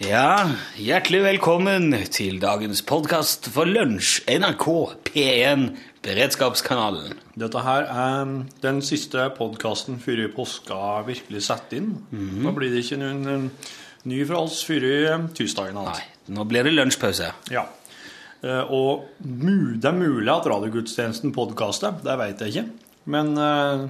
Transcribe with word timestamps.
Ja, 0.00 0.48
hjertelig 0.80 1.20
velkommen 1.26 1.92
til 2.12 2.38
dagens 2.40 2.80
podkast 2.88 3.50
for 3.52 3.68
lunsj, 3.68 4.22
NRK 4.32 4.64
P1 5.10 5.66
Beredskapskanalen. 6.04 7.18
Dette 7.38 7.60
her 7.66 7.84
er 7.84 8.30
den 8.64 8.80
siste 8.84 9.26
podkasten 9.36 9.98
før 10.00 10.22
påska 10.32 10.78
virkelig 11.08 11.42
setter 11.50 11.82
inn. 11.82 11.90
Da 12.40 12.54
blir 12.56 12.72
det 12.72 12.80
ikke 12.86 13.00
noen 13.02 13.28
eh, 13.34 13.74
ny 14.08 14.22
fra 14.30 14.40
oss 14.46 14.62
før 14.64 14.88
tirsdagen. 15.36 15.76
Nei, 15.76 15.92
Altså. 15.92 16.32
nå 16.32 16.48
blir 16.48 16.64
det 16.64 16.72
lunsjpause. 16.78 17.28
Ja. 17.52 17.66
Eh, 18.40 18.64
Og 18.72 19.04
det 19.20 19.84
er 19.92 20.00
mulig 20.00 20.32
at 20.32 20.48
radiogudstjenesten 20.48 21.34
podkaster, 21.36 22.00
det 22.00 22.16
vet 22.24 22.40
jeg 22.46 22.54
ikke. 22.56 22.70
Men 23.12 23.36
eh, 23.36 23.84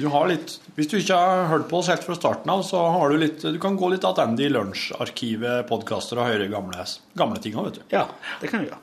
du 0.00 0.08
har 0.12 0.28
litt 0.30 0.56
Hvis 0.76 0.90
du 0.90 0.96
ikke 0.98 1.16
har 1.16 1.48
hørt 1.50 1.68
på 1.70 1.80
oss 1.80 1.90
helt 1.92 2.04
fra 2.06 2.16
starten 2.18 2.50
av, 2.52 2.62
så 2.66 2.82
har 2.96 3.12
du 3.12 3.20
litt 3.20 3.44
Du 3.44 3.58
kan 3.62 3.78
gå 3.78 3.90
litt 3.92 4.04
tilbake 4.04 4.46
i 4.46 4.52
lunsjarkivet, 4.52 5.66
podkaster, 5.68 6.20
og 6.20 6.30
høre 6.30 6.50
gamle, 6.52 6.86
gamle 7.18 7.42
ting 7.42 7.58
òg, 7.58 7.70
vet 7.70 7.80
du. 7.80 7.82
Ja, 7.94 8.06
det 8.40 8.50
kan 8.52 8.64
du 8.64 8.70
gjøre. 8.70 8.80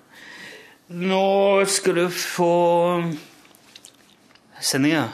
Nå 0.88 1.24
skal 1.68 1.98
du 2.00 2.06
få 2.14 2.52
sendinga. 4.64 5.08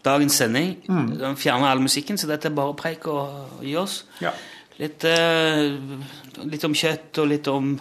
Dagens 0.00 0.38
sending. 0.40 0.78
Den 1.20 1.36
fjerner 1.36 1.68
all 1.68 1.82
musikken, 1.84 2.16
så 2.16 2.30
dette 2.30 2.48
er 2.48 2.56
bare 2.56 2.76
preik 2.78 3.04
og 3.12 3.60
gi 3.60 3.74
oss. 3.76 4.04
Ja. 4.24 4.32
Litt, 4.80 5.04
eh, 5.04 5.76
litt 6.48 6.64
om 6.64 6.72
kjøtt 6.72 7.20
og 7.20 7.28
litt 7.28 7.50
om 7.52 7.74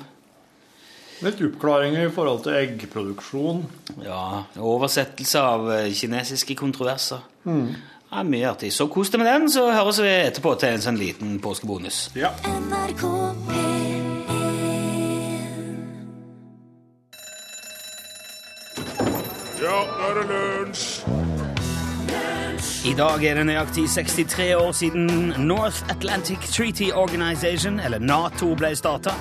Litt 1.19 1.41
oppklaringer 1.43 2.07
i 2.07 2.11
forhold 2.15 2.43
til 2.45 2.55
eggproduksjon. 2.55 3.65
ja, 4.05 4.43
oversettelse 4.55 5.41
av 5.43 5.71
eh, 5.75 5.89
kinesiske 5.93 6.55
kontroverser. 6.55 7.25
Ja, 7.45 8.23
mye 8.23 8.47
artig. 8.49 8.71
Så 8.73 8.87
kos 8.87 9.11
deg 9.11 9.21
med 9.21 9.27
den, 9.29 9.49
så 9.51 9.67
høres 9.73 9.99
vi 10.01 10.09
etterpå 10.09 10.55
til 10.59 10.77
en 10.77 10.85
sånn 10.85 10.97
liten 10.99 11.37
påskebonus. 11.43 12.07
Ja. 12.17 12.31
NRK 12.47 13.03
Ja, 19.59 19.75
nå 19.99 20.07
er 20.07 20.15
det 20.21 20.25
lunsj! 20.31 20.85
I 22.87 22.93
dag 22.95 23.23
er 23.27 23.35
det 23.35 23.43
nøyaktig 23.49 23.83
63 23.91 24.53
år 24.55 24.71
siden 24.71 25.33
North 25.43 25.83
Atlantic 25.91 26.47
Treaty 26.47 26.93
Organization, 26.95 27.79
eller 27.79 27.99
Nato, 27.99 28.53
ble 28.55 28.71
starta. 28.79 29.11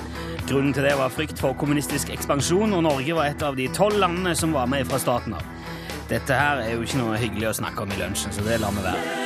Grunnen 0.49 0.73
til 0.73 0.81
det 0.81 0.95
var 0.97 1.11
frykt 1.13 1.37
for 1.37 1.53
kommunistisk 1.53 2.09
ekspansjon, 2.09 2.71
og 2.73 2.79
Norge 2.81 3.13
var 3.13 3.27
et 3.29 3.43
av 3.45 3.53
de 3.53 3.67
tolv 3.69 3.99
landene 4.01 4.31
som 4.33 4.55
var 4.55 4.65
med 4.71 4.87
fra 4.89 4.97
staten 4.97 5.35
av. 5.37 5.43
Dette 6.09 6.33
her 6.33 6.63
er 6.63 6.71
jo 6.73 6.87
ikke 6.87 6.97
noe 6.97 7.19
hyggelig 7.21 7.51
å 7.51 7.57
snakke 7.59 7.85
om 7.85 7.93
i 7.93 7.99
lunsjen, 7.99 8.33
så 8.33 8.41
det 8.47 8.57
lar 8.57 8.73
vi 8.73 8.81
være. 8.81 9.19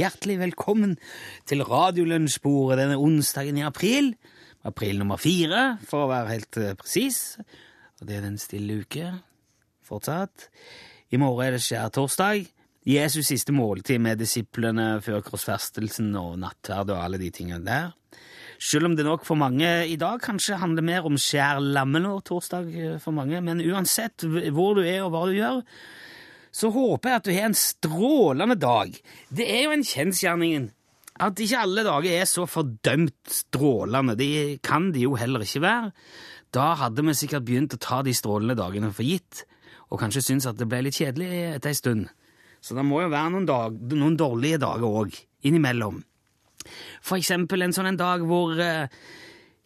Hjertelig 0.00 0.38
velkommen 0.40 0.94
til 1.50 1.60
Radiolunsjbordet 1.68 2.80
denne 2.80 2.96
onsdagen 2.96 3.60
i 3.60 3.66
april. 3.68 4.14
April 4.64 5.02
nummer 5.02 5.20
fire, 5.20 5.76
for 5.84 6.06
å 6.06 6.10
være 6.14 6.32
helt 6.38 6.62
eh, 6.62 6.72
presis. 6.80 7.20
Og 8.00 8.08
det 8.08 8.16
er 8.16 8.24
den 8.30 8.40
stille 8.40 8.80
uke 8.80 9.12
fortsatt. 9.84 10.48
I 11.12 11.20
morgen 11.20 11.50
er 11.50 11.58
det 11.58 11.66
skjærtorsdag. 11.66 12.48
Jesus 12.88 13.28
siste 13.28 13.52
måltid 13.52 14.00
med 14.00 14.24
disiplene 14.24 14.94
før 15.04 15.20
korsfestelsen 15.28 16.14
og 16.16 16.38
nattverd 16.40 16.96
og 16.96 17.04
alle 17.04 17.20
de 17.20 17.28
tingene 17.28 17.60
der. 17.68 17.92
Selv 18.62 18.86
om 18.86 18.94
det 18.94 19.06
nok 19.06 19.24
for 19.26 19.38
mange 19.38 19.68
i 19.90 19.96
dag 19.98 20.20
kanskje 20.22 20.60
handler 20.60 20.84
mer 20.86 21.06
om 21.08 21.16
skjærlammelår-torsdag 21.18 22.68
eh, 22.78 22.98
for 23.02 23.14
mange, 23.16 23.40
men 23.42 23.62
uansett 23.64 24.22
hvor 24.54 24.78
du 24.78 24.84
er 24.84 25.00
og 25.02 25.10
hva 25.14 25.24
du 25.26 25.34
gjør, 25.34 25.64
så 26.52 26.68
håper 26.70 27.10
jeg 27.10 27.18
at 27.18 27.26
du 27.26 27.32
har 27.32 27.48
en 27.48 27.58
strålende 27.58 28.58
dag. 28.60 28.94
Det 29.32 29.48
er 29.48 29.64
jo 29.64 29.74
en 29.74 29.86
kjensgjerning 29.88 30.68
at 31.22 31.40
ikke 31.42 31.64
alle 31.64 31.84
dager 31.86 32.20
er 32.20 32.28
så 32.28 32.44
fordømt 32.48 33.34
strålende. 33.34 34.16
De 34.20 34.58
kan 34.64 34.90
de 34.94 35.08
jo 35.08 35.16
heller 35.18 35.44
ikke 35.44 35.64
være. 35.64 35.90
Da 36.52 36.72
hadde 36.80 37.04
vi 37.06 37.16
sikkert 37.16 37.46
begynt 37.48 37.74
å 37.74 37.80
ta 37.82 38.02
de 38.04 38.14
strålende 38.14 38.56
dagene 38.58 38.92
for 38.94 39.08
gitt, 39.08 39.46
og 39.90 40.00
kanskje 40.04 40.24
syntes 40.24 40.50
at 40.50 40.60
det 40.60 40.68
ble 40.68 40.84
litt 40.86 41.00
kjedelig 41.00 41.30
etter 41.56 41.72
ei 41.72 41.78
stund. 41.78 42.08
Så 42.62 42.76
det 42.78 42.84
må 42.86 43.00
jo 43.02 43.10
være 43.10 43.32
noen, 43.34 43.48
dag, 43.48 43.78
noen 43.96 44.16
dårlige 44.20 44.60
dager 44.62 45.00
òg, 45.02 45.16
innimellom. 45.48 46.02
For 47.02 47.18
eksempel 47.18 47.64
en 47.64 47.74
sånn 47.76 47.90
en 47.92 48.00
dag 48.00 48.24
hvor 48.26 48.56
eh, 48.60 48.86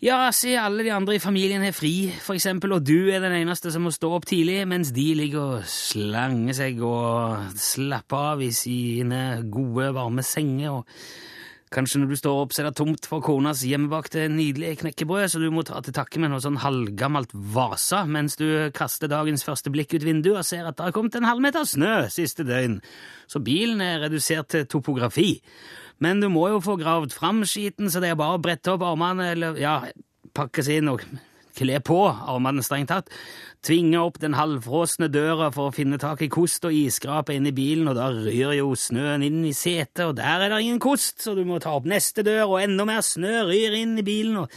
ja, 0.04 0.18
se 0.36 0.52
alle 0.60 0.84
de 0.84 0.92
andre 0.92 1.16
i 1.16 1.22
familien 1.22 1.62
er 1.64 1.72
fri, 1.72 2.10
for 2.20 2.36
eksempel, 2.36 2.74
og 2.76 2.84
du 2.84 3.08
er 3.08 3.22
den 3.24 3.32
eneste 3.38 3.72
som 3.72 3.86
må 3.86 3.92
stå 3.94 4.10
opp 4.18 4.26
tidlig, 4.28 4.58
mens 4.68 4.90
de 4.92 5.06
ligger 5.16 5.54
og 5.56 5.70
slanger 5.72 6.58
seg 6.58 6.82
og 6.84 7.56
slapper 7.56 8.28
av 8.34 8.44
i 8.44 8.50
sine 8.52 9.22
gode, 9.48 9.94
varme 9.96 10.24
senger. 10.26 10.76
og 10.76 11.35
Kanskje 11.76 12.00
når 12.00 12.08
du 12.08 12.16
står 12.16 12.38
opp, 12.40 12.54
så 12.56 12.62
er 12.62 12.70
det 12.70 12.78
tomt 12.78 13.04
for 13.04 13.20
konas 13.20 13.60
hjemmebakte 13.68 14.22
nydelige 14.32 14.78
knekkebrød, 14.80 15.26
så 15.28 15.40
du 15.42 15.50
må 15.52 15.60
ta 15.66 15.82
til 15.84 15.92
takke 15.96 16.22
med 16.22 16.32
noe 16.32 16.40
sånn 16.40 16.56
halvgammelt 16.62 17.34
Vasa 17.52 18.06
mens 18.08 18.38
du 18.40 18.46
kaster 18.76 19.10
dagens 19.12 19.44
første 19.44 19.72
blikk 19.74 19.92
ut 19.92 20.06
vinduet 20.06 20.40
og 20.40 20.48
ser 20.48 20.64
at 20.64 20.78
det 20.78 20.86
har 20.86 20.96
kommet 20.96 21.18
en 21.20 21.28
halvmeter 21.28 21.68
snø 21.68 22.06
siste 22.12 22.46
døgn. 22.48 22.78
Så 23.28 23.44
bilen 23.44 23.84
er 23.84 24.00
redusert 24.06 24.48
til 24.54 24.64
topografi. 24.72 25.36
Men 26.00 26.24
du 26.24 26.30
må 26.32 26.48
jo 26.54 26.64
få 26.64 26.78
gravd 26.80 27.12
fram 27.12 27.44
skiten, 27.44 27.92
så 27.92 28.00
det 28.00 28.14
er 28.14 28.20
bare 28.20 28.38
å 28.38 28.42
brette 28.42 28.72
opp 28.72 28.84
armene, 28.84 29.30
eller 29.36 29.60
ja, 29.60 29.78
pakke 30.36 30.64
seg 30.64 30.80
inn 30.80 30.94
og 30.94 31.04
kle 31.56 31.80
på 31.84 32.00
armene 32.06 32.64
strengt 32.64 32.92
tatt. 32.92 33.12
Tvinge 33.66 33.98
opp 33.98 34.20
den 34.22 34.36
halvfrosne 34.38 35.08
døra 35.10 35.48
for 35.54 35.70
å 35.70 35.74
finne 35.74 35.98
tak 35.98 36.22
i 36.22 36.30
kost 36.30 36.66
og 36.68 36.76
isskrape 36.76 37.34
i 37.34 37.54
bilen, 37.56 37.88
og 37.90 37.96
da 37.98 38.10
ryr 38.14 38.54
jo 38.58 38.74
snøen 38.78 39.24
inn 39.26 39.40
i 39.48 39.54
setet, 39.56 40.04
og 40.06 40.18
der 40.20 40.44
er 40.44 40.52
det 40.52 40.60
ingen 40.62 40.82
kost, 40.82 41.18
så 41.24 41.34
du 41.34 41.42
må 41.48 41.58
ta 41.62 41.74
opp 41.78 41.88
neste 41.88 42.22
dør, 42.26 42.44
og 42.52 42.62
enda 42.62 42.86
mer 42.86 43.02
snø 43.02 43.48
ryr 43.48 43.80
inn 43.80 43.96
i 43.98 44.06
bilen, 44.06 44.44
og 44.44 44.52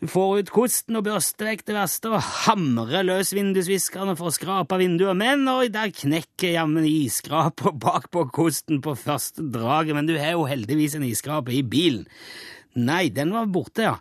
du 0.00 0.08
får 0.08 0.38
ut 0.40 0.50
kosten 0.52 0.96
og 0.96 1.04
børster 1.04 1.50
vekk 1.50 1.66
det 1.68 1.74
verste 1.76 2.08
og 2.08 2.22
hamrer 2.46 3.04
løs 3.04 3.34
vindusviskerne 3.36 4.14
for 4.16 4.30
å 4.30 4.32
skrape 4.32 4.78
vinduer, 4.80 5.12
men 5.12 5.44
oi, 5.52 5.68
der 5.72 5.92
knekker 5.92 6.54
jammen 6.54 6.86
isskraper 6.88 7.76
bakpå 7.76 8.24
kosten 8.32 8.80
på 8.84 8.96
første 8.96 9.44
draget, 9.52 9.92
men 9.98 10.08
du 10.08 10.14
har 10.16 10.38
jo 10.38 10.48
heldigvis 10.48 10.96
en 10.96 11.04
isskrape 11.04 11.52
i 11.52 11.60
bilen. 11.60 12.06
Nei, 12.78 13.08
den 13.10 13.32
var 13.34 13.48
borte, 13.50 13.82
ja. 13.82 13.96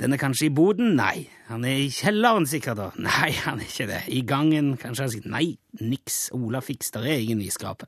Den 0.00 0.14
er 0.14 0.18
kanskje 0.18 0.48
i 0.48 0.54
boden? 0.54 0.96
Nei. 0.98 1.28
Han 1.48 1.62
er 1.64 1.84
i 1.84 1.92
kjelleren 1.94 2.48
sikkert, 2.50 2.80
da? 2.80 2.88
Nei, 2.98 3.30
han 3.46 3.62
er 3.62 3.68
ikke 3.68 3.86
det. 3.90 4.02
I 4.10 4.24
gangen, 4.26 4.74
kanskje 4.80 5.06
han 5.06 5.14
sier 5.14 5.30
Nei, 5.30 5.46
niks, 5.78 6.28
Ola 6.36 6.62
fiks, 6.64 6.90
der 6.94 7.06
er 7.06 7.22
ingen 7.22 7.44
isskrape. 7.44 7.86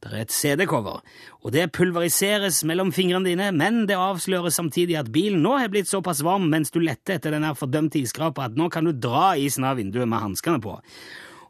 Det 0.00 0.14
er 0.14 0.22
et 0.22 0.32
CD-cover, 0.32 1.02
og 1.44 1.52
det 1.52 1.66
pulveriseres 1.76 2.62
mellom 2.64 2.88
fingrene 2.96 3.28
dine, 3.28 3.50
men 3.52 3.82
det 3.84 3.98
avsløres 4.00 4.56
samtidig 4.56 4.96
at 4.96 5.10
bilen 5.12 5.42
nå 5.44 5.58
har 5.60 5.68
blitt 5.68 5.90
såpass 5.90 6.22
varm 6.24 6.46
mens 6.48 6.72
du 6.72 6.78
letter 6.80 7.18
etter 7.18 7.36
den 7.36 7.44
fordømte 7.52 8.00
iskrapa 8.00 8.46
at 8.48 8.56
nå 8.56 8.70
kan 8.72 8.88
du 8.88 8.94
dra 8.96 9.34
isen 9.36 9.66
av 9.68 9.76
vinduet 9.76 10.08
med 10.08 10.24
hanskene 10.24 10.56
på. 10.64 10.78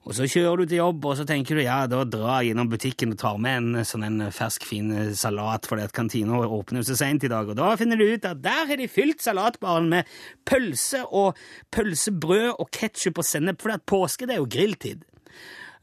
Og 0.08 0.14
så 0.16 0.24
kjører 0.24 0.62
du 0.62 0.70
til 0.70 0.80
jobb, 0.80 1.04
og 1.10 1.16
så 1.18 1.26
tenker 1.28 1.58
du 1.58 1.62
ja, 1.62 1.82
da 1.90 2.00
drar 2.08 2.40
jeg 2.40 2.54
innom 2.54 2.70
butikken 2.72 3.12
og 3.12 3.18
tar 3.20 3.36
med 3.42 3.58
en 3.58 3.86
sånn 3.86 4.06
en 4.06 4.22
fersk, 4.32 4.64
fin 4.64 4.88
salat, 5.16 5.68
fordi 5.68 5.84
at 5.84 5.94
kantina 5.96 6.40
åpner 6.40 6.86
så 6.88 6.96
seint 6.96 7.26
i 7.26 7.30
dag. 7.30 7.52
Og 7.52 7.58
da 7.58 7.74
finner 7.76 8.00
du 8.00 8.06
ut 8.08 8.24
at 8.24 8.40
der 8.40 8.64
har 8.70 8.80
de 8.80 8.88
fylt 8.88 9.20
salatbaren 9.20 9.90
med 9.92 10.08
pølse 10.48 11.02
og 11.04 11.36
pølsebrød 11.74 12.54
og 12.56 12.72
ketsjup 12.72 13.20
og 13.20 13.28
sennep, 13.28 13.60
fordi 13.60 13.76
at 13.76 13.86
påske 13.92 14.28
det 14.30 14.38
er 14.38 14.40
jo 14.40 14.48
grilltid. 14.56 15.04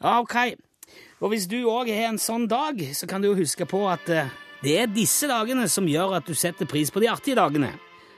Ja, 0.02 0.18
ok. 0.18 0.58
Og 1.22 1.34
hvis 1.34 1.48
du 1.50 1.60
òg 1.70 1.94
har 1.94 2.10
en 2.10 2.22
sånn 2.22 2.50
dag, 2.50 2.82
så 2.98 3.10
kan 3.10 3.22
du 3.22 3.32
jo 3.32 3.38
huske 3.38 3.70
på 3.70 3.86
at 3.90 4.10
eh, 4.10 4.34
det 4.66 4.80
er 4.82 4.90
disse 4.90 5.30
dagene 5.30 5.70
som 5.70 5.90
gjør 5.90 6.18
at 6.18 6.30
du 6.30 6.34
setter 6.38 6.70
pris 6.70 6.90
på 6.94 7.06
de 7.06 7.10
artige 7.14 7.38
dagene. 7.38 7.76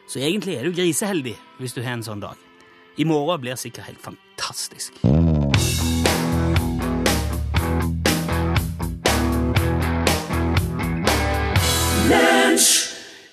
Så 0.08 0.24
egentlig 0.24 0.58
er 0.58 0.68
du 0.68 0.76
griseheldig 0.76 1.36
hvis 1.60 1.76
du 1.76 1.84
har 1.84 2.00
en 2.00 2.08
sånn 2.08 2.24
dag. 2.24 2.40
I 3.00 3.08
morgen 3.08 3.44
blir 3.44 3.60
sikkert 3.60 3.92
helt 3.92 4.04
fantastisk. 4.04 4.96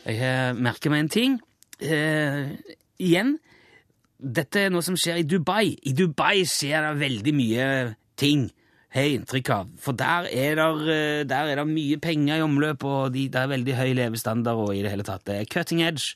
Jeg 0.06 0.55
merker 0.62 0.93
meg 0.93 1.05
en 1.05 1.11
ting. 1.11 1.32
Eh, 1.82 2.53
igjen, 3.03 3.37
dette 4.17 4.62
er 4.62 4.70
noe 4.73 4.85
som 4.87 4.97
skjer 4.99 5.20
i 5.20 5.26
Dubai. 5.26 5.75
I 5.82 5.94
Dubai 5.97 6.44
skjer 6.49 6.87
det 6.87 7.00
veldig 7.00 7.35
mye 7.37 7.67
ting, 8.17 8.47
har 8.94 9.08
jeg 9.08 9.19
inntrykk 9.20 9.50
av. 9.53 9.73
For 9.82 9.99
der 9.99 10.29
er 10.31 10.61
det, 10.61 11.00
der 11.32 11.50
er 11.50 11.61
det 11.61 11.67
mye 11.69 11.99
penger 12.03 12.38
i 12.38 12.44
omløp, 12.47 12.87
og 12.87 13.12
de, 13.17 13.26
det 13.32 13.43
er 13.43 13.50
veldig 13.50 13.76
høy 13.76 13.91
levestandard 13.99 14.62
og 14.69 14.76
i 14.76 14.85
det 14.87 14.94
hele 14.94 15.06
tatt. 15.06 15.26
Det 15.26 15.41
er 15.41 15.50
cutting 15.50 15.82
edge. 15.85 16.14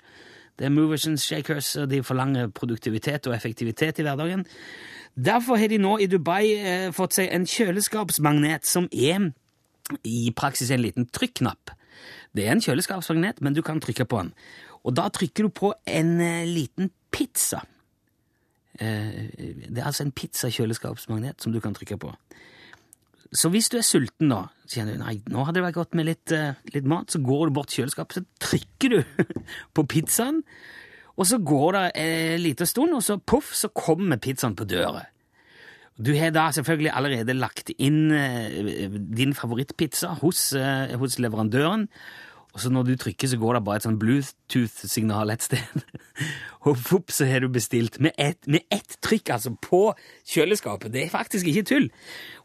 Det 0.61 0.69
er 0.69 0.75
movers 0.75 1.07
and 1.09 1.19
shakers, 1.19 1.75
og 1.81 1.91
de 1.91 2.03
forlanger 2.05 2.51
produktivitet 2.53 3.27
og 3.27 3.35
effektivitet 3.35 3.99
i 3.99 4.07
hverdagen. 4.07 4.47
Derfor 5.17 5.57
har 5.57 5.69
de 5.69 5.81
nå 5.81 5.97
i 5.99 6.09
Dubai 6.09 6.55
eh, 6.55 6.89
fått 6.95 7.19
seg 7.19 7.33
en 7.35 7.47
kjøleskapsmagnet 7.49 8.69
som 8.69 8.87
er 8.93 9.33
i 10.07 10.31
praksis 10.37 10.71
en 10.71 10.85
liten 10.85 11.09
trykknapp. 11.11 11.75
Det 12.37 12.47
er 12.47 12.55
en 12.55 12.63
kjøleskapsmagnet, 12.63 13.41
men 13.43 13.57
du 13.57 13.63
kan 13.67 13.81
trykke 13.83 14.07
på 14.07 14.23
den. 14.23 14.33
Og 14.87 14.95
da 14.97 15.09
trykker 15.13 15.47
du 15.47 15.53
på 15.53 15.73
en 15.91 16.17
eh, 16.23 16.49
liten 16.49 16.91
pizza. 17.13 17.63
Eh, 18.79 19.29
det 19.67 19.79
er 19.81 19.89
altså 19.91 20.07
en 20.07 20.15
pizzakjøleskapsmagnet 20.17 21.43
som 21.43 21.53
du 21.53 21.61
kan 21.61 21.75
trykke 21.77 21.99
på. 22.01 22.13
Så 23.31 23.51
hvis 23.53 23.69
du 23.71 23.79
er 23.79 23.87
sulten, 23.87 24.31
da, 24.33 24.47
så 24.67 24.81
kjenner 24.81 24.97
du 24.97 25.05
nei, 25.05 25.19
nå 25.31 25.45
hadde 25.47 25.61
det 25.61 25.67
vært 25.69 25.79
godt 25.79 25.99
med 25.99 26.09
litt, 26.09 26.35
eh, 26.35 26.59
litt 26.75 26.89
mat, 26.89 27.13
så 27.13 27.21
går 27.23 27.49
du 27.49 27.59
bort 27.59 27.71
til 27.71 27.85
kjøleskapet, 27.85 28.19
så 28.19 28.47
trykker 28.49 28.95
du 28.95 29.27
på 29.77 29.87
pizzaen, 29.91 30.43
og 31.21 31.29
så 31.29 31.39
går 31.43 31.77
det 31.77 31.87
en 32.01 32.43
liten 32.43 32.67
stund, 32.67 32.95
og 32.97 33.05
så 33.05 33.19
poff, 33.19 33.53
så 33.55 33.69
kommer 33.75 34.23
pizzaen 34.23 34.57
på 34.57 34.67
døra. 34.71 35.05
Du 36.01 36.15
har 36.17 36.33
da 36.33 36.49
selvfølgelig 36.55 36.93
allerede 36.97 37.37
lagt 37.37 37.73
inn 37.77 38.09
eh, 38.17 38.89
din 38.89 39.35
favorittpizza 39.37 40.15
hos, 40.23 40.51
eh, 40.57 40.97
hos 40.97 41.19
leverandøren, 41.21 41.87
og 42.51 42.63
så 42.63 42.71
når 42.73 42.89
du 42.89 42.95
trykker, 42.99 43.29
så 43.31 43.39
går 43.39 43.59
det 43.59 43.63
bare 43.67 43.79
et 43.79 43.85
sånn 43.87 43.99
Bluetooth-signal 44.01 45.31
et 45.31 45.45
sted. 45.45 45.85
og 46.67 46.81
vopp, 46.89 47.13
så 47.15 47.29
har 47.29 47.45
du 47.45 47.51
bestilt 47.53 48.01
med 48.03 48.17
ett, 48.19 48.41
med 48.51 48.65
ett 48.75 48.97
trykk 49.05 49.31
altså 49.37 49.53
på 49.63 49.83
kjøleskapet. 50.33 50.91
Det 50.91 51.05
er 51.05 51.13
faktisk 51.13 51.47
ikke 51.47 51.69
tull. 51.69 51.89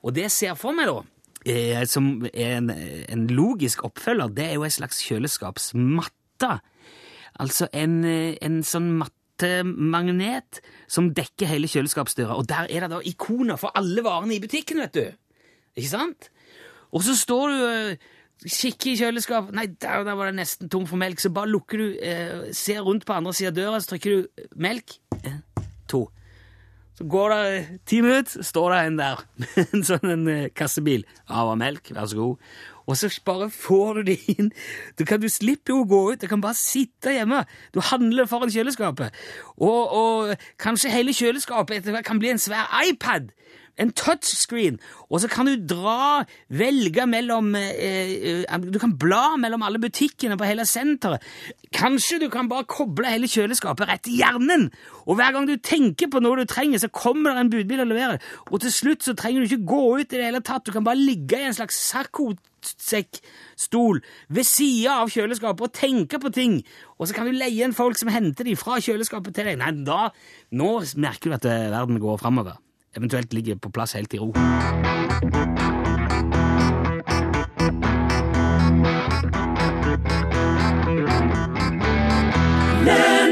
Og 0.03 0.13
det 0.13 0.27
jeg 0.27 0.35
ser 0.35 0.59
for 0.59 0.77
meg, 0.77 0.91
da, 0.91 1.31
eh, 1.49 1.81
som 1.89 2.19
er 2.33 2.59
en, 2.59 2.69
en 2.75 3.25
logisk 3.33 3.87
oppfølger, 3.87 4.35
det 4.35 4.49
er 4.51 4.59
jo 4.59 4.67
en 4.67 4.77
slags 4.77 5.01
kjøleskapsmatte. 5.07 6.53
Altså 7.41 7.71
en, 7.75 8.03
en 8.05 8.61
sånn 8.63 8.91
mattemagnet 9.35 10.61
som 10.87 11.13
dekker 11.13 11.47
hele 11.47 11.67
kjøleskapsdøra, 11.67 12.35
og 12.35 12.47
der 12.47 12.67
er 12.69 12.85
det 12.85 12.91
da 12.91 13.01
ikoner 13.03 13.57
for 13.57 13.71
alle 13.75 14.03
varene 14.03 14.35
i 14.35 14.39
butikken, 14.39 14.79
vet 14.79 14.93
du. 14.93 15.05
Ikke 15.75 15.89
sant? 15.89 16.29
Og 16.91 17.03
så 17.03 17.15
står 17.15 17.49
du 17.51 17.63
eh, 17.67 17.97
kikker 18.45 18.91
i 18.93 18.97
kjøleskapet 18.99 19.55
Nei, 19.55 19.65
der, 19.67 20.03
der 20.07 20.15
var 20.15 20.29
det 20.29 20.37
nesten 20.39 20.69
tom 20.69 20.85
for 20.87 20.97
melk. 20.97 21.19
Så 21.19 21.33
bare 21.33 21.51
lukker 21.51 21.77
du, 21.81 21.87
eh, 21.99 22.53
ser 22.55 22.81
rundt 22.85 23.05
på 23.05 23.13
andre 23.13 23.33
siden 23.33 23.51
av 23.51 23.57
døra, 23.57 23.81
så 23.81 23.91
trykker 23.93 24.15
du 24.15 24.43
eh, 24.43 24.53
melk. 24.55 24.95
En, 25.23 25.41
to. 25.91 26.05
Så 26.95 27.09
går 27.11 27.33
det 27.33 27.41
eh, 27.57 27.73
ti 27.85 27.99
minutter, 28.05 28.45
står 28.47 28.71
det 28.71 28.79
en 28.85 29.01
der 29.01 29.25
med 29.41 29.75
en 29.75 29.85
sånn 29.89 30.13
en, 30.13 30.27
eh, 30.31 30.47
kassebil. 30.55 31.03
Ja, 31.27 31.43
var 31.49 31.59
melk, 31.59 31.91
vær 31.91 32.07
så 32.07 32.21
god. 32.21 32.47
Og 32.85 32.97
så 32.97 33.09
bare 33.25 33.49
får 33.49 33.99
du 33.99 34.11
det 34.11 34.17
inn. 34.35 34.51
Du, 34.99 35.05
kan, 35.05 35.21
du 35.21 35.29
slipper 35.31 35.73
jo 35.73 35.81
å 35.83 35.89
gå 35.89 36.01
ut, 36.11 36.21
du 36.21 36.27
kan 36.29 36.43
bare 36.43 36.57
sitte 36.57 37.15
hjemme. 37.15 37.43
Du 37.73 37.81
handler 37.81 38.29
foran 38.29 38.53
kjøleskapet. 38.53 39.15
Og, 39.57 39.81
og 39.89 40.35
kanskje 40.61 40.93
hele 40.93 41.15
kjøleskapet 41.15 41.79
etter 41.79 41.95
hvert 41.95 42.07
kan 42.07 42.21
bli 42.21 42.33
en 42.35 42.41
svær 42.41 42.69
iPad. 42.85 43.31
En 43.77 43.91
touchscreen. 43.91 44.79
Og 45.11 45.19
så 45.21 45.27
kan 45.31 45.45
du 45.49 45.55
dra, 45.67 46.23
velge 46.47 47.05
mellom 47.11 47.55
eh, 47.59 48.45
eh, 48.47 48.57
Du 48.71 48.79
kan 48.79 48.97
bla 48.99 49.37
mellom 49.39 49.63
alle 49.67 49.79
butikkene 49.83 50.37
på 50.39 50.47
hele 50.47 50.65
senteret. 50.69 51.23
Kanskje 51.75 52.19
du 52.23 52.29
kan 52.31 52.47
bare 52.51 52.65
koble 52.71 53.09
hele 53.11 53.27
kjøleskapet 53.27 53.87
rett 53.89 54.07
i 54.07 54.17
hjernen. 54.21 54.69
Og 55.03 55.15
hver 55.19 55.31
gang 55.35 55.45
du 55.49 55.55
tenker 55.59 56.07
på 56.11 56.19
noe 56.23 56.39
du 56.39 56.45
trenger, 56.47 56.79
så 56.79 56.87
kommer 56.87 57.35
det 57.35 57.41
en 57.43 57.51
budbil 57.51 57.83
og 57.83 57.91
leverer. 57.91 58.17
Og 58.47 58.61
til 58.63 58.71
slutt 58.71 59.03
så 59.03 59.13
trenger 59.17 59.39
du 59.43 59.47
ikke 59.49 59.71
gå 59.75 59.83
ut 59.99 60.07
i 60.07 60.17
det 60.17 60.27
hele 60.29 60.45
tatt. 60.45 60.65
Du 60.65 60.71
kan 60.75 60.87
bare 60.87 61.01
ligge 61.01 61.35
i 61.35 61.47
en 61.49 61.57
slags 61.57 61.77
saccosekkstol 61.91 63.95
ved 64.31 64.45
sida 64.47 64.91
av 65.03 65.11
kjøleskapet 65.11 65.67
og 65.67 65.75
tenke 65.75 66.15
på 66.23 66.29
ting. 66.31 66.63
Og 66.95 67.07
så 67.09 67.13
kan 67.17 67.27
du 67.27 67.33
leie 67.35 67.63
en 67.67 67.75
folk 67.75 67.97
som 67.99 68.13
henter 68.13 68.43
de 68.47 68.55
fra 68.59 68.79
kjøleskapet 68.79 69.35
til 69.35 69.45
deg. 69.51 69.59
Nei, 69.59 69.71
da, 69.83 70.09
Nå 70.55 70.69
merker 70.95 71.29
du 71.29 71.35
at 71.41 71.45
eh, 71.51 71.73
verden 71.75 71.99
går 71.99 72.23
framover 72.23 72.55
eventuelt 72.95 73.33
ligger 73.33 73.55
på 73.55 73.71
plass 73.75 73.93
helt 73.93 74.13
i 74.13 74.19
ro. 74.21 74.31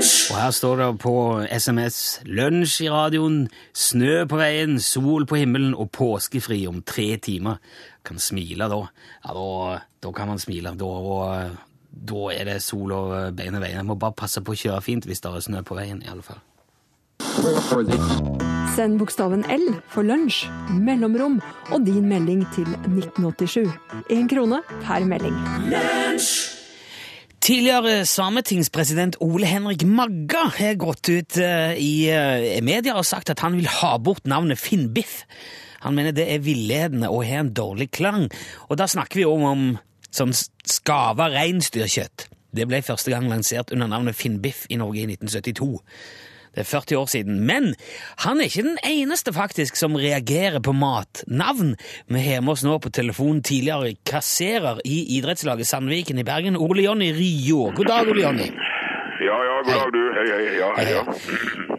Og 0.04 0.38
her 0.39 0.51
står 0.51 0.80
det 0.80 0.88
på 1.00 1.15
SMS 1.48 1.98
lunsj 2.25 2.83
i 2.83 2.89
radioen, 2.92 3.50
snø 3.71 4.25
på 4.30 4.39
veien, 4.39 4.80
sol 4.81 5.27
på 5.30 5.38
himmelen 5.39 5.75
og 5.77 5.92
påskefri 5.95 6.68
om 6.68 6.81
tre 6.81 7.18
timer. 7.24 7.62
Kan 8.04 8.19
smile 8.19 8.68
da. 8.71 8.81
Ja, 9.24 9.36
da, 9.38 9.80
da 10.04 10.12
kan 10.16 10.27
man 10.33 10.42
smile. 10.44 10.74
Da, 10.80 10.92
da 11.94 12.24
er 12.33 12.50
det 12.50 12.63
sol 12.66 12.92
over 12.92 13.30
i 13.30 13.50
veien. 13.54 13.77
Jeg 13.77 13.88
må 13.88 13.95
bare 13.95 14.18
passe 14.25 14.44
på 14.44 14.56
å 14.56 14.59
kjøre 14.66 14.81
fint 14.83 15.07
hvis 15.07 15.24
det 15.24 15.31
er 15.31 15.48
snø 15.48 15.63
på 15.63 15.77
veien, 15.80 16.04
i 16.04 16.12
alle 16.12 16.25
fall. 16.25 16.42
Send 18.73 18.97
bokstaven 18.97 19.43
L 19.53 19.67
for 19.91 20.01
lunsj, 20.01 20.47
mellomrom 20.73 21.35
og 21.75 21.83
din 21.85 22.07
melding 22.09 22.41
til 22.55 22.65
1987. 22.87 23.69
Én 24.09 24.25
krone 24.31 24.63
per 24.81 25.05
melding. 25.05 25.35
Tidligere 27.43 27.99
sametingspresident 28.09 29.19
Ole 29.21 29.45
Henrik 29.51 29.85
Magga 29.85 30.47
har 30.57 30.79
gått 30.81 31.11
ut 31.11 31.37
eh, 31.37 31.75
i 31.77 31.93
eh, 32.09 32.63
media 32.65 32.97
og 32.97 33.05
sagt 33.05 33.29
at 33.29 33.45
han 33.45 33.59
vil 33.59 33.69
ha 33.69 33.93
bort 34.01 34.25
navnet 34.25 34.57
Finnbiff. 34.57 35.21
Han 35.85 35.93
mener 35.93 36.15
det 36.17 36.25
er 36.33 36.41
villedende 36.41 37.13
og 37.13 37.27
har 37.29 37.43
en 37.43 37.53
dårlig 37.53 37.91
klang. 37.93 38.25
Og 38.71 38.81
da 38.81 38.89
snakker 38.89 39.21
vi 39.21 39.29
om, 39.29 39.45
om 39.45 39.65
sånn 40.09 40.33
skava 40.33 41.29
reinsdyrkjøtt. 41.35 42.25
Det 42.53 42.65
ble 42.69 42.81
første 42.85 43.13
gang 43.13 43.29
lansert 43.29 43.69
under 43.73 43.89
navnet 43.91 44.17
Finnbiff 44.17 44.65
i 44.73 44.81
Norge 44.81 45.03
i 45.03 45.09
1972. 45.13 45.75
Det 46.53 46.61
er 46.61 46.69
40 46.69 46.97
år 47.00 47.09
siden. 47.09 47.39
Men 47.50 47.71
han 48.21 48.39
er 48.39 48.50
ikke 48.50 48.65
den 48.67 48.77
eneste 48.85 49.33
faktisk 49.33 49.77
som 49.79 49.97
reagerer 49.97 50.61
på 50.61 50.73
matnavn. 50.77 51.73
Vi 52.07 52.21
har 52.27 52.44
med 52.45 52.53
oss 52.53 52.65
nå 52.65 52.77
på 52.83 52.91
telefon 52.94 53.41
tidligere 53.41 53.95
kasserer 54.05 54.81
i 54.85 55.00
idrettslaget 55.17 55.67
Sandviken 55.67 56.21
i 56.21 56.27
Bergen, 56.27 56.57
Ole 56.57 56.85
Jonny 56.85 57.09
Rio. 57.17 57.71
God 57.73 57.89
dag, 57.89 58.09
Ole 58.09 58.21
Jonny. 58.27 58.51
Ja, 59.23 59.38
ja, 59.47 59.55
god 59.65 59.73
dag, 59.73 59.94
du. 59.95 60.03
Hei, 60.19 60.27
hei. 60.29 60.53
Ja, 60.59 60.69
hei, 60.77 60.88
ja. 60.94 61.03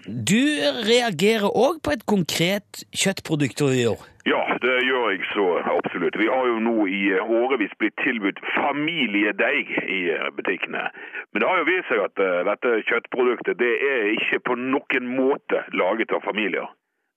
Du 0.05 0.43
reagerer 0.89 1.47
òg 1.51 1.79
på 1.85 1.95
et 1.95 2.03
konkret 2.09 2.85
kjøttprodukt 2.95 3.63
du 3.63 3.71
gjør. 3.75 4.03
Ja, 4.25 4.41
det 4.63 4.77
gjør 4.89 5.11
jeg 5.13 5.27
så 5.35 5.47
absolutt. 5.79 6.17
Vi 6.17 6.29
har 6.33 6.47
jo 6.49 6.61
nå 6.65 6.87
i 6.89 7.01
eh, 7.13 7.33
årevis 7.41 7.75
blitt 7.81 7.97
tilbudt 8.01 8.41
familiedeig 8.55 9.75
i 9.85 9.99
eh, 10.15 10.31
butikkene. 10.37 10.87
Men 11.33 11.43
det 11.43 11.51
har 11.51 11.61
jo 11.61 11.67
vist 11.69 11.91
seg 11.93 12.01
at 12.07 12.23
eh, 12.25 12.41
dette 12.49 12.73
kjøttproduktet 12.89 13.61
det 13.61 13.75
er 13.91 14.09
ikke 14.15 14.41
på 14.49 14.57
noen 14.61 15.11
måte 15.19 15.61
laget 15.77 16.17
av 16.17 16.25
familier. 16.25 16.73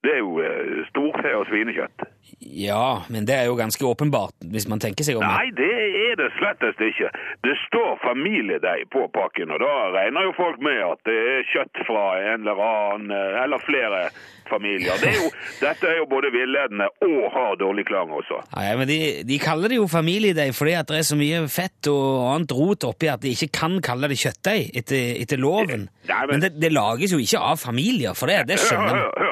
Det 0.08 0.14
er 0.16 0.22
jo 0.24 0.38
eh, 0.40 0.86
storfe- 0.92 1.36
og 1.36 1.46
svinekjøtt. 1.52 2.08
Ja, 2.40 3.02
men 3.12 3.26
det 3.28 3.36
er 3.36 3.46
jo 3.50 3.56
ganske 3.60 3.84
åpenbart, 3.88 4.36
hvis 4.54 4.68
man 4.72 4.80
tenker 4.84 5.04
seg 5.08 5.18
om. 5.20 5.26
Nei, 5.26 5.50
det 5.58 5.68
er 6.08 6.16
det 6.20 6.30
slettest 6.38 6.80
ikke. 6.84 7.10
Det 7.44 7.56
står 7.66 7.98
familiedeig 8.04 8.88
på 8.94 9.06
pakken, 9.16 9.52
og 9.56 9.60
da 9.64 9.74
regner 9.96 10.28
jo 10.30 10.34
folk 10.38 10.60
med 10.64 10.80
at 10.86 11.02
det 11.08 11.18
er 11.34 11.46
kjøtt 11.52 11.84
fra 11.88 12.06
en 12.34 12.46
eller 12.46 12.62
annen, 12.68 13.12
eh, 13.16 13.38
eller 13.44 13.64
flere 13.66 14.02
familier. 14.48 14.96
Det 15.02 15.10
er 15.12 15.18
jo, 15.20 15.30
dette 15.66 15.90
er 15.92 15.98
jo 16.02 16.06
både 16.12 16.32
villedende 16.36 16.88
og 17.04 17.18
har 17.36 17.58
dårlig 17.60 17.84
klang 17.90 18.14
også. 18.16 18.40
Nei, 18.56 18.68
men 18.80 18.88
de, 18.92 19.00
de 19.28 19.40
kaller 19.44 19.74
det 19.74 19.80
jo 19.82 19.90
familiedeig 19.92 20.54
fordi 20.56 20.76
at 20.80 20.88
det 20.94 21.02
er 21.02 21.08
så 21.10 21.18
mye 21.20 21.42
fett 21.52 21.90
og 21.92 22.30
annet 22.36 22.54
rot 22.56 22.86
oppi 22.88 23.10
at 23.12 23.24
de 23.26 23.34
ikke 23.36 23.50
kan 23.60 23.80
kalle 23.84 24.08
det 24.12 24.20
kjøttdeig 24.22 24.70
etter, 24.78 25.10
etter 25.26 25.42
loven. 25.42 25.88
Nei, 26.08 26.22
men- 26.22 26.38
Men 26.38 26.44
det, 26.46 26.54
det 26.62 26.70
lages 26.72 27.12
jo 27.16 27.18
ikke 27.20 27.40
av 27.42 27.58
familier, 27.60 28.14
for 28.16 28.30
det, 28.32 28.44
det 28.52 28.60
skjønner 28.62 28.94
man. 28.94 29.27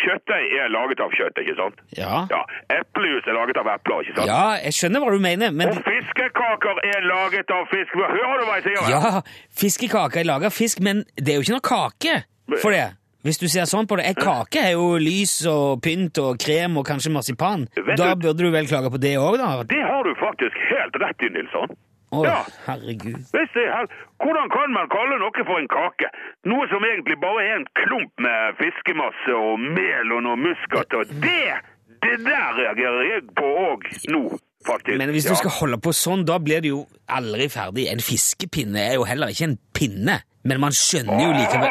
Kjøttdeig 0.00 0.52
er 0.62 0.68
laget 0.72 1.00
av 1.04 1.10
kjøtt, 1.12 1.36
ikke 1.42 1.54
sant? 1.58 1.80
Ja. 1.98 2.26
Ja, 2.30 2.40
Eplejus 2.78 3.26
er 3.28 3.34
laget 3.36 3.58
av 3.60 3.66
epler, 3.74 4.00
ikke 4.06 4.16
sant? 4.16 4.26
ja, 4.30 4.44
jeg 4.64 4.72
skjønner 4.78 5.00
hva 5.04 5.10
du 5.12 5.18
mener, 5.20 5.50
men 5.52 5.68
Og 5.68 5.82
fiskekaker 5.84 6.80
er 6.88 7.04
laget 7.04 7.50
av 7.52 7.66
fisk. 7.72 7.92
Hører 7.98 8.38
du 8.40 8.46
hva 8.48 8.56
jeg 8.60 8.64
sier? 8.70 8.88
Ja, 8.94 9.20
fiskekaker 9.60 10.20
er 10.22 10.24
laget 10.30 10.50
av 10.52 10.56
fisk, 10.56 10.80
men 10.80 11.04
det 11.16 11.34
er 11.34 11.40
jo 11.40 11.44
ikke 11.44 11.58
noe 11.58 11.68
kake 11.68 12.16
for 12.62 12.72
det. 12.76 12.86
Hvis 13.20 13.36
du 13.36 13.44
ser 13.52 13.66
sånn 13.68 13.84
på 13.84 13.98
det. 14.00 14.06
En 14.08 14.16
kake 14.16 14.62
er 14.64 14.70
jo 14.72 14.94
lys 14.96 15.34
og 15.50 15.82
pynt 15.84 16.16
og 16.22 16.38
krem 16.40 16.78
og 16.80 16.86
kanskje 16.88 17.12
marsipan. 17.12 17.66
Vet 17.76 17.98
Da 18.00 18.14
du- 18.14 18.22
burde 18.22 18.38
du 18.40 18.50
vel 18.50 18.64
klage 18.66 18.88
på 18.90 18.98
det 18.98 19.12
òg, 19.20 19.36
da? 19.36 19.62
Det 19.68 19.82
har 19.84 20.02
du 20.08 20.14
faktisk 20.16 20.56
helt 20.70 20.96
rett 21.04 21.20
i, 21.20 21.28
Nilsson. 21.28 21.76
Å, 22.12 22.24
Ja. 22.26 22.38
herregud. 22.66 23.20
Er, 23.38 23.46
hel- 23.54 23.90
hvordan 24.18 24.48
kan 24.50 24.72
man 24.74 24.88
kalle 24.90 25.18
noe 25.22 25.44
for 25.46 25.58
en 25.62 25.68
kake? 25.70 26.08
Noe 26.50 26.66
som 26.72 26.82
egentlig 26.84 27.20
bare 27.22 27.44
er 27.46 27.56
en 27.60 27.66
klump 27.78 28.10
med 28.18 28.56
fiskemasse 28.58 29.34
og 29.36 29.60
mel 29.60 30.12
og 30.16 30.22
noe 30.26 30.36
muskat. 30.36 30.94
Og 30.98 31.06
det, 31.22 31.54
det 32.02 32.16
der 32.26 32.48
reagerer 32.58 33.02
jeg 33.12 33.22
på 33.38 33.46
òg 33.70 33.86
nå, 34.10 34.24
faktisk. 34.66 34.98
Men 34.98 35.10
hvis 35.14 35.28
du 35.30 35.36
skal 35.38 35.54
holde 35.60 35.78
på 35.78 35.94
sånn, 35.94 36.24
da 36.26 36.38
blir 36.42 36.60
det 36.66 36.72
jo 36.74 36.82
aldri 37.08 37.46
ferdig. 37.52 37.86
En 37.92 38.02
fiskepinne 38.02 38.82
er 38.90 38.98
jo 38.98 39.06
heller 39.06 39.30
ikke 39.30 39.46
en 39.52 39.58
pinne, 39.78 40.18
men 40.42 40.60
man 40.60 40.74
skjønner 40.74 41.20
jo 41.28 41.30
likevel 41.36 41.70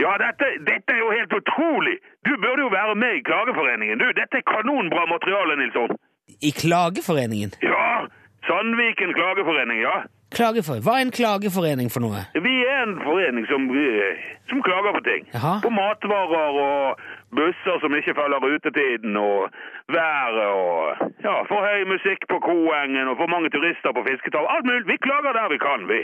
Ja, 0.00 0.12
dette, 0.18 0.46
dette 0.66 0.92
er 0.92 0.98
jo 1.00 1.10
helt 1.14 1.32
utrolig! 1.40 1.96
Du 2.26 2.34
burde 2.36 2.62
jo 2.66 2.68
være 2.72 2.94
med 3.00 3.16
i 3.16 3.22
Klageforeningen. 3.24 3.98
Du, 4.00 4.06
dette 4.12 4.40
er 4.40 4.44
kanonbra 4.44 5.06
materiale, 5.08 5.56
Nilsson. 5.56 5.96
I 6.42 6.50
Klageforeningen 6.52 7.52
Ja, 7.64 8.06
Sandviken 8.48 9.12
Klageforening, 9.18 9.80
ja. 9.82 9.96
Klagefor... 10.30 10.78
Hva 10.84 10.98
er 10.98 11.08
en 11.08 11.14
klageforening 11.14 11.88
for 11.90 12.04
noe? 12.04 12.22
Vi 12.38 12.52
er 12.62 12.84
en 12.84 12.98
forening 13.02 13.46
som, 13.50 13.66
eh, 13.74 14.20
som 14.50 14.62
klager 14.62 14.94
på 14.94 15.02
ting. 15.08 15.26
Jaha. 15.34 15.56
På 15.64 15.72
matvarer 15.74 16.58
og 16.66 17.00
busser 17.34 17.80
som 17.82 17.96
ikke 17.98 18.14
følger 18.18 18.44
rutetiden, 18.44 19.16
og 19.18 19.50
været 19.90 20.44
og 20.46 21.02
ja, 21.26 21.34
for 21.50 21.66
høy 21.66 21.82
musikk 21.90 22.28
på 22.30 22.38
Koengen 22.46 23.10
og 23.10 23.18
for 23.18 23.32
mange 23.34 23.50
turister 23.54 23.90
på 23.96 24.06
fisketall. 24.06 24.46
Alt 24.54 24.68
mulig. 24.70 24.86
Vi 24.92 25.00
klager 25.06 25.34
der 25.38 25.50
vi 25.54 25.58
kan, 25.66 25.88
vi. 25.92 26.00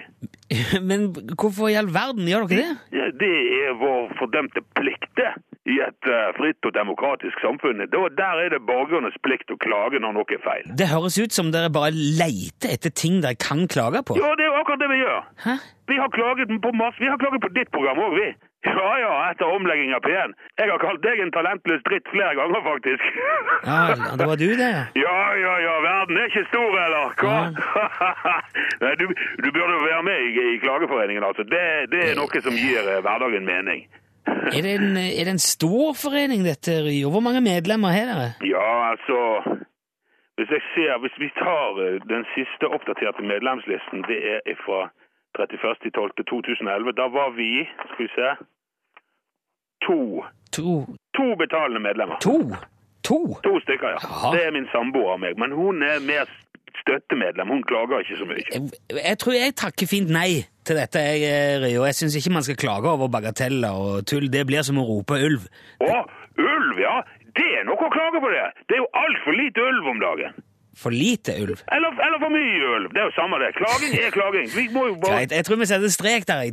Men 0.90 1.00
hvorfor 1.38 1.70
i 1.70 1.78
all 1.78 1.90
verden 1.94 2.26
gjør 2.30 2.50
dere 2.50 2.64
det? 2.64 2.72
Ja, 2.98 3.06
det 3.22 3.34
er 3.62 3.78
vår 3.78 4.10
fordømte 4.18 4.66
plikt, 4.78 5.10
det. 5.22 5.32
I 5.66 5.78
et 5.82 6.10
eh, 6.10 6.28
fritt 6.38 6.66
og 6.68 6.74
demokratisk 6.76 7.40
samfunn, 7.42 7.82
der 7.90 8.42
er 8.42 8.52
det 8.54 8.62
borgernes 8.68 9.16
plikt 9.26 9.50
å 9.50 9.58
klage 9.62 10.00
når 10.02 10.14
noe 10.18 10.36
er 10.36 10.42
feil. 10.44 10.68
Det 10.78 10.90
høres 10.92 11.18
ut 11.18 11.34
som 11.34 11.50
dere 11.54 11.72
bare 11.74 11.90
leter 11.94 12.76
etter 12.76 12.94
ting 12.94 13.18
dere 13.24 13.38
kan 13.38 13.66
klage 13.70 14.04
på. 14.06 14.18
Ja, 14.20 14.34
det 14.38 14.46
er 14.46 14.52
jo 14.52 14.60
akkurat 14.62 14.84
det 14.84 14.90
vi 14.92 15.00
gjør. 15.02 15.24
Hæ? 15.46 15.56
Vi 15.86 15.96
har 16.02 16.10
klaget 16.14 16.50
på 16.62 16.72
masse. 16.74 16.98
Vi 17.02 17.10
har 17.10 17.18
klaget 17.18 17.42
på 17.42 17.50
ditt 17.54 17.70
program 17.74 17.98
òg, 18.02 18.14
vi. 18.18 18.28
Ja 18.66 18.92
ja, 18.98 19.10
etter 19.30 19.46
omlegging 19.46 19.92
av 19.94 20.02
P1. 20.02 20.32
Jeg 20.58 20.70
har 20.72 20.80
kalt 20.82 21.02
deg 21.04 21.20
en 21.22 21.30
talentløs 21.34 21.84
dritt 21.86 22.08
flere 22.10 22.32
ganger, 22.38 22.62
faktisk. 22.66 23.04
Ja, 23.66 23.82
det 24.18 24.26
var 24.26 24.40
du, 24.40 24.48
det, 24.58 24.70
ja. 24.72 24.86
Ja, 25.04 25.18
ja, 25.38 25.52
ja, 25.62 25.74
verden 25.84 26.18
er 26.18 26.32
ikke 26.32 26.46
stor, 26.48 26.78
eller? 26.86 27.14
Hva? 27.20 27.36
Nei, 28.82 28.94
du, 28.98 29.06
du 29.44 29.48
burde 29.52 29.78
være 29.84 30.02
med 30.08 30.24
i, 30.24 30.48
i 30.56 30.58
Klageforeningen, 30.64 31.26
altså. 31.28 31.46
Det, 31.46 31.62
det 31.94 32.02
er 32.10 32.18
noe 32.18 32.42
som 32.42 32.58
gir 32.58 32.82
eh, 32.82 33.02
hverdagen 33.06 33.46
mening. 33.46 33.86
Er 34.26 34.62
det 34.66 34.72
en, 34.80 34.96
er 34.96 35.24
det 35.26 35.32
en 35.36 35.42
stor 35.54 35.94
forening, 36.04 36.44
dette, 36.46 36.72
Og 37.06 37.10
Hvor 37.14 37.20
mange 37.26 37.40
medlemmer 37.40 37.88
har 37.96 38.06
dere? 38.10 38.28
Ja, 38.54 38.68
altså 38.92 39.18
Hvis 40.36 40.50
jeg 40.56 40.62
ser, 40.74 40.92
hvis 41.02 41.16
vi 41.24 41.28
tar 41.44 41.68
eh, 41.84 41.96
den 42.14 42.24
siste 42.36 42.64
oppdaterte 42.76 43.22
medlemslisten, 43.32 43.98
det 44.10 44.18
er 44.34 44.56
fra 44.66 44.80
31.12.2011. 45.38 46.92
Da 47.00 47.06
var 47.18 47.28
vi, 47.40 47.50
skal 47.90 48.02
vi 48.04 48.10
se, 48.18 48.28
to, 49.86 50.00
To? 50.56 50.68
to 51.18 51.26
betalende 51.42 51.80
medlemmer. 51.88 52.16
To? 52.28 52.36
To? 53.08 53.18
To 53.48 53.54
stykker, 53.64 53.88
ja. 53.94 53.98
Aha. 54.10 54.28
Det 54.36 54.42
er 54.46 54.50
min 54.58 54.68
samboer 54.74 55.12
og 55.16 55.20
meg. 55.20 55.32
Men 55.42 55.52
hun 55.52 55.82
er 55.82 55.98
mer 56.12 56.24
støttemedlem. 56.82 57.48
Hun 57.54 57.62
klager 57.70 57.98
ikke 58.04 58.16
så 58.22 58.24
mye. 58.30 58.44
Jeg, 58.54 58.62
jeg 59.10 59.18
tror 59.18 59.32
jeg 59.32 59.54
takker 59.64 59.86
fint 59.94 60.10
nei 60.20 60.30
til 60.66 60.76
dette, 60.80 61.02
jeg, 61.22 61.60
Rio. 61.62 61.84
Jeg 61.88 61.94
syns 62.00 62.16
ikke 62.18 62.34
man 62.36 62.46
skal 62.46 62.58
klage 62.60 62.90
over 62.90 63.08
bagateller 63.12 63.70
og 63.86 64.02
tull. 64.10 64.26
Det 64.32 64.42
blir 64.48 64.66
som 64.66 64.80
å 64.82 64.86
rope 64.88 65.18
ulv. 65.28 65.46
Å, 65.86 66.02
ulv, 66.42 66.82
ja! 66.82 66.98
Det 67.36 67.46
er 67.60 67.64
noe 67.68 67.76
å 67.76 67.92
klage 67.92 68.20
på, 68.22 68.28
det! 68.32 68.44
Det 68.68 68.78
er 68.78 68.84
jo 68.84 68.90
altfor 68.96 69.34
lite 69.36 69.64
ulv 69.70 69.90
om 69.94 69.98
dagen. 70.02 70.36
For 70.76 70.92
lite 70.92 71.32
ulv. 71.40 71.62
Eller, 71.72 71.94
eller 72.04 72.20
for 72.20 72.28
mye 72.34 72.66
ulv. 72.76 72.90
Det 72.92 73.00
er 73.00 73.06
jo 73.08 73.12
samme 73.16 73.38
det. 73.40 73.46
Klaging 73.56 73.94
er 73.96 74.10
klaging. 74.12 74.48
Vi 74.52 74.64
må 74.74 74.82
jo 74.90 74.96
bare 75.00 75.22
Greit, 75.22 75.32
jeg 75.32 75.46
tror 75.48 75.56
vi 75.62 75.68
setter 75.70 75.92
strek 75.94 76.26
der. 76.28 76.50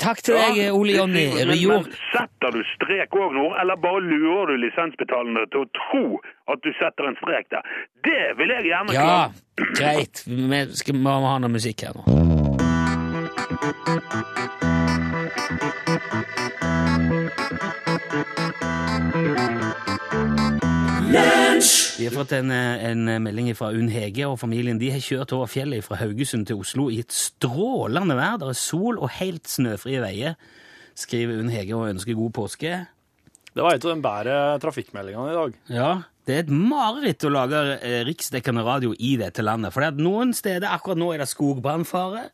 Takk 0.00 0.22
til 0.24 0.38
Ja, 0.38 0.46
deg, 0.54 0.70
Ole 0.72 0.94
Jonny 0.96 1.26
men- 1.36 1.52
Men 1.68 1.84
setter 2.14 2.56
du 2.56 2.62
strek 2.72 3.12
òg 3.12 3.36
nå, 3.36 3.44
eller 3.60 3.76
bare 3.76 4.00
lurer 4.00 4.54
du 4.54 4.62
lisensbetalende 4.64 5.44
til 5.52 5.66
å 5.66 5.70
tro 5.82 6.04
at 6.48 6.64
du 6.64 6.70
setter 6.80 7.10
en 7.10 7.20
strek 7.20 7.50
der? 7.52 7.60
Det 8.08 8.24
vil 8.40 8.48
jeg 8.56 8.70
gjerne 8.72 8.96
Ja, 8.96 9.28
greit. 9.76 10.24
Vi 10.24 10.64
skal 10.80 10.96
vi 10.96 11.00
må 11.04 11.20
ha 11.28 11.36
noe 11.38 11.52
musikk 11.52 11.84
her 11.84 11.92
nå. 11.92 12.37
Vi 13.48 13.54
har 22.04 22.12
fått 22.12 22.32
en, 22.36 22.50
en 22.52 23.08
melding 23.24 23.48
fra 23.56 23.70
Unn 23.72 23.88
Hege 23.88 24.28
og 24.28 24.36
familien. 24.42 24.76
De 24.76 24.90
har 24.92 25.00
kjørt 25.00 25.32
over 25.32 25.48
fjellet 25.48 25.80
fra 25.86 25.96
Haugesund 25.96 26.44
til 26.50 26.60
Oslo 26.60 26.90
i 26.92 27.00
et 27.00 27.14
strålende 27.14 28.18
vær. 28.18 28.36
Det 28.42 28.50
er 28.52 28.60
sol 28.60 29.00
og 29.00 29.14
helt 29.16 29.48
snøfrie 29.48 30.04
veier, 30.04 30.36
skriver 30.92 31.40
Unn 31.40 31.48
Hege 31.54 31.72
og 31.78 31.88
ønsker 31.94 32.20
god 32.20 32.36
påske. 32.36 32.74
Det 33.56 33.64
var 33.64 33.78
en 33.78 33.80
av 33.80 33.88
de 33.88 34.04
bedre 34.04 34.36
trafikkmeldingene 34.60 35.32
i 35.32 35.40
dag. 35.40 35.58
Ja, 35.72 35.90
det 36.28 36.34
er 36.34 36.42
et 36.44 36.50
mareritt 36.52 37.24
å 37.24 37.30
lage 37.32 37.60
eh, 37.80 38.02
riksdekkende 38.04 38.60
radio 38.66 38.90
i 38.92 39.14
dette 39.16 39.40
landet. 39.40 39.72
For 39.72 39.86
noen 39.96 40.34
steder 40.36 40.68
akkurat 40.68 41.00
nå 41.00 41.08
er 41.14 41.22
det 41.22 41.30
skogbrannfare. 41.30 42.26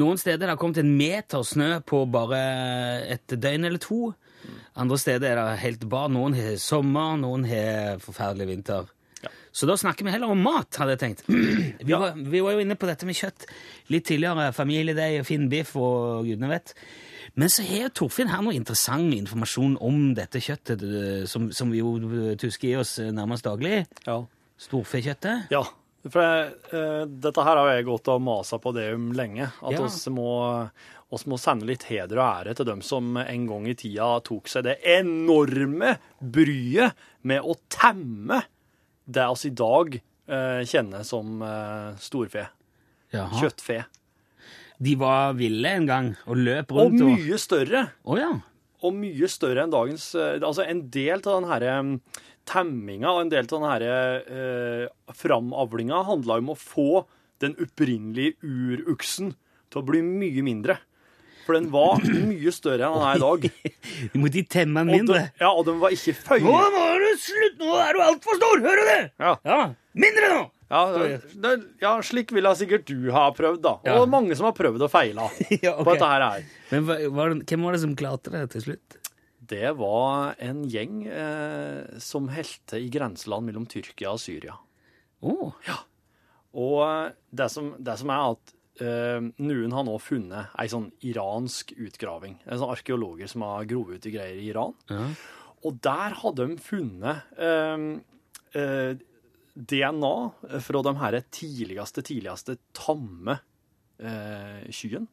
Noen 0.00 0.16
steder 0.20 0.46
er 0.46 0.54
det 0.54 0.60
kommet 0.62 0.80
en 0.80 0.94
meter 0.96 1.44
snø 1.44 1.68
på 1.84 2.06
bare 2.08 2.40
et 3.12 3.36
døgn 3.36 3.68
eller 3.68 3.82
to. 3.82 4.14
Andre 4.80 4.98
steder 5.00 5.34
er 5.34 5.40
det 5.42 5.60
helt 5.66 5.84
bra. 5.84 6.06
Noen 6.12 6.36
har 6.38 6.56
sommer, 6.60 7.18
noen 7.20 7.44
har 7.48 8.00
forferdelig 8.00 8.48
vinter. 8.54 8.88
Så 9.56 9.68
da 9.68 9.76
snakker 9.80 10.04
vi 10.04 10.12
heller 10.12 10.32
om 10.32 10.40
mat, 10.44 10.68
hadde 10.76 10.96
jeg 10.96 11.02
tenkt. 11.02 11.28
Vi, 11.28 11.92
var, 11.92 12.16
vi 12.16 12.40
var 12.44 12.56
jo 12.56 12.64
inne 12.64 12.76
på 12.76 12.88
dette 12.88 13.08
med 13.08 13.16
kjøtt 13.16 13.46
litt 13.92 14.04
tidligere. 14.08 14.50
Familiedeig 14.56 15.22
og 15.22 15.28
fin 15.28 15.46
biff 15.52 15.76
og 15.80 16.24
gudene 16.28 16.50
vet. 16.50 16.72
Men 17.34 17.50
så 17.52 17.64
har 17.66 17.90
Torfinn 17.96 18.30
her 18.30 18.44
noe 18.44 18.54
interessant 18.56 19.14
informasjon 19.16 19.76
om 19.82 20.12
dette 20.16 20.40
kjøttet 20.42 20.84
eh, 20.86 21.24
som, 21.30 21.50
som 21.52 21.72
vi 21.72 21.82
jo 21.82 21.96
tusker 22.38 22.70
i 22.70 22.76
oss 22.80 22.98
nærmest 23.00 23.46
daglig. 23.46 23.82
Ja. 24.06 24.20
Storfekjøttet. 24.60 25.50
Ja, 25.52 25.64
for 26.06 26.22
uh, 26.72 27.02
dette 27.06 27.44
her 27.44 27.58
har 27.60 27.72
jeg 27.74 27.86
gått 27.88 28.08
og 28.12 28.22
masa 28.24 28.60
på 28.62 28.72
det 28.76 28.88
om 28.94 29.10
lenge. 29.16 29.50
At 29.60 29.74
Ja. 29.74 29.82
oss, 29.84 30.06
må, 30.12 30.30
oss 31.12 31.26
må 31.26 31.38
sende 31.40 31.66
litt 31.68 31.88
heder 31.90 32.20
og 32.20 32.26
ære 32.28 32.54
til 32.56 32.68
dem 32.68 32.82
som 32.86 33.18
en 33.20 33.46
gang 33.50 33.66
i 33.68 33.74
tida 33.78 34.08
tok 34.24 34.48
seg 34.48 34.68
det 34.68 34.78
enorme 34.96 35.96
bryet 36.20 36.96
med 37.26 37.42
å 37.42 37.58
temme 37.68 38.44
det 39.06 39.26
oss 39.26 39.44
i 39.46 39.52
dag 39.54 39.98
uh, 39.98 40.62
kjenner 40.66 41.04
som 41.06 41.42
uh, 41.42 41.92
storfe. 42.02 42.48
Jaha. 43.14 43.42
Kjøttfe. 43.42 43.82
De 44.82 44.92
var 45.00 45.32
ville 45.38 45.70
en 45.78 45.86
gang 45.88 46.08
og 46.28 46.36
løp 46.36 46.72
rundt 46.76 47.00
og 47.00 47.14
mye 47.16 47.38
større. 47.40 47.86
Oh, 48.04 48.18
ja. 48.20 48.32
og 48.84 48.92
mye 48.98 49.28
større 49.32 49.62
enn 49.64 49.72
dagens 49.72 50.10
eh, 50.14 50.36
Altså, 50.44 50.66
en 50.68 50.82
del 50.92 51.16
av 51.22 51.30
den 51.40 51.46
herre 51.50 51.76
mm, 51.82 51.94
temminga 52.46 53.10
og 53.14 53.22
en 53.24 53.30
del 53.32 53.46
av 53.48 53.54
den 53.54 53.70
herre 53.70 53.94
eh, 54.26 55.14
framavlinga 55.16 56.02
handla 56.10 56.36
om 56.42 56.52
å 56.52 56.58
få 56.60 57.04
den 57.42 57.56
opprinnelige 57.60 58.36
uruksen 58.44 59.32
til 59.72 59.80
å 59.80 59.86
bli 59.88 60.02
mye 60.04 60.44
mindre. 60.46 60.76
For 61.46 61.56
den 61.56 61.70
var 61.72 62.00
mye 62.30 62.52
større 62.54 62.88
enn 62.88 62.98
den 62.98 63.06
er 63.06 63.16
i 63.16 63.24
dag. 63.24 63.48
Du 64.12 64.18
måtte 64.22 64.44
temme 64.50 64.82
den 64.84 64.92
Og 64.92 65.00
mindre. 65.00 65.24
ja, 65.40 65.50
og 65.52 65.64
den 65.68 65.80
var 65.82 65.94
ikke 65.94 66.14
føye. 66.20 66.42
Nå 66.44 66.52
må 66.76 66.84
du 67.00 67.08
slutte! 67.22 67.58
Nå 67.64 67.80
er 67.80 67.96
du 67.96 68.04
altfor 68.10 68.38
stor! 68.42 68.62
Hører 68.68 68.82
du 68.84 68.90
det? 68.92 69.00
Ja. 69.24 69.34
Ja, 69.46 69.58
Mindre 69.96 70.30
nå! 70.34 70.40
Ja, 70.66 70.80
det, 71.38 71.52
ja, 71.78 71.92
slik 72.02 72.32
ville 72.34 72.50
sikkert 72.58 72.88
du 72.90 73.10
ha 73.14 73.28
prøvd, 73.34 73.60
da. 73.62 73.74
Ja. 73.86 74.00
Og 74.00 74.08
mange 74.10 74.34
som 74.34 74.48
har 74.48 74.54
prøvd 74.56 74.82
og 74.82 74.90
feila 74.90 75.28
Ja, 75.62 75.76
ok. 75.76 75.84
på 75.86 75.92
dette 75.94 76.08
her. 76.10 76.46
Men 76.72 76.88
hva, 76.88 76.96
var 77.14 77.34
det, 77.34 77.44
hvem 77.46 77.66
var 77.68 77.76
det 77.76 77.82
som 77.84 77.94
klarte 77.98 78.32
det 78.34 78.42
til 78.56 78.64
slutt? 78.70 78.96
Det 79.46 79.70
var 79.78 80.34
en 80.42 80.64
gjeng 80.66 81.04
eh, 81.06 82.00
som 82.02 82.26
helte 82.34 82.80
i 82.82 82.88
grenseland 82.90 83.46
mellom 83.46 83.68
Tyrkia 83.70 84.10
og 84.16 84.18
Syria. 84.18 84.56
Å, 85.22 85.36
Og 86.56 86.76
eh, 86.82 87.14
det 87.30 87.46
som, 87.54 87.70
det 87.78 87.94
som 88.02 88.10
er 88.10 88.24
at 88.32 88.54
eh, 88.82 89.22
noen 89.38 89.76
har 89.76 89.86
nå 89.86 89.94
funnet 90.02 90.50
ei 90.58 90.66
sånn 90.72 90.88
iransk 91.06 91.76
utgraving. 91.78 92.40
Det 92.42 92.56
er 92.56 92.62
sånn 92.64 92.74
arkeologer 92.74 93.30
som 93.30 93.46
har 93.46 93.70
grovet 93.70 94.00
ut 94.02 94.10
i 94.10 94.16
greier 94.18 94.40
i 94.42 94.50
Iran. 94.50 94.74
Ja. 94.90 95.06
Og 95.62 95.78
der 95.84 96.18
hadde 96.24 96.50
de 96.50 96.58
funnet 96.62 97.38
eh, 97.38 97.86
eh, 98.58 98.98
DNA 99.56 100.14
fra 100.60 100.82
de 100.84 100.94
her 101.00 101.20
tidligste, 101.32 102.02
tidligste 102.04 102.58
tamme 102.76 103.38
eh, 103.98 104.66
kyen. 104.68 105.08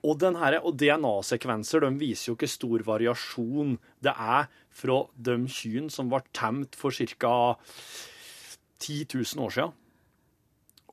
Og, 0.00 0.16
den 0.20 0.36
og 0.36 0.76
DNA-sekvenser 0.80 1.84
de 1.84 1.90
viser 2.00 2.30
jo 2.30 2.36
ikke 2.38 2.48
stor 2.48 2.84
variasjon. 2.86 3.74
Det 4.00 4.12
er 4.12 4.48
fra 4.72 5.02
de 5.16 5.36
kyen 5.48 5.90
som 5.92 6.08
ble 6.12 6.22
temt 6.36 6.76
for 6.78 6.92
ca. 6.92 7.56
10 8.80 9.04
000 9.12 9.44
år 9.44 9.52
siden, 9.52 9.72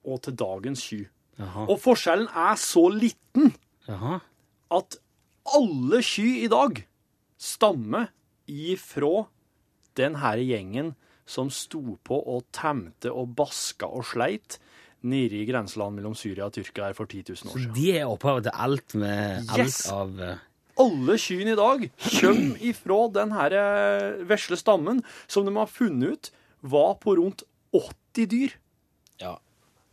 og 0.04 0.22
til 0.24 0.36
dagens 0.36 0.84
ky. 0.90 1.06
Og 1.40 1.78
forskjellen 1.80 2.28
er 2.28 2.58
så 2.60 2.88
liten 2.92 3.54
Jaha. 3.88 4.20
at 4.74 4.98
alle 5.56 6.02
ky 6.04 6.44
i 6.44 6.50
dag 6.52 6.82
stammer 7.40 8.10
ifra 8.48 9.28
den 9.96 10.18
her 10.20 10.42
gjengen 10.42 10.96
som 11.28 11.50
sto 11.54 11.98
på 12.08 12.18
og 12.24 12.46
temte 12.56 13.12
og 13.12 13.34
baska 13.38 13.90
og 13.92 14.06
sleit 14.08 14.58
nede 15.08 15.38
i 15.42 15.46
grenseland 15.48 16.00
mellom 16.00 16.16
Syria 16.18 16.48
og 16.48 16.56
Tyrkia 16.56 16.88
her 16.90 16.96
for 16.98 17.06
10 17.06 17.24
000 17.30 17.52
år 17.52 17.58
siden. 17.62 17.74
De 17.76 17.88
er 18.00 18.08
opphavet 18.10 18.48
til 18.48 18.56
alt 18.68 18.96
med 18.98 19.52
alt 19.54 19.62
Yes! 19.68 19.82
av 19.94 20.16
eh, 20.24 20.40
Alle 20.82 21.18
kyrne 21.22 21.54
i 21.54 21.58
dag 21.58 21.84
kommer 22.20 22.64
ifra 22.72 22.98
den 23.20 23.32
her 23.38 23.56
eh, 23.62 24.24
vesle 24.30 24.58
stammen 24.60 25.04
som 25.28 25.46
de 25.48 25.54
har 25.58 25.70
funnet 25.70 26.16
ut 26.16 26.32
var 26.62 26.96
på 27.04 27.16
rundt 27.20 27.44
80 27.76 28.28
dyr. 28.34 28.56
Ja. 29.22 29.36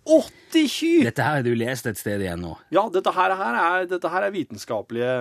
80 0.05 0.69
kyr! 0.69 1.05
Dette 1.09 1.25
her 1.25 1.39
har 1.39 1.45
du 1.47 1.55
lest 1.57 1.87
et 1.89 2.01
sted 2.01 2.21
igjen 2.25 2.43
nå. 2.45 2.55
Ja, 2.75 2.87
dette 2.93 3.13
her, 3.17 3.33
her 3.41 3.57
er, 3.61 3.87
dette 3.89 4.11
her 4.13 4.27
er 4.27 4.35
vitenskapelige 4.35 5.13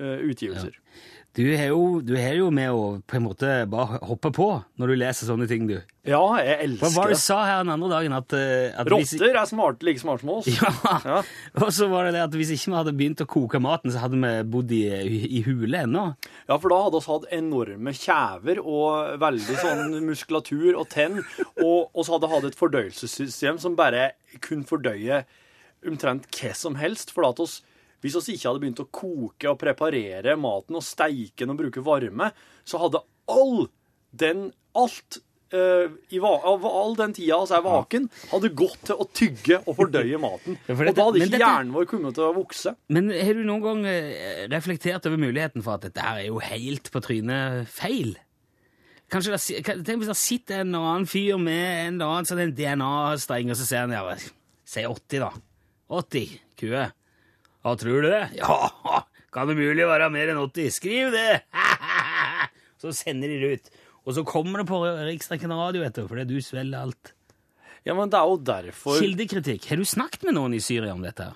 uh, 0.00 0.18
utgivelser. 0.28 0.76
Du 1.36 1.44
har 1.54 1.68
jo, 1.70 2.00
du 2.02 2.14
har 2.18 2.34
jo 2.34 2.48
med 2.50 2.72
å 2.72 2.84
på 3.06 3.18
en 3.18 3.26
måte 3.28 3.48
bare 3.70 4.00
hoppe 4.08 4.30
på 4.34 4.46
når 4.80 4.90
du 4.90 4.94
leser 4.98 5.28
sånne 5.28 5.46
ting, 5.50 5.68
du. 5.68 5.76
Ja, 6.08 6.22
jeg 6.40 6.56
elsker 6.64 6.80
det. 6.80 6.80
Hva 6.80 6.90
var 6.96 7.12
det 7.12 7.18
du 7.18 7.22
sa 7.22 7.36
her 7.44 7.60
den 7.62 7.72
andre 7.74 7.90
dagen? 7.92 8.14
At, 8.16 8.34
eh, 8.34 8.72
at 8.72 8.88
Rotter 8.90 9.36
er 9.36 9.46
smarte, 9.46 9.86
like 9.86 10.02
smarte 10.02 10.24
som 10.24 10.32
oss. 10.34 10.48
Ja. 10.58 10.96
Ja. 11.04 11.20
Og 11.60 11.70
så 11.76 11.86
var 11.92 12.08
det 12.08 12.16
det 12.16 12.24
at 12.24 12.34
hvis 12.34 12.50
ikke 12.56 12.72
vi 12.72 12.78
hadde 12.78 12.96
begynt 12.96 13.22
å 13.22 13.28
koke 13.28 13.60
maten, 13.62 13.92
så 13.94 14.02
hadde 14.02 14.18
vi 14.18 14.32
bodd 14.50 14.72
i, 14.74 14.82
i 15.38 15.44
hule 15.46 15.84
ennå. 15.84 16.04
Ja, 16.48 16.56
for 16.56 16.72
da 16.72 16.80
hadde 16.86 17.04
vi 17.04 17.12
hatt 17.12 17.30
enorme 17.38 17.94
kjever 18.00 18.62
og 18.64 19.20
veldig 19.22 19.60
sånn 19.62 19.96
muskulatur 20.08 20.72
og 20.80 20.88
tenn, 20.94 21.20
og, 21.60 21.92
og 21.92 22.00
så 22.02 22.16
hadde 22.16 22.26
vi 22.26 22.34
hatt 22.38 22.50
et 22.50 22.58
fordøyelsessystem 22.58 23.60
som 23.62 23.78
bare 23.78 24.14
kunne 24.42 24.66
fordøye 24.66 25.22
omtrent 25.86 26.26
hva 26.34 26.54
som 26.56 26.80
helst, 26.80 27.12
for 27.14 27.28
at 27.28 27.38
oss 27.44 27.60
Hvis 28.04 28.14
vi 28.28 28.36
ikke 28.36 28.48
hadde 28.50 28.62
begynt 28.62 28.82
å 28.84 28.88
koke 28.94 29.50
og 29.50 29.58
preparere 29.58 30.36
maten 30.38 30.78
og 30.78 30.84
steike 30.86 31.42
den 31.42 31.54
og 31.54 31.58
bruke 31.62 31.82
varme, 31.86 32.30
så 32.68 32.78
hadde 32.84 33.00
all 33.28 33.66
den 34.18 34.48
alt 34.78 35.18
uh, 35.52 35.88
i, 36.14 36.20
all 36.22 36.94
den 36.98 37.14
tida 37.16 37.40
vi 37.42 37.56
er 37.56 37.64
vaken, 37.64 38.06
hadde 38.30 38.52
gått 38.56 38.84
til 38.88 39.00
å 39.02 39.08
tygge 39.10 39.58
og 39.64 39.76
fordøye 39.80 40.20
maten. 40.28 40.58
Ja, 40.68 40.76
for 40.78 40.92
og 40.92 40.94
da 40.94 41.08
hadde 41.08 41.22
ikke 41.24 41.32
dette- 41.34 41.42
hjernen 41.42 41.74
vår 41.74 41.88
kommet 41.90 42.16
til 42.18 42.28
å 42.28 42.36
vokse. 42.36 42.74
Men 42.94 43.10
har 43.10 43.34
du 43.34 43.42
noen 43.48 43.64
gang 43.66 43.82
eh, 43.90 44.46
reflektert 44.52 45.10
over 45.10 45.20
muligheten 45.20 45.64
for 45.66 45.76
at 45.78 45.88
dette 45.88 46.04
her 46.06 46.22
er 46.22 46.30
jo 46.30 46.38
helt 46.44 46.92
på 46.94 47.02
trynet 47.04 47.66
feil? 47.72 48.14
Kanskje 49.08 49.32
det, 49.34 49.64
Tenk 49.88 50.02
hvis 50.02 50.10
det 50.10 50.18
sitter 50.20 50.62
en 50.62 50.74
eller 50.74 50.86
annen 50.92 51.08
fyr 51.08 51.38
med 51.40 51.64
en 51.88 51.94
eller 51.96 52.10
annen 52.12 52.28
sånn 52.28 52.52
DNA-streng, 52.54 53.50
og 53.54 53.56
så 53.56 53.64
ser 53.64 53.86
han 53.86 53.94
ja, 53.96 54.18
Si 54.68 54.82
80, 54.84 55.22
da. 55.24 55.30
80 55.96 56.34
kuer. 56.60 56.90
Ja, 57.64 57.74
tror 57.76 58.02
du 58.04 58.08
det? 58.12 58.24
Ja, 58.38 59.04
kan 59.34 59.50
det 59.50 59.58
mulig 59.58 59.84
være 59.88 60.08
mer 60.12 60.32
enn 60.32 60.40
80? 60.40 60.72
Skriv 60.78 61.12
det! 61.14 61.42
Så 62.82 62.94
sender 62.94 63.30
de 63.30 63.38
det 63.42 63.52
ut. 63.58 63.70
Og 64.08 64.14
så 64.16 64.22
kommer 64.24 64.62
det 64.62 64.68
på 64.70 64.78
Riksdekken 64.80 65.52
radio, 65.52 65.82
du, 65.92 66.04
fordi 66.08 66.24
du 66.30 66.38
svelger 66.40 66.86
alt. 66.86 67.10
Ja, 67.84 67.92
men 67.96 68.08
det 68.12 68.16
er 68.16 68.30
jo 68.30 68.38
derfor 68.40 69.00
Kildekritikk. 69.02 69.66
Har 69.68 69.80
du 69.80 69.84
snakket 69.88 70.24
med 70.28 70.36
noen 70.38 70.54
i 70.56 70.60
Syria 70.62 70.94
om 70.94 71.02
dette? 71.04 71.26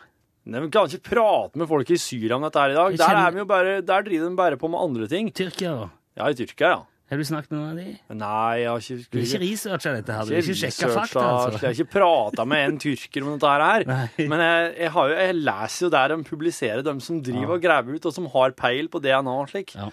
Nei, 0.42 0.58
men 0.62 0.70
kan 0.74 0.88
ikke 0.88 1.12
prate 1.12 1.60
med 1.60 1.68
folk 1.70 1.90
i 1.92 1.98
Syria 2.00 2.38
om 2.38 2.46
dette 2.46 2.62
her 2.62 2.72
i 2.72 2.78
dag. 2.78 2.96
Kjenner... 2.96 3.18
Der, 3.18 3.26
er 3.26 3.34
vi 3.34 3.42
jo 3.42 3.48
bare, 3.50 3.74
der 3.84 4.06
driver 4.06 4.30
de 4.30 4.38
bare 4.40 4.58
på 4.58 4.70
med 4.72 4.82
andre 4.86 5.10
ting. 5.10 5.28
Tyrkia, 5.34 5.74
da? 5.82 5.90
Ja, 6.18 6.30
i 6.30 6.38
Tyrkia, 6.38 6.72
ja. 6.72 6.80
Har 7.12 7.20
du 7.20 7.26
snakket 7.28 7.50
med 7.52 7.58
noen 7.60 7.72
av 7.74 7.76
de? 7.76 8.14
Nei, 8.16 8.52
jeg 8.62 8.68
har 8.70 8.84
ikke 8.86 9.10
Du 9.12 9.16
har 9.18 9.26
ikke 9.26 9.40
researcha 9.42 9.90
dette? 9.92 10.14
her, 10.16 10.28
Du 10.30 10.32
har 10.32 10.46
ikke 10.46 10.54
sjekka 10.62 10.88
fakta? 10.94 11.20
Jeg 11.20 11.32
altså. 11.42 11.60
har 11.66 11.74
ikke 11.76 11.92
prata 11.92 12.46
med 12.48 12.62
en 12.70 12.78
tyrker 12.80 13.26
om 13.26 13.34
dette 13.34 13.50
her. 13.52 13.84
Nei. 13.92 14.28
Men 14.32 14.44
jeg, 14.46 14.70
jeg, 14.78 14.92
har 14.94 15.10
jo, 15.10 15.18
jeg 15.20 15.34
leser 15.42 15.84
jo 15.84 15.90
der 15.92 16.14
de 16.14 16.16
publiserer, 16.24 16.80
de 16.86 16.94
som 17.04 17.20
driver 17.28 17.58
og 17.58 17.66
graver 17.66 17.98
ut, 17.98 18.08
og 18.08 18.16
som 18.16 18.30
har 18.32 18.56
peil 18.56 18.88
på 18.88 19.02
DNA 19.04 19.34
og 19.42 19.52
slik. 19.52 19.74
Ja. 19.76 19.90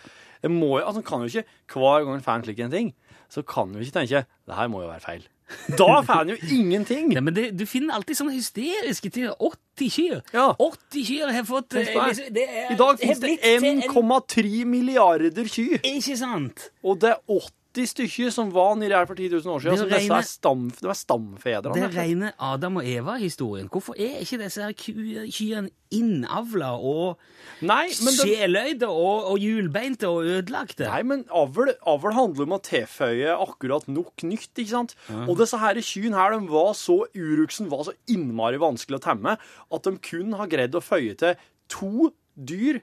Jeg 0.47 0.53
må, 0.55 0.77
altså, 0.79 1.03
kan 1.03 1.25
jo 1.25 1.27
ikke, 1.27 1.57
Hver 1.75 2.07
gang 2.07 2.15
en 2.15 2.23
fan 2.23 2.39
en 2.39 2.47
slik 2.47 2.63
en 2.63 2.71
ting, 2.71 2.93
så 3.29 3.43
kan 3.45 3.71
du 3.74 3.79
ikke 3.83 4.00
tenke 4.00 4.24
det 4.25 4.55
her 4.57 4.67
må 4.71 4.81
jo 4.83 4.89
være 4.91 5.05
feil. 5.05 5.27
Da 5.74 5.86
får 6.05 6.13
han 6.13 6.29
jo 6.29 6.36
ingenting! 6.53 7.07
Nei, 7.09 7.21
men 7.25 7.33
det, 7.33 7.43
Du 7.57 7.63
finner 7.65 7.95
alltid 7.98 8.19
sånne 8.19 8.36
hysteriske 8.36 9.09
ting. 9.09 9.29
80 9.33 9.89
kyr! 9.95 10.19
Ja. 10.33 10.51
80 10.62 11.05
kyr 11.07 11.31
har 11.33 11.48
fått 11.48 11.74
eh, 11.74 11.88
det. 11.89 11.95
er, 11.98 12.29
det 12.36 12.43
er, 12.45 12.67
I 12.74 12.77
dag 12.77 13.00
finnes 13.01 13.21
det 13.24 13.31
blitt 13.31 13.48
til 13.48 13.65
en- 13.71 13.81
1,3 13.89 14.65
milliarder 14.69 15.50
kyr. 15.50 15.79
Ikke 15.81 16.17
sant? 16.21 16.67
Og 16.86 17.00
det 17.01 17.15
er 17.15 17.24
80 17.25 17.50
stykker 17.88 18.31
som 18.33 18.50
var 18.51 18.75
nedi 18.75 18.95
her 18.95 19.07
for 19.07 19.15
10 19.15 19.29
000 19.31 19.53
år 19.53 19.62
siden. 19.63 19.75
Det 19.75 19.79
Så 19.79 19.86
er 19.88 19.93
disse 19.93 20.17
er 20.17 20.27
stam, 20.27 20.63
det 20.75 20.88
var 20.89 20.98
stamfedrene. 20.98 21.75
Det 21.77 21.89
rene 21.95 22.31
Adam 22.39 22.79
og 22.81 22.88
Eva-historien. 22.89 23.69
Hvorfor 23.71 23.95
er 23.95 24.19
ikke 24.24 24.39
disse 24.41 24.63
her 24.63 24.75
kyrne 24.75 25.69
innavla 25.95 26.74
og 26.75 27.17
Nei, 27.65 27.88
sjeløyde 27.89 28.88
og, 28.89 29.31
og 29.31 29.39
hjulbeinte 29.41 30.09
og 30.09 30.27
ødelagte? 30.29 30.86
Nei, 30.89 31.01
men 31.07 31.24
avl, 31.31 31.71
avl 31.88 32.13
handler 32.17 32.45
om 32.50 32.57
å 32.57 32.62
tilføye 32.67 33.33
akkurat 33.36 33.88
nok 33.89 34.25
nytt, 34.27 34.51
ikke 34.53 34.74
sant? 34.74 34.95
Og 35.25 35.36
disse 35.39 35.59
her 35.62 35.79
kyrne 35.81 36.19
her, 36.19 36.36
de 36.36 36.51
var 36.51 36.75
så 36.77 37.01
uruksen, 37.15 37.71
var 37.71 37.88
så 37.88 37.95
innmari 38.12 38.62
vanskelig 38.62 39.00
å 39.00 39.05
temme, 39.07 39.38
at 39.39 39.89
de 39.89 39.98
kun 40.12 40.38
har 40.39 40.51
greid 40.51 40.77
å 40.77 40.83
føye 40.83 41.17
til 41.19 41.36
to 41.69 42.12
dyr 42.36 42.81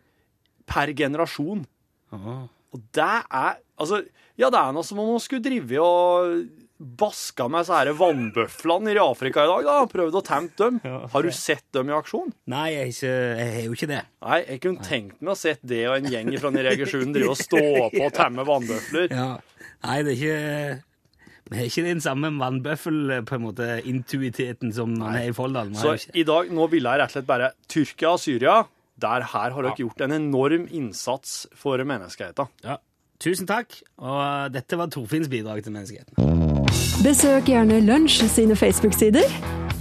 per 0.66 0.90
generasjon. 0.96 1.64
Åh. 2.14 2.46
Og 2.74 2.82
det 2.94 3.14
er, 3.30 3.58
altså, 3.80 4.02
ja, 4.36 4.50
det 4.52 4.60
er 4.60 4.76
noe 4.76 4.86
som 4.86 5.00
om 5.02 5.14
man 5.14 5.22
skulle 5.22 5.44
drive 5.44 5.82
og 5.82 6.46
baska 6.76 7.46
med 7.48 7.64
så 7.64 7.78
her 7.78 7.90
vannbøflene 7.96 8.92
i 8.92 8.98
Afrika 9.00 9.46
i 9.46 9.48
dag, 9.48 9.64
da, 9.64 9.76
prøvd 9.88 10.18
å 10.18 10.22
tempe 10.24 10.66
dem. 10.66 10.80
Har 11.12 11.24
du 11.24 11.30
sett 11.32 11.64
dem 11.72 11.88
i 11.88 11.94
aksjon? 11.96 12.34
Nei, 12.52 12.66
jeg, 12.74 12.92
ikke, 12.92 13.12
jeg 13.40 13.54
har 13.54 13.62
jo 13.64 13.76
ikke 13.78 13.88
det. 13.92 14.00
Nei, 14.26 14.40
jeg 14.44 14.62
kunne 14.66 14.88
tenkt 14.88 15.22
meg 15.22 15.32
å 15.32 15.38
sett 15.40 15.62
det 15.64 15.82
og 15.88 15.96
en 15.96 16.10
gjeng 16.12 16.32
fra 16.42 16.52
Egersund 16.66 17.16
drive 17.16 17.32
og 17.32 17.40
stå 17.40 17.62
på 17.62 18.04
og 18.04 18.12
temme 18.20 18.44
vannbøfler. 18.48 19.08
Ja. 19.08 19.30
Nei, 19.86 19.96
det 20.04 20.12
er 20.12 20.20
ikke 20.20 20.36
Vi 21.46 21.58
har 21.60 21.68
ikke 21.70 21.86
den 21.86 22.00
samme 22.04 22.32
vannbøffel 22.40 23.20
på 23.28 23.36
en 23.38 23.44
måte 23.46 23.68
intuiteten 23.86 24.74
som 24.76 24.96
man 24.98 25.16
har 25.16 25.30
i 25.30 25.36
Folldal. 25.36 25.72
Så 25.78 25.96
i 26.12 26.26
dag, 26.28 26.50
nå 26.52 26.68
ville 26.72 26.92
jeg 26.92 27.00
rett 27.04 27.14
og 27.14 27.16
slett 27.16 27.28
bare 27.30 27.52
Tyrkia 27.72 28.12
og 28.16 28.20
Syria, 28.20 28.56
der 29.00 29.24
her 29.32 29.54
har 29.54 29.64
dere 29.64 29.78
gjort 29.80 30.02
en 30.04 30.16
enorm 30.16 30.68
innsats 30.74 31.44
for 31.56 31.80
menneskeheten. 31.80 32.52
Ja. 32.66 32.76
Tusen 33.20 33.46
takk, 33.48 33.78
og 33.96 34.52
dette 34.52 34.76
var 34.76 34.90
Torfinns 34.92 35.28
bidrag 35.32 35.62
til 35.64 35.72
menneskeheten. 35.72 36.14
Besøk 37.04 37.48
gjerne 37.48 37.80
Lunsj 37.80 38.26
sine 38.28 38.56
Facebook-sider. 38.56 39.24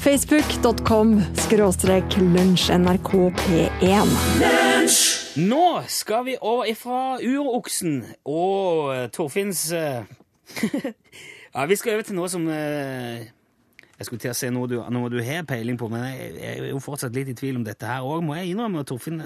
Facebook.com 0.06 1.17
skråstrek 1.48 2.17
lunsjnrkp1. 2.21 4.12
Nå 5.41 5.82
skal 5.91 6.26
vi 6.28 6.36
over 6.41 6.69
ifra 6.69 7.17
uroksen 7.19 8.04
og 8.30 8.93
eh, 8.93 9.08
Torfinns 9.12 9.71
eh, 9.74 10.06
Ja, 11.56 11.65
vi 11.65 11.76
skal 11.76 11.98
over 11.98 12.06
til 12.06 12.15
noe 12.19 12.30
som 12.30 12.45
eh, 12.54 13.26
Jeg 13.98 14.06
skulle 14.08 14.21
til 14.21 14.32
å 14.32 14.38
se 14.38 14.52
noe 14.54 14.69
du, 14.69 14.78
noe 14.93 15.10
du 15.10 15.17
har 15.26 15.43
peiling 15.50 15.80
på, 15.82 15.89
men 15.91 16.06
jeg, 16.12 16.36
jeg 16.38 16.62
er 16.62 16.69
jo 16.69 16.80
fortsatt 16.84 17.17
litt 17.17 17.34
i 17.34 17.36
tvil 17.36 17.58
om 17.60 17.65
dette 17.65 17.89
her 17.89 18.06
òg, 18.06 18.21
må 18.24 18.38
jeg 18.38 18.54
innrømme. 18.54 18.86
Torfinn, 18.88 19.26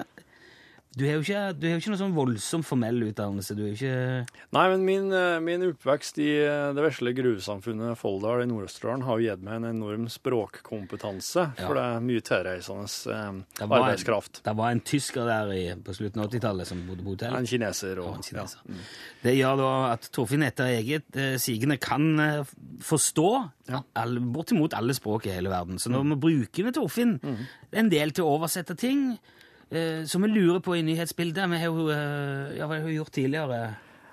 du 0.98 1.04
har 1.06 1.20
jo 1.20 1.22
ikke, 1.22 1.40
har 1.54 1.76
ikke 1.78 1.92
noe 1.92 2.00
sånn 2.00 2.14
voldsomt 2.16 2.66
formell 2.66 3.04
utdannelse. 3.06 3.54
Du 3.54 3.62
er 3.62 3.68
jo 3.70 3.76
ikke 3.76 4.40
Nei, 4.56 4.64
men 4.72 4.82
min, 4.82 5.04
eh, 5.14 5.36
min 5.38 5.62
oppvekst 5.68 6.18
i 6.18 6.26
eh, 6.42 6.72
det 6.74 6.82
vesle 6.82 7.12
gruvesamfunnet 7.14 7.98
Folldal 8.00 8.42
i 8.42 8.48
Nord-Østerdalen 8.50 9.04
har 9.06 9.20
jo 9.20 9.28
gitt 9.28 9.44
meg 9.46 9.60
en 9.60 9.68
enorm 9.70 10.08
språkkompetanse, 10.10 11.46
for 11.60 11.78
det 11.78 11.86
er 11.86 12.04
mye 12.08 12.26
tilreisende 12.26 12.90
eh, 12.90 13.22
en- 13.28 13.40
arbeidskraft. 13.68 14.42
Det 14.42 14.56
var 14.58 14.74
en 14.74 14.82
tysker 14.90 15.30
der 15.30 15.54
i, 15.54 15.62
på 15.78 15.94
slutten 15.94 16.24
av 16.24 16.32
80-tallet 16.32 16.72
som 16.72 16.82
bodde 16.90 17.06
på 17.06 17.14
hotell. 17.14 17.38
En 17.38 17.50
kineser 17.54 18.02
og 18.02 18.10
Og 18.10 18.18
en 18.18 18.26
kineser. 18.26 18.84
Det 19.22 19.38
gjør 19.38 19.62
da 19.62 19.72
at 19.92 20.10
Torfinn 20.10 20.46
etter 20.50 20.74
eget 20.74 21.14
eh, 21.14 21.36
sigende 21.38 21.78
kan 21.78 22.12
eh, 22.18 22.54
forstå 22.82 23.30
alle, 23.94 24.20
bortimot 24.34 24.74
alle 24.74 24.98
språk 24.98 25.30
i 25.30 25.36
hele 25.38 25.54
verden. 25.54 25.78
Så 25.78 25.94
når 25.94 26.02
mm. 26.02 26.20
bruker 26.24 26.66
med 26.66 26.74
Torfinn 26.74 27.20
en 27.22 27.92
del 27.92 28.10
til 28.10 28.26
å 28.26 28.40
oversette 28.40 28.74
ting 28.74 29.12
eh, 29.70 30.02
som 30.06 30.22
vi 30.26 30.28
lurer 30.32 30.60
på 30.64 30.76
i 30.78 30.82
nyhetsbildet 30.86 31.50
Vi 31.50 31.60
har 31.62 31.70
jo 31.70 31.86
eh, 31.92 32.56
ja, 32.58 32.66
hva 32.66 32.80
har 32.80 32.86
vi 32.88 32.98
gjort 32.98 33.14
tidligere? 33.14 33.70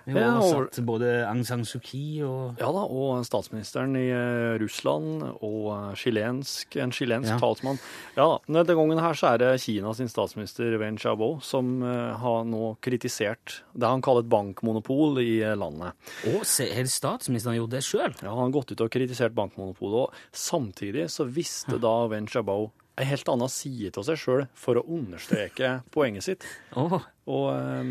Vi 0.08 0.14
har 0.16 0.38
oversatt 0.40 0.78
både 0.88 1.08
Aung 1.28 1.42
San 1.44 1.66
Suu 1.68 1.82
Kyi 1.84 2.22
og 2.24 2.62
Ja 2.62 2.70
da, 2.72 2.86
og 2.88 3.26
statsministeren 3.28 3.92
i 4.00 4.06
eh, 4.08 4.54
Russland 4.62 5.26
og 5.44 5.66
eh, 5.74 5.90
chilensk, 6.00 6.78
en 6.80 6.94
chilensk 6.96 7.34
Ja. 7.34 7.40
talsmann. 7.42 7.76
Ja 8.16 8.30
denne 8.48 8.64
gangen 8.80 9.02
her 9.04 9.18
så 9.20 9.34
er 9.34 9.42
det 9.44 9.50
Kina 9.66 9.92
sin 9.98 10.08
statsminister 10.08 10.78
Wen 10.80 10.96
Xiaobo 10.96 11.42
som 11.44 11.82
har 11.84 12.48
nå 12.48 12.78
kritisert 12.80 13.58
det 13.76 13.92
han 13.92 14.00
kaller 14.02 14.24
et 14.24 14.32
bankmonopol 14.32 15.20
i 15.20 15.42
landet. 15.60 15.92
Å, 16.24 16.40
har 16.40 16.88
statsministeren 16.88 17.60
gjort 17.60 17.76
det 17.76 17.84
sjøl? 17.84 18.16
Ja, 18.24 18.32
han 18.32 18.46
har 18.48 18.56
gått 18.56 18.72
ut 18.72 18.86
og 18.88 18.94
kritisert 18.96 19.36
bankmonopolet, 19.36 20.08
og 20.08 20.14
samtidig 20.32 21.10
så 21.12 21.28
visste 21.28 21.82
da 21.84 21.98
Wen 22.08 22.32
Xiaobo 22.32 22.70
en 22.98 23.06
helt 23.06 23.30
anna 23.30 23.48
side 23.52 23.92
til 23.94 24.04
seg 24.08 24.18
sjøl 24.18 24.48
for 24.58 24.80
å 24.80 24.84
understreke 24.90 25.76
poenget 25.96 26.24
sitt. 26.26 26.46
Oh, 26.76 26.98
Og, 27.28 27.50
um, 27.52 27.90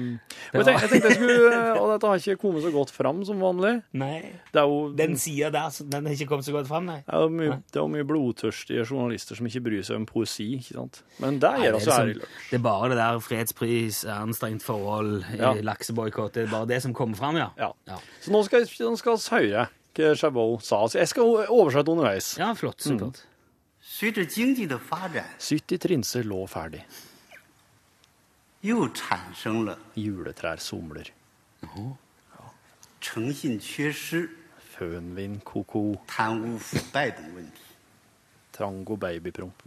og 0.55 0.63
jeg, 0.63 0.65
tenkte, 0.65 0.81
jeg 0.81 0.91
tenkte 0.95 1.09
jeg 1.11 1.17
skulle, 1.19 1.59
og 1.83 1.91
dette 1.93 2.09
har 2.09 2.23
ikke 2.23 2.37
kommet 2.41 2.65
så 2.65 2.71
godt 2.73 2.91
fram 2.95 3.19
som 3.29 3.43
vanlig. 3.45 3.73
nei. 3.93 4.23
Det 4.55 4.63
er 4.63 4.71
jo, 4.71 4.79
Den 4.97 5.17
sida 5.21 5.51
der, 5.53 5.77
den 5.93 6.09
har 6.09 6.17
ikke 6.17 6.29
kommet 6.31 6.47
så 6.49 6.55
godt 6.57 6.71
fram, 6.71 6.87
nei. 6.89 7.03
det 7.05 7.13
er 7.19 7.27
jo 7.27 7.29
mye, 7.37 7.59
det 7.69 7.77
er 7.77 7.85
jo 7.85 7.93
mye 7.93 8.07
blodtørstige 8.09 8.87
journalister 8.89 9.37
som 9.37 9.47
ikke 9.51 9.63
bryr 9.69 9.85
seg 9.85 10.01
om 10.01 10.07
poesi. 10.09 10.49
ikke 10.57 10.79
sant? 10.79 11.03
Men 11.21 11.37
det 11.43 11.53
Nei, 11.53 11.67
gjør 11.67 11.79
altså 11.83 11.91
liksom, 11.93 12.13
lunsj. 12.25 12.49
det 12.51 12.59
er 12.61 12.65
bare 12.67 12.91
det 12.95 12.99
der 13.03 13.23
fredspris, 13.29 14.01
anstrengt 14.17 14.65
forhold, 14.65 15.19
Ja. 15.37 15.53
ja. 15.53 15.55
lakseboikott. 15.69 16.33
Det 16.39 16.47
er 16.49 16.53
bare 16.57 16.71
det 16.73 16.81
som 16.83 16.97
kommer 16.97 17.21
fram, 17.21 17.37
ja. 17.37 17.51
Ja. 17.61 17.71
Ja, 17.93 18.01
Så 18.25 18.33
nå 18.33 18.41
skal, 18.49 18.65
vi 18.65 18.85
høre 18.89 19.69
hva 19.97 20.17
Chabot 20.17 20.61
sa. 20.65 20.83
Så 20.89 20.99
jeg 21.01 21.09
skal 21.09 21.47
oversette 21.49 21.89
underveis. 21.93 22.35
ja 22.41 22.51
flott. 22.57 22.81
Så 22.85 22.97
flott. 22.99 23.23
70 25.41 25.79
trinser 25.81 26.27
lå 26.29 26.43
ferdig. 26.53 26.83
Juletrær 29.97 30.61
somler. 30.61 31.09
Ja. 32.37 32.51
Fønvin, 34.77 35.39
koko. 35.49 35.83
Trango 38.53 38.97
babypromp. 39.01 39.65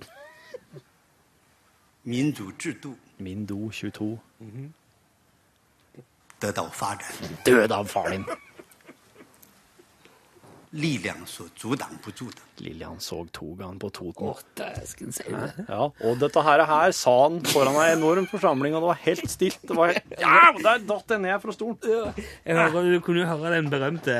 Mindu 3.17 3.71
22. 3.71 4.19
Død 7.45 7.71
av 7.71 7.87
far. 7.87 8.45
Lillian 10.71 11.25
så 11.25 11.43
Zodan 11.57 11.97
på 12.03 12.11
Zodan. 12.11 12.43
Lillian 12.57 12.99
så 12.99 13.25
togan 13.31 13.79
på 13.79 13.89
Toten. 13.89 14.27
Åh, 14.27 14.37
dæsken 14.57 15.11
si 15.15 15.23
det. 15.23 15.53
Ja, 15.65 15.89
og 15.89 16.19
dette 16.21 16.41
her, 16.45 16.65
her 16.69 16.91
sa 16.93 17.23
han 17.23 17.39
foran 17.49 17.75
ei 17.81 17.91
en 17.93 17.97
enorm 17.97 18.27
forsamling, 18.29 18.75
og 18.77 18.81
det 18.83 18.89
var 18.91 18.99
helt 19.07 19.29
stilt. 19.31 19.61
Det 19.65 19.75
var 19.77 19.87
helt, 19.95 20.13
ja, 20.21 20.53
Der 20.61 20.77
datt 20.91 21.09
jeg 21.15 21.21
ned 21.25 21.37
fra 21.41 21.51
stolen. 21.55 21.77
Ja, 22.45 22.69
du 22.69 22.99
kunne 23.01 23.19
jo 23.23 23.31
høre 23.31 23.55
den 23.55 23.69
berømte 23.73 24.13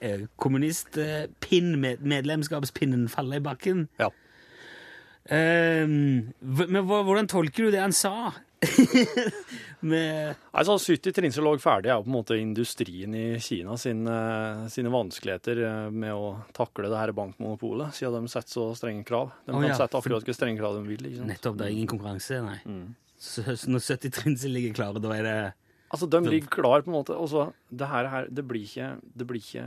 eh, 0.00 0.20
kommunistmedlemskapspinnen 0.42 3.08
falle 3.12 3.36
i 3.38 3.44
bakken. 3.44 3.78
Ja. 4.02 4.08
Um, 5.22 6.34
men 6.42 6.82
hvordan 6.82 7.30
tolker 7.30 7.62
du 7.64 7.70
det 7.70 7.78
han 7.78 7.94
sa? 7.94 8.34
Med 9.82 10.34
Altså, 10.52 10.76
70 10.78 11.14
trinser 11.16 11.44
lå 11.44 11.54
ferdig 11.62 11.90
er 11.90 11.98
jo 11.98 12.04
på 12.06 12.12
en 12.12 12.16
måte 12.16 12.38
industrien 12.38 13.14
i 13.18 13.24
Kina 13.42 13.76
sin, 13.80 14.04
eh, 14.06 14.66
sine 14.72 14.92
vanskeligheter 14.94 15.62
eh, 15.66 15.88
med 15.90 16.14
å 16.14 16.36
takle 16.54 16.90
det 16.92 17.00
her 17.00 17.14
bankmonopolet, 17.16 17.96
siden 17.98 18.28
de 18.28 18.32
setter 18.32 18.54
så 18.54 18.68
strenge 18.78 19.06
krav. 19.08 19.32
De 19.46 19.56
kan 19.56 19.66
ja, 19.66 19.78
sette 19.80 19.98
akkurat 19.98 20.28
hvor 20.28 20.38
strenge 20.38 20.60
krav 20.60 20.78
de 20.78 20.84
vil. 20.86 21.10
Nettopp, 21.26 21.58
det 21.58 21.66
er 21.66 21.74
ingen 21.74 21.90
konkurranse, 21.90 22.38
nei. 22.44 22.60
Mm. 22.62 22.86
Så, 23.22 23.44
når 23.70 23.84
70 23.86 24.14
trinser 24.14 24.50
ligger 24.54 24.78
klare, 24.78 25.02
da 25.02 25.18
er 25.18 25.28
det 25.28 25.36
Altså, 25.92 26.06
de 26.08 26.22
ligger 26.24 26.48
klar 26.48 26.80
på 26.80 26.88
en 26.88 26.94
måte, 26.96 27.12
og 27.12 27.28
så 27.28 27.50
det 27.68 27.88
her, 27.90 28.06
her 28.08 28.28
det 28.32 28.46
blir 28.48 28.64
ikke 28.64 28.94
Det 29.12 29.26
blir 29.28 29.42
ikke 29.42 29.64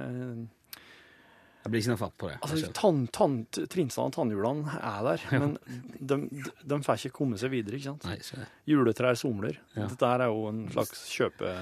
Det 1.66 1.72
blir 1.74 1.82
ikke 1.82 1.94
noe 1.96 1.98
fatt 1.98 2.14
på 2.22 2.28
det. 2.30 2.36
Altså, 2.46 2.68
tann, 2.78 2.98
tann, 3.10 3.36
trinsene 3.74 4.04
og 4.06 4.14
tannhjulene 4.14 4.76
er 4.78 5.00
der, 5.08 5.24
men 5.42 5.56
de, 5.98 6.18
de, 6.62 6.78
får 6.86 7.00
ikke 7.08 7.16
komme 7.18 7.40
seg 7.42 7.50
videre, 7.56 7.80
ikke 7.80 7.90
sant? 7.96 8.06
Nei, 8.06 8.20
ikke. 8.22 8.44
Juletrær 8.70 9.18
somler. 9.18 9.58
Ja. 9.74 9.88
Dette 9.90 10.12
er 10.14 10.28
jo 10.30 10.44
en 10.52 10.60
slags 10.76 11.02
kjøpe... 11.10 11.56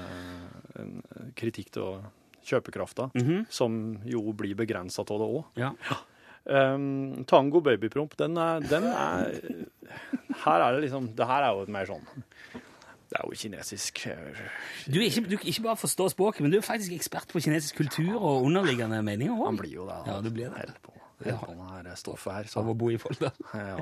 En 0.82 0.98
kritikk 1.38 1.70
til 1.72 2.02
kjøpekrafta, 2.44 3.08
Mhm. 3.16 3.46
som 3.48 3.76
jo 4.04 4.20
blir 4.36 4.52
begrensa 4.58 5.00
av 5.00 5.16
det 5.22 5.28
òg. 5.30 5.44
Ja. 5.56 5.72
Um, 6.44 7.24
tango 7.24 7.62
babypromp, 7.64 8.12
den 8.20 8.36
er, 8.36 8.60
den 8.60 8.84
er 8.84 9.30
Her 10.44 10.60
er 10.60 10.74
det 10.76 10.82
liksom 10.84 11.06
Det 11.16 11.24
her 11.24 11.40
er 11.46 11.54
jo 11.56 11.62
et 11.64 11.70
mer 11.72 11.88
sånn 11.88 12.04
Det 13.14 13.20
er 13.22 13.30
jo 13.30 13.36
kinesisk 13.38 14.00
eh, 14.10 14.38
Du, 14.90 14.98
er 14.98 15.06
ikke, 15.06 15.22
du 15.30 15.36
ikke 15.38 15.62
bare 15.68 15.78
forstår 15.78 16.10
språket, 16.10 16.42
men 16.42 16.50
du 16.50 16.58
er 16.58 16.66
faktisk 16.66 16.96
ekspert 16.96 17.30
på 17.30 17.42
kinesisk 17.44 17.78
kultur 17.78 18.16
og 18.18 18.48
underliggende 18.48 18.98
meninger 19.06 19.38
Han 19.38 19.58
blir 19.60 19.76
jo 19.76 19.86
det. 19.86 20.00
Ja, 20.10 20.16
du 20.24 20.32
blir 20.34 20.50
det. 20.50 20.72
På, 20.82 20.96
hell 21.22 21.38
på 21.38 21.54
det 21.54 21.68
her 21.70 22.00
stoffet 22.00 22.40
her. 22.40 22.48
Så. 22.50 22.58
Av 22.64 22.72
å 22.72 22.78
bo 22.78 22.90
i 22.90 22.98
Folda. 22.98 23.30
Ja. 23.54 23.76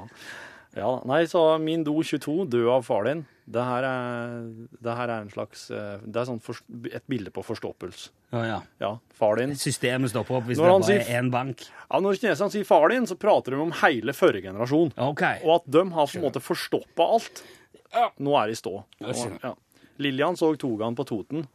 ja. 0.76 0.90
Nei, 1.08 1.22
så 1.28 1.46
min 1.60 1.80
do 1.84 1.94
22, 2.04 2.44
død 2.52 2.68
av 2.74 2.84
far 2.84 3.08
din, 3.08 3.24
det 3.52 3.64
her 3.64 3.86
er, 3.88 4.36
det 4.84 4.98
her 5.00 5.10
er 5.10 5.24
en 5.24 5.30
slags 5.32 5.64
eh, 5.74 6.04
Det 6.04 6.20
er 6.20 6.28
sånn 6.28 6.38
for, 6.44 6.60
et 6.92 7.02
bilde 7.10 7.32
på 7.34 7.42
forstoppelse. 7.44 8.12
Ja, 8.36 8.44
ja. 8.46 8.60
Ja, 8.84 8.92
far 9.16 9.40
din. 9.40 9.56
Systemet 9.58 10.12
stopper 10.12 10.38
opp 10.38 10.46
hvis 10.50 10.60
Når 10.60 10.70
det 10.70 10.76
bare 10.84 11.00
er 11.00 11.18
én 11.22 11.32
bank. 11.32 11.64
Ja, 11.88 12.04
Når 12.04 12.20
kineserne 12.20 12.52
sier 12.54 12.68
far 12.68 12.86
din, 12.92 13.08
så 13.08 13.16
prater 13.16 13.56
de 13.56 13.64
om 13.64 13.72
hele 13.80 14.14
forrige 14.16 14.50
generasjon. 14.50 14.92
Okay. 15.08 15.40
Og 15.48 15.56
at 15.56 15.72
de 15.72 15.88
har 15.96 16.12
på 16.12 16.20
en 16.20 16.28
måte 16.28 16.44
forstoppa 16.44 17.08
alt. 17.16 17.44
Nå 17.92 18.36
er 18.38 18.48
de 18.48 18.56
stå. 18.56 18.74
Jeg 19.02 19.18
skjønner. 19.18 19.44
Ja. 19.52 19.86
Lillian 20.02 20.38
så 20.40 20.52
togaen 20.56 20.96
på 20.98 21.04
Toten. 21.08 21.46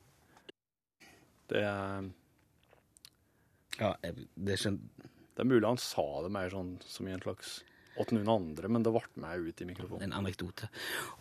Det 1.50 1.64
Ja, 3.78 3.92
det 4.02 4.60
skjønner 4.62 5.08
det 5.38 5.44
er 5.44 5.50
mulig 5.52 5.68
han 5.70 5.78
sa 5.78 6.04
det 6.26 6.32
mer 6.34 6.50
sånn 6.50 6.70
som 6.82 7.06
i 7.06 7.12
en 7.14 7.22
slags 7.22 7.60
åt 8.00 8.14
noen 8.16 8.30
andre, 8.32 8.70
men 8.72 8.84
det 8.86 8.94
ble 8.94 9.04
meg 9.24 9.48
ut 9.48 9.62
i 9.62 9.68
mikrofonen. 9.70 10.04
en 10.08 10.14
anekdote. 10.20 10.70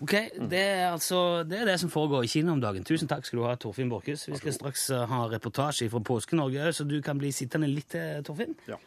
Ok, 0.05 0.15
det 0.51 0.63
er 0.63 0.91
altså 0.93 1.43
det, 1.49 1.61
er 1.63 1.71
det 1.73 1.79
som 1.81 1.91
foregår 1.93 2.25
i 2.25 2.31
Kina 2.31 2.53
om 2.53 2.61
dagen. 2.61 2.85
Tusen 2.85 3.09
takk 3.11 3.27
skal 3.27 3.41
du 3.41 3.45
ha, 3.47 3.55
Torfinn 3.61 3.91
Borchhus. 3.93 4.27
Vi 4.29 4.37
skal 4.41 4.55
straks 4.57 4.89
eh, 4.91 5.07
ha 5.11 5.23
reportasje 5.33 5.89
fra 5.93 6.01
Påske-Norge, 6.01 6.73
så 6.77 6.87
du 6.89 6.99
kan 7.05 7.19
bli 7.21 7.33
sittende 7.35 7.71
litt 7.71 7.91
til, 7.95 8.23
Torfinn. 8.27 8.57
Ja. 8.69 8.79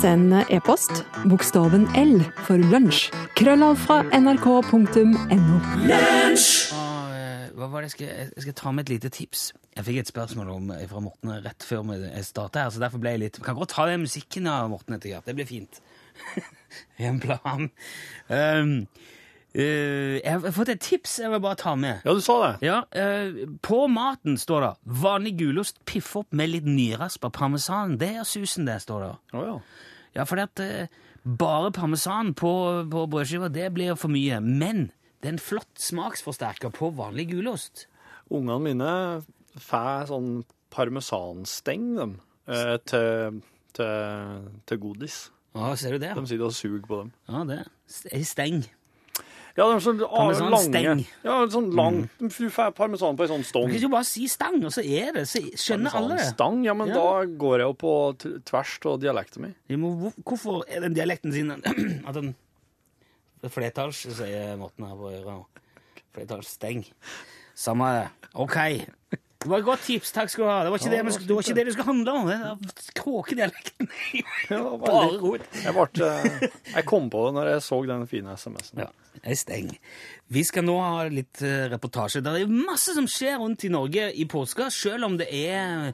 Send 0.00 0.34
e-post 0.52 1.04
bokstaven 1.30 1.86
L 1.98 2.18
for 2.46 2.60
lunsj. 2.72 3.10
Krøllav 3.38 3.76
fra 3.84 4.02
nrk.no. 4.14 5.58
Eh, 5.84 7.50
hva 7.54 7.68
var 7.70 7.84
det 7.84 7.90
jeg 7.90 7.94
skal, 7.96 8.08
jeg 8.34 8.46
skal 8.46 8.56
ta 8.58 8.72
med 8.74 8.86
et 8.86 8.96
lite 8.96 9.12
tips. 9.14 9.52
Jeg 9.74 9.86
fikk 9.88 10.00
et 10.02 10.10
spørsmål 10.10 10.52
om, 10.54 10.70
eh, 10.70 10.86
fra 10.90 11.02
Morten 11.02 11.34
rett 11.44 11.66
før 11.66 11.82
vi 11.88 11.96
starta 12.22 12.64
her, 12.64 12.70
så 12.70 12.82
derfor 12.82 13.02
ble 13.02 13.16
jeg 13.16 13.22
litt 13.24 13.42
Kan 13.42 13.56
godt 13.58 13.74
ta 13.74 13.86
den 13.86 14.04
musikken 14.06 14.46
av 14.46 14.70
Morten 14.70 14.94
etter 14.94 15.10
hvert. 15.10 15.26
Det 15.26 15.34
blir 15.34 15.48
fint. 15.48 15.80
en 17.08 17.20
plan. 17.22 17.70
Um, 18.28 18.78
Uh, 19.54 20.18
jeg 20.18 20.26
har 20.26 20.50
fått 20.50 20.70
et 20.72 20.80
tips 20.82 21.12
jeg 21.22 21.30
vil 21.30 21.38
bare 21.38 21.54
ta 21.54 21.76
med. 21.78 22.00
ja, 22.02 22.10
du 22.10 22.18
sa 22.26 22.34
det. 22.42 22.66
Ja, 22.66 22.80
uh, 22.90 23.52
På 23.62 23.84
maten 23.86 24.34
står 24.34 24.64
det 24.64 24.70
'vanlig 24.82 25.36
gulost 25.38 25.78
piff 25.86 26.16
opp 26.18 26.32
med 26.34 26.50
litt 26.50 26.66
nyraspa 26.66 27.30
parmesan'. 27.30 27.94
Det 27.96 28.16
er 28.18 28.26
susen, 28.26 28.66
det, 28.66 28.80
står 28.82 29.04
det. 29.04 29.12
Oh, 29.32 29.44
ja. 29.46 29.54
Ja, 30.16 30.24
fordi 30.26 30.42
at 30.42 30.58
uh, 30.58 30.86
bare 31.24 31.70
parmesan 31.70 32.34
på, 32.34 32.50
på 32.90 33.06
brødskiva, 33.06 33.48
det 33.48 33.72
blir 33.74 33.94
for 33.94 34.10
mye. 34.10 34.40
Men 34.40 34.90
det 35.22 35.28
er 35.28 35.36
en 35.38 35.38
flott 35.38 35.80
smaksforsterker 35.80 36.68
på 36.74 36.90
vanlig 36.90 37.30
gulost. 37.30 37.86
Ungene 38.28 38.60
mine 38.60 38.90
får 39.56 40.10
sånn 40.10 40.28
parmesansteng, 40.74 41.86
dem, 41.96 42.14
eh, 42.50 42.76
til, 42.84 43.38
til, 43.72 44.50
til 44.68 44.80
godis. 44.82 45.18
Ja, 45.54 45.74
ser 45.78 45.94
du 45.94 46.02
det? 46.02 46.14
De 46.16 46.24
sitter 46.26 46.48
og 46.48 46.54
suger 46.56 46.82
på 46.86 47.02
dem. 47.04 47.12
Ja, 47.30 47.44
det 47.48 47.60
er 48.10 48.24
steng. 48.26 48.64
Ja, 49.54 49.68
de 49.70 49.76
er 49.76 49.82
sånn 49.84 50.00
ah, 50.02 50.10
Parmesansteng. 50.10 50.86
lange. 50.88 51.04
Ja, 51.22 51.34
sånn 51.52 51.68
lang. 51.78 51.98
Du 52.18 52.48
får 52.50 52.72
parmesan 52.74 53.14
på 53.14 53.22
en 53.22 53.30
sånn 53.36 53.44
Du 53.46 53.68
kan 53.70 53.76
ikke 53.78 53.90
bare 53.92 54.08
si 54.08 54.24
stang, 54.26 54.56
og 54.66 54.72
så 54.74 54.82
er 54.82 55.12
det. 55.14 55.28
Så 55.30 55.38
skjønner 55.54 55.94
alle 55.94 56.16
det. 56.18 56.24
Stang, 56.32 56.64
ja, 56.66 56.74
men 56.74 56.90
Ja. 56.90 56.94
da 56.98 57.24
går 57.38 57.62
jeg 57.62 57.68
jo 57.68 57.76
på 57.78 57.92
tvers 58.50 58.72
av 58.90 58.98
dialekten 59.04 59.46
min. 59.46 59.54
Må, 59.78 60.10
hvorfor 60.26 60.64
er 60.66 60.80
den 60.80 60.94
dialekten 60.98 61.32
sin 61.32 61.50
at 62.08 62.14
den 62.18 62.34
Flertalls, 63.44 64.02
sier 64.16 64.56
Morten 64.58 64.88
her 64.88 64.96
på 64.96 65.12
øret 65.12 65.26
nå. 65.28 65.46
Flertallssteng. 66.16 66.82
Samme 67.54 67.92
det. 67.94 68.08
OK. 68.34 68.58
Det 69.44 69.50
var 69.52 69.58
et 69.60 69.66
godt 69.66 69.82
tips. 69.84 70.08
Takk 70.16 70.30
skal 70.32 70.44
du 70.44 70.48
ha. 70.48 70.54
Det 70.64 70.70
var 70.72 70.78
ikke, 70.80 70.90
det, 70.94 71.00
vi 71.04 71.10
skulle- 71.12 71.28
det, 71.28 71.34
var 71.36 71.42
ikke 71.44 71.56
det 71.58 71.64
det 71.68 71.72
skulle 71.74 71.90
handle 71.92 72.10
om. 72.16 72.24
Det 72.32 72.38
Kråkedialekten. 72.96 73.84
Bare 74.86 75.18
rot. 75.20 75.44
Jeg, 75.60 75.72
ble, 75.76 75.84
eh, 76.08 76.48
jeg 76.78 76.84
kom 76.88 77.10
på 77.12 77.18
det 77.28 77.32
når 77.36 77.44
jeg 77.52 77.60
så 77.68 77.76
den 77.92 78.08
fine 78.10 78.30
SMS-en. 78.40 78.80
Ja, 78.80 78.88
jeg 79.28 79.36
steng. 79.42 79.68
Vi 80.32 80.42
skal 80.48 80.64
nå 80.64 80.78
ha 80.80 81.04
litt 81.12 81.36
eh, 81.44 81.68
reportasje. 81.76 82.24
Det 82.24 82.32
er 82.40 82.48
masse 82.50 82.96
som 82.96 83.04
skjer 83.10 83.36
rundt 83.44 83.60
i 83.68 83.70
Norge 83.72 84.04
i 84.16 84.24
påska, 84.32 84.70
selv 84.72 85.04
om 85.10 85.14
det 85.20 85.28
er 85.30 85.92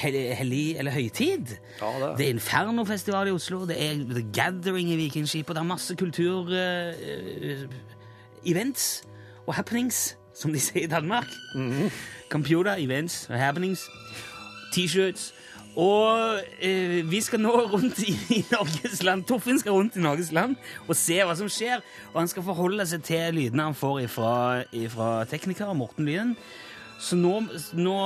hel- 0.00 0.32
hellig 0.38 0.76
eller 0.80 0.92
høytid. 0.94 1.44
Ja, 1.82 1.90
det. 2.00 2.10
Det 2.20 2.24
er 2.28 2.32
Infernofestival 2.38 3.26
i 3.28 3.34
Oslo, 3.36 3.58
det 3.68 3.76
er 3.84 3.94
The 4.14 4.22
Gathering 4.32 4.88
i 4.94 5.00
Vikingskipet, 5.02 5.52
det 5.58 5.60
er 5.60 5.68
masse 5.74 5.92
kultur-events 6.00 8.84
og 9.46 9.52
happenings, 9.58 9.98
som 10.34 10.52
de 10.52 10.60
sier 10.62 10.84
i 10.88 10.90
Danmark. 10.90 11.30
Computer, 12.32 12.74
events 12.78 13.26
happenings. 13.30 13.86
T-shirts. 14.74 15.32
Og 15.74 16.38
eh, 16.62 17.00
vi 17.10 17.20
skal 17.22 17.40
nå 17.42 17.50
rundt 17.72 17.98
i, 18.06 18.14
i 18.36 18.40
Norges 18.52 19.02
land. 19.02 19.24
Torfinn 19.26 19.58
skal 19.58 19.74
rundt 19.74 19.96
i 19.98 20.02
Norges 20.02 20.30
land 20.34 20.54
og 20.86 20.94
se 20.98 21.18
hva 21.22 21.34
som 21.38 21.50
skjer. 21.50 21.82
Og 22.12 22.20
han 22.22 22.30
skal 22.30 22.46
forholde 22.46 22.86
seg 22.86 23.02
til 23.06 23.40
lydene 23.40 23.70
han 23.70 23.78
får 23.78 24.04
fra 24.12 25.08
tekniker 25.30 25.72
Morten 25.74 26.06
Lyen. 26.06 26.36
Så 27.02 27.18
nå, 27.18 27.40
nå 27.74 27.96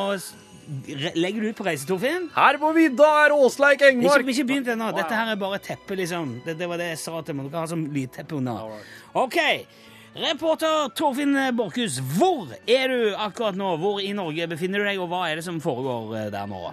legger 1.16 1.42
du 1.42 1.50
ut 1.50 1.58
på 1.58 1.66
reise, 1.66 1.86
Torfinn. 1.88 2.28
Her 2.34 2.58
på 2.60 2.70
vidda 2.76 3.08
er 3.24 3.34
Åsleik 3.36 3.84
Engmark! 3.88 4.24
ikke 4.28 4.46
begynt 4.48 4.72
ennå. 4.72 4.90
Dette 4.96 5.16
her 5.16 5.32
er 5.32 5.40
bare 5.40 5.60
teppe, 5.64 5.96
liksom. 5.96 6.38
Det, 6.44 6.56
det 6.60 6.68
var 6.68 6.80
det 6.80 6.90
jeg 6.92 7.02
sa 7.04 7.20
til 7.24 7.36
meg. 7.36 7.48
Du 7.48 7.52
kan 7.52 7.64
ha 7.64 7.70
sånn 7.70 7.86
lydteppe 7.94 8.36
under. 8.40 8.80
OK. 9.16 9.38
Reporter 10.18 10.88
Torfinn 10.98 11.36
Borchhus, 11.54 12.00
hvor 12.18 12.48
er 12.66 12.88
du 12.90 13.14
akkurat 13.14 13.54
nå? 13.54 13.76
Hvor 13.78 14.00
i 14.02 14.10
Norge 14.16 14.48
befinner 14.50 14.82
du 14.82 14.88
deg, 14.88 14.98
og 14.98 15.12
hva 15.12 15.28
er 15.30 15.38
det 15.38 15.44
som 15.46 15.60
foregår 15.62 16.16
eh, 16.18 16.30
der 16.34 16.48
nå? 16.50 16.72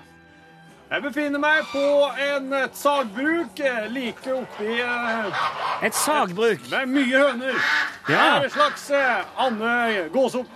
Jeg 0.90 1.02
befinner 1.02 1.42
meg 1.42 1.66
på 1.70 1.84
en, 2.26 2.52
et 2.58 2.78
sagbruk 2.78 3.62
eh, 3.62 3.86
like 3.94 4.34
oppi 4.34 4.80
eh, 4.82 5.46
Et 5.86 5.94
sagbruk. 5.98 6.66
med 6.72 6.90
mye 6.96 7.22
høner. 7.22 7.62
Det 8.08 8.18
er 8.18 8.46
et 8.48 8.54
slags 8.54 8.90
eh, 8.90 9.24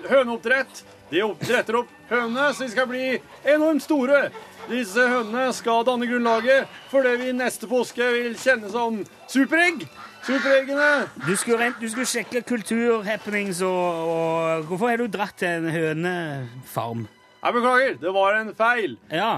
høneoppdrett. 0.10 0.84
De 1.10 1.24
oppdretter 1.26 1.80
opp 1.84 1.94
hønene 2.10 2.52
så 2.54 2.66
de 2.66 2.74
skal 2.74 2.90
bli 2.90 3.06
enormt 3.50 3.86
store. 3.86 4.30
Disse 4.70 5.06
hønene 5.14 5.48
skal 5.58 5.86
danne 5.86 6.10
grunnlaget 6.10 6.70
for 6.92 7.06
det 7.06 7.16
vi 7.22 7.32
neste 7.34 7.70
påske 7.70 8.06
vil 8.18 8.38
kjenne 8.38 8.70
som 8.74 9.02
superegg. 9.30 9.86
Supereggene 10.30 10.90
Du 11.26 11.34
skulle, 11.36 11.58
rent- 11.64 11.80
du 11.82 11.88
skulle 11.90 12.06
sjekke 12.10 12.44
kulturhappenings, 12.46 13.62
og, 13.66 14.10
og 14.14 14.68
hvorfor 14.70 14.92
har 14.92 15.02
du 15.02 15.08
dratt 15.10 15.36
til 15.42 15.50
en 15.50 15.70
hønefarm? 15.74 17.08
Jeg 17.40 17.56
beklager, 17.56 17.96
det 18.02 18.12
var 18.14 18.36
en 18.38 18.52
feil. 18.58 18.98
Ja. 19.10 19.32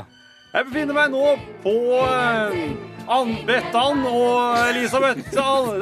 Jeg 0.52 0.66
befinner 0.68 0.98
meg 0.98 1.12
nå 1.14 1.36
på 1.64 1.74
uh, 1.96 2.56
Ann 3.16 3.30
Bettan 3.48 4.02
og 4.10 4.58
Elisabeth 4.74 5.38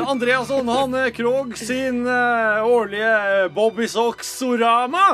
Andreasson 0.06 0.70
Hanne 0.70 1.08
Krogh 1.16 1.56
sin 1.58 2.04
eh, 2.06 2.60
årlige 2.70 3.50
Bobbysocks-orama. 3.56 5.08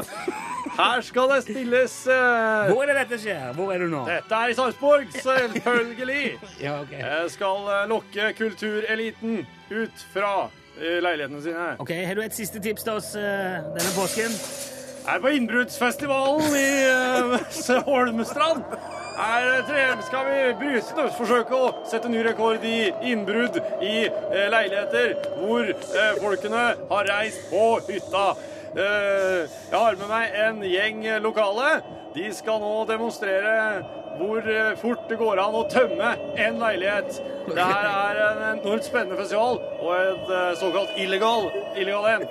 Her 0.75 1.01
skal 1.07 1.29
det 1.31 1.39
stilles 1.45 1.93
eh, 2.11 2.71
Hvor 2.71 2.83
er 2.83 2.91
det 2.91 2.95
dette 3.05 3.19
skjer? 3.23 3.53
Hvor 3.55 3.71
er 3.71 3.85
du 3.85 3.87
nå? 3.93 4.03
Dette 4.09 4.41
er 4.41 4.51
i 4.51 4.57
Sarpsborg, 4.57 5.07
selvfølgelig. 5.15 6.35
Ja, 6.65 6.81
ok. 6.81 6.93
Jeg 6.99 7.31
skal 7.31 7.71
eh, 7.71 7.87
lokke 7.91 8.29
kultureliten 8.37 9.41
ut 9.71 10.05
fra 10.13 10.35
eh, 10.81 10.99
leilighetene 11.03 11.43
sine. 11.47 11.67
Ok, 11.79 11.95
Har 12.05 12.19
du 12.19 12.23
et 12.25 12.35
siste 12.35 12.59
tips 12.63 12.83
til 12.83 12.99
oss 12.99 13.13
eh, 13.15 13.59
denne 13.75 13.91
påsken? 13.95 14.35
Jeg 15.05 15.15
er 15.15 15.21
på 15.21 15.31
innbruddsfestivalen 15.37 16.55
i 16.57 16.69
uh, 16.89 17.83
Holmestrand. 17.87 18.63
er 19.21 19.61
tre, 19.67 19.83
skal 20.07 20.25
vi 20.25 20.79
og 20.81 21.11
forsøke 21.13 21.53
å 21.55 21.67
sette 21.85 22.09
ny 22.09 22.23
rekord 22.25 22.65
i 22.65 22.89
innbrudd 23.11 23.59
i 23.85 24.07
eh, 24.09 24.47
leiligheter 24.49 25.13
hvor 25.37 25.69
eh, 25.69 26.17
folkene 26.23 26.63
har 26.89 27.11
reist 27.11 27.45
på 27.51 27.63
hytta. 27.85 28.25
Eh, 28.75 29.45
jeg 29.71 29.77
har 29.79 29.95
med 29.95 30.09
meg 30.09 30.33
en 30.45 30.57
gjeng 30.67 31.05
lokale. 31.23 31.77
De 32.15 32.25
skal 32.35 32.59
nå 32.59 32.73
demonstrere 32.89 33.53
hvor 34.19 34.43
eh, 34.51 34.73
fort 34.79 35.05
det 35.07 35.17
går 35.19 35.39
an 35.39 35.55
å 35.55 35.61
tømme 35.71 36.09
en 36.35 36.59
leilighet. 36.59 37.21
Det 37.47 37.67
her 37.69 37.87
er 37.91 38.19
en 38.25 38.41
enormt 38.49 38.87
spennende 38.87 39.19
festival 39.21 39.61
og 39.79 39.93
et 39.95 40.33
eh, 40.39 40.57
såkalt 40.59 40.99
illegal, 40.99 41.47
illegal 41.75 42.09
en. 42.11 42.27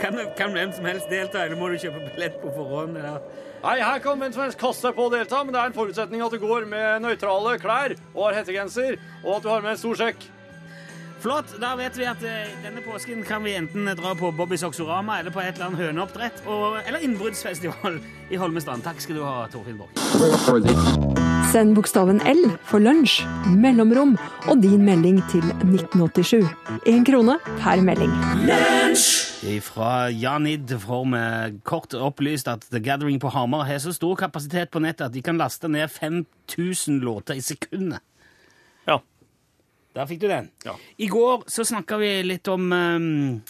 Kan, 0.00 0.18
kan 0.34 0.50
hvem 0.56 0.72
som 0.74 0.88
helst 0.90 1.06
delta, 1.12 1.44
eller 1.44 1.58
må 1.58 1.68
du 1.70 1.78
kjøpe 1.78 2.02
billett 2.08 2.40
på 2.42 2.50
forhånd? 2.56 2.98
Eller? 2.98 3.22
Nei, 3.62 3.76
her 3.78 4.02
kan 4.02 4.18
hvem 4.18 4.34
som 4.34 4.42
helst 4.42 4.58
kaste 4.58 4.88
seg 4.88 4.98
på 4.98 5.06
og 5.06 5.14
delta, 5.14 5.44
men 5.44 5.54
det 5.54 5.62
er 5.62 5.70
en 5.70 5.78
forutsetning 5.78 6.26
at 6.26 6.34
du 6.34 6.42
går 6.42 6.66
med 6.66 7.06
nøytrale 7.06 7.54
klær 7.62 7.94
og 8.10 8.24
har 8.24 8.40
hettegenser, 8.40 8.98
og 9.22 9.36
at 9.36 9.46
du 9.46 9.50
har 9.52 9.62
med 9.62 9.76
en 9.76 9.82
stor 9.84 10.02
sekk. 10.02 10.26
Flott. 11.20 11.52
Da 11.60 11.74
vet 11.76 11.98
vi 11.98 12.06
at 12.08 12.22
eh, 12.24 12.48
denne 12.64 12.80
påsken 12.84 13.20
kan 13.26 13.44
vi 13.44 13.52
enten 13.58 13.88
dra 13.98 14.14
på 14.16 14.30
Bobbys 14.32 14.62
Oksorama 14.64 15.18
eller 15.20 15.34
på 15.34 15.42
et 15.42 15.52
eller 15.54 15.66
annet 15.68 15.82
høneoppdrett 15.84 16.42
og, 16.46 16.78
eller 16.86 17.04
innbruddsfestival 17.04 17.98
i 18.32 18.40
Holmestrand. 18.40 18.84
Takk 18.86 19.02
skal 19.04 19.20
du 19.20 19.24
ha, 19.26 19.44
Torfinn 19.52 19.76
Borch. 19.80 20.00
Send 21.50 21.74
bokstaven 21.76 22.22
L 22.30 22.44
for 22.68 22.80
lunsj, 22.80 23.20
mellomrom 23.52 24.14
og 24.48 24.62
din 24.62 24.84
melding 24.86 25.20
til 25.32 25.44
1987. 25.66 26.46
Én 26.88 27.04
krone 27.04 27.36
per 27.60 27.82
melding. 27.84 28.12
Fra 29.64 30.10
Janid 30.12 30.72
får 30.82 31.04
vi 31.10 31.24
kort 31.68 31.94
opplyst 31.96 32.48
at 32.48 32.64
The 32.70 32.80
Gathering 32.80 33.20
på 33.20 33.32
Hamar 33.34 33.66
har 33.68 33.80
så 33.82 33.92
stor 33.92 34.16
kapasitet 34.20 34.70
på 34.70 34.80
nettet 34.84 35.08
at 35.08 35.14
de 35.16 35.22
kan 35.24 35.40
laste 35.40 35.68
ned 35.68 35.88
5000 35.90 37.00
låter 37.04 37.36
i 37.36 37.44
sekundet. 37.44 38.00
Ja. 38.86 39.00
Der 39.96 40.06
fikk 40.06 40.20
du 40.22 40.28
den. 40.30 40.50
Ja. 40.64 40.76
I 40.98 41.08
går 41.10 41.48
så 41.50 41.64
snakka 41.66 41.98
vi 41.98 42.10
litt 42.26 42.46
om 42.52 42.70
um, 42.70 43.40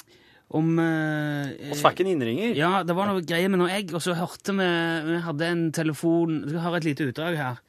om 0.51 0.71
uh, 0.81 1.71
Oss 1.71 1.83
fikk 1.85 2.01
en 2.03 2.15
innringer. 2.15 2.57
Ja, 2.59 2.81
det 2.87 2.97
var 2.97 3.11
noe 3.11 3.23
greier 3.23 3.53
med 3.53 3.61
noe 3.61 3.71
egg, 3.75 3.93
og 3.95 4.03
så 4.03 4.17
hørte 4.19 4.57
vi 4.57 4.71
Vi 5.07 5.21
hadde 5.27 5.51
en 5.53 5.69
telefon 5.77 6.41
Du 6.43 6.49
skal 6.51 6.65
høre 6.65 6.81
et 6.81 6.89
lite 6.89 7.07
utdrag 7.11 7.39
her. 7.39 7.61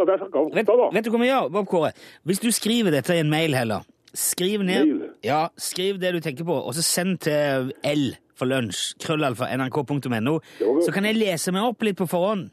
Bare 0.00 0.18
så 0.18 0.32
Vet, 0.56 0.72
vet 0.96 1.06
du 1.06 1.10
hva 1.14 1.20
vi 1.22 1.28
gjør, 1.28 1.52
Bob 1.54 1.68
Kåre? 1.70 1.92
Hvis 2.26 2.42
du 2.42 2.50
skriver 2.50 2.90
dette 2.96 3.14
i 3.14 3.22
en 3.22 3.30
mail 3.30 3.54
heller 3.54 3.86
Skriv 4.10 4.64
ned 4.66 4.88
Mail? 4.88 5.04
Ja, 5.22 5.44
skriv 5.54 6.00
det 6.02 6.10
du 6.16 6.20
tenker 6.24 6.48
på, 6.48 6.56
og 6.58 6.74
så 6.74 6.82
send 6.82 7.20
til 7.28 7.70
L 7.86 8.08
for 8.40 8.48
lunsj, 8.50 8.96
krøllalfa, 9.04 9.50
nrk.no, 9.52 10.38
så 10.80 10.94
kan 10.94 11.04
jeg 11.04 11.18
lese 11.20 11.52
meg 11.52 11.66
opp 11.68 11.84
litt 11.84 11.98
på 12.00 12.08
forhånd. 12.08 12.48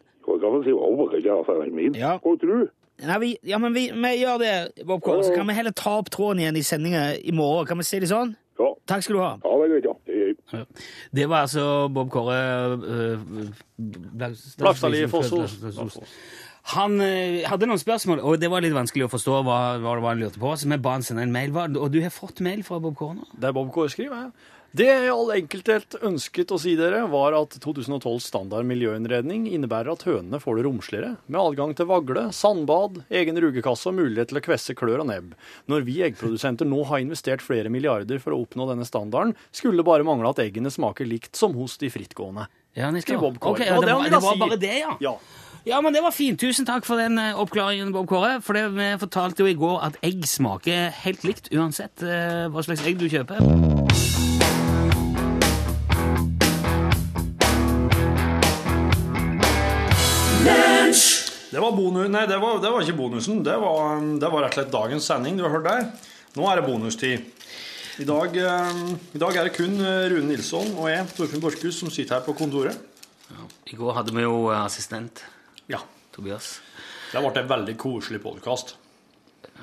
Orker 1.34 1.54
ikke 1.54 1.63
jeg 1.63 1.70
for 1.70 1.76
min? 1.76 1.96
Ja. 2.00 2.13
Hva 2.24 2.36
tror 2.42 2.63
du? 2.63 2.70
Nei, 3.06 3.18
vi, 3.22 3.38
ja, 3.46 3.58
men 3.62 3.74
vi, 3.76 3.92
vi 3.94 4.12
gjør 4.24 4.40
det, 4.42 4.86
Bob 4.88 5.02
Kåre, 5.06 5.22
så 5.28 5.36
kan 5.36 5.46
vi 5.48 5.54
heller 5.54 5.72
ta 5.78 5.98
opp 6.00 6.10
tråden 6.10 6.40
igjen 6.42 6.56
i 6.58 6.63
sendinga 6.66 7.04
i 7.22 7.32
morgen. 7.32 7.68
Kan 7.70 7.78
vi 7.78 7.84
si 7.86 8.00
det 8.02 8.10
sånn? 8.10 8.32
Ja, 8.58 8.72
Takk 8.90 9.04
skal 9.06 9.16
du 9.16 9.22
ha. 9.22 9.34
ja 9.44 9.58
det 9.62 9.66
er 9.68 9.82
greit, 9.84 10.40
ja. 10.56 10.63
Det 11.13 11.28
var 11.30 11.44
altså 11.46 11.66
Bob 11.94 12.10
Kåre 12.10 12.40
Blakstadli 13.78 15.06
Blags- 15.06 15.30
Flakstad. 15.76 16.04
Han 16.74 16.98
øh, 17.00 17.46
hadde 17.48 17.68
noen 17.70 17.80
spørsmål, 17.80 18.20
og 18.28 18.42
det 18.42 18.50
var 18.52 18.60
litt 18.66 18.74
vanskelig 18.76 19.06
å 19.06 19.12
forstå 19.13 19.38
hva, 19.48 19.60
hva 19.80 19.94
det 19.96 20.04
var 20.04 20.10
han 20.12 20.20
lurte 20.20 20.42
på, 20.42 20.50
så 20.60 20.68
vi 20.68 20.78
ba 20.84 20.98
han 20.98 21.06
sende 21.06 21.24
en 21.24 21.32
mail. 21.32 21.54
Hva- 21.56 21.70
Og 21.80 21.92
du 21.94 22.02
har 22.04 22.12
fått 22.12 22.42
mail 22.44 22.63
fra 22.68 22.80
Bob 22.84 22.98
Kåre 23.00 23.16
nå? 23.22 23.28
Det 23.40 23.48
er 23.48 23.56
Bob 23.56 23.70
Kåre 23.76 23.94
skriver, 23.94 24.26
ja. 24.26 24.56
Det 24.78 24.86
jeg 24.86 25.06
i 25.08 25.10
all 25.10 25.32
enkelthet 25.34 25.96
ønsket 26.06 26.52
å 26.54 26.58
si 26.62 26.76
dere, 26.78 27.00
var 27.10 27.34
at 27.34 27.56
2012s 27.63 28.28
standard 28.30 28.68
miljøinnredning 28.70 29.48
innebærer 29.50 29.90
at 29.96 30.04
hønene 30.06 30.38
får 30.44 30.60
det 30.60 30.66
romsligere, 30.68 31.10
med 31.26 31.40
adgang 31.42 31.74
til 31.74 31.88
vagle, 31.90 32.28
sandbad, 32.36 33.00
egen 33.10 33.40
rugekasse 33.42 33.90
og 33.90 33.98
mulighet 33.98 34.30
til 34.30 34.38
å 34.38 34.44
kvesse 34.46 34.76
klør 34.78 35.02
og 35.02 35.10
nebb. 35.10 35.34
Når 35.72 35.88
vi 35.88 35.98
eggprodusenter 36.06 36.70
nå 36.70 36.84
har 36.92 37.02
investert 37.02 37.42
flere 37.42 37.72
milliarder 37.74 38.22
for 38.22 38.36
å 38.36 38.44
oppnå 38.44 38.70
denne 38.70 38.86
standarden, 38.86 39.34
skulle 39.50 39.82
det 39.82 39.88
bare 39.90 40.06
mangle 40.06 40.30
at 40.30 40.44
eggene 40.46 40.70
smaker 40.70 41.10
likt 41.10 41.34
som 41.40 41.58
hos 41.58 41.80
de 41.82 41.90
frittgående. 41.90 42.46
Ja. 42.78 42.94
Skriv 43.02 43.24
Bob 43.24 43.42
Kåre. 43.42 43.58
Ok, 43.58 43.66
ja, 43.66 43.80
det, 43.82 43.90
det 43.90 43.98
var, 43.98 44.10
det 44.13 44.24
var 44.28 44.42
bare 44.44 44.62
det, 44.62 44.76
ja. 44.84 44.94
Ja. 45.02 45.18
Ja, 45.68 45.82
men 45.82 45.92
det 45.92 46.06
var 46.06 46.13
fint. 46.13 46.38
Tusen 46.40 46.70
takk 46.70 46.86
for 46.88 47.02
den 47.02 47.18
eh, 47.20 47.34
oppklaringen, 47.34 47.90
Bob 47.96 48.06
Kåre. 48.13 48.38
For 48.46 48.56
det, 48.56 48.68
vi 48.78 48.94
fortalte 49.02 49.42
jo 49.42 49.50
i 49.50 49.58
går 49.58 49.82
at 49.90 49.98
egg 50.06 50.22
smaker 50.30 50.94
helt 51.02 51.26
likt 51.26 51.50
uansett 51.50 52.06
eh, 52.06 52.46
hva 52.54 52.63
slags 52.70 52.86
egg 52.86 53.02
du 53.02 53.10
kjøper. 53.10 53.42
Det 61.58 61.62
var, 61.63 61.72
bonus, 61.74 62.06
nei, 62.13 62.28
det 62.30 62.36
var, 62.38 62.60
det 62.62 62.70
var 62.70 62.84
ikke 62.86 62.93
bonusen. 63.00 63.39
Det 63.41 63.56
var, 63.58 63.96
det 64.22 64.28
var 64.30 64.43
rett 64.46 64.54
og 64.54 64.58
slett 64.60 64.74
dagens 64.76 65.06
sending 65.10 65.39
du 65.39 65.41
har 65.41 65.56
hørt 65.56 65.63
der. 65.65 65.88
Nå 66.38 66.43
er 66.46 66.60
det 66.60 66.65
bonustid. 66.67 67.24
I 67.98 68.04
dag, 68.06 68.36
eh, 68.38 68.82
I 69.17 69.22
dag 69.24 69.38
er 69.39 69.48
det 69.48 69.54
kun 69.56 69.80
eh, 69.82 70.04
Rune 70.13 70.28
Nilsson 70.30 70.67
og 70.76 70.86
jeg, 70.91 71.08
Torfinn 71.17 71.41
Borchhus, 71.41 71.80
som 71.80 71.89
sitter 71.89 72.20
her 72.20 72.26
på 72.28 72.36
kontoret. 72.38 72.78
I 73.65 73.74
går 73.80 73.98
hadde 73.98 74.13
vi 74.13 74.22
jo 74.22 74.36
eh, 74.52 74.60
assistent 74.60 75.24
Ja, 75.65 75.80
Tobias. 76.13 76.60
Det 77.10 77.24
ble 77.26 77.41
en 77.41 77.50
veldig 77.50 77.74
koselig 77.82 78.22
podkast. 78.22 78.76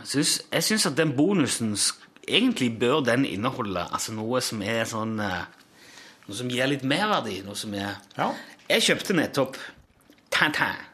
Jeg 0.03 0.65
syns, 0.67 0.89
at 0.91 0.97
den 0.99 1.13
bonusen 1.15 1.77
Egentlig 2.27 2.73
bør 2.81 3.05
den 3.07 3.23
inneholde 3.29 3.85
altså 3.85 4.17
noe 4.17 4.41
som 4.43 4.65
er 4.67 4.83
sånn 4.91 5.15
Noe 5.21 6.35
som 6.41 6.51
gir 6.51 6.67
litt 6.73 6.83
merverdi. 6.83 7.37
Noe 7.47 7.55
som 7.55 7.79
er 7.79 8.01
Ja. 8.19 8.33
Jeg 8.67 8.83
kjøpte 8.89 9.15
nettopp 9.15 9.61
Tintin. 10.35 10.91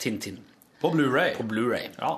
Tintin 0.00 0.38
På 0.80 0.90
Blu-ray. 0.94 1.34
på 1.36 1.46
Blu-ray. 1.48 1.90
Ja. 1.98 2.16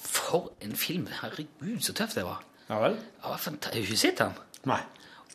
For 0.00 0.50
en 0.64 0.76
film! 0.76 1.08
Herregud, 1.20 1.80
så 1.84 1.92
tøff 1.96 2.14
det 2.14 2.24
var. 2.24 2.42
ja 2.68 2.80
vel? 2.80 2.96
Jeg 2.96 3.28
Har 3.28 3.74
du 3.74 3.78
ikke 3.78 3.96
sett 3.96 4.18
den? 4.18 4.32
Nei. 4.64 4.80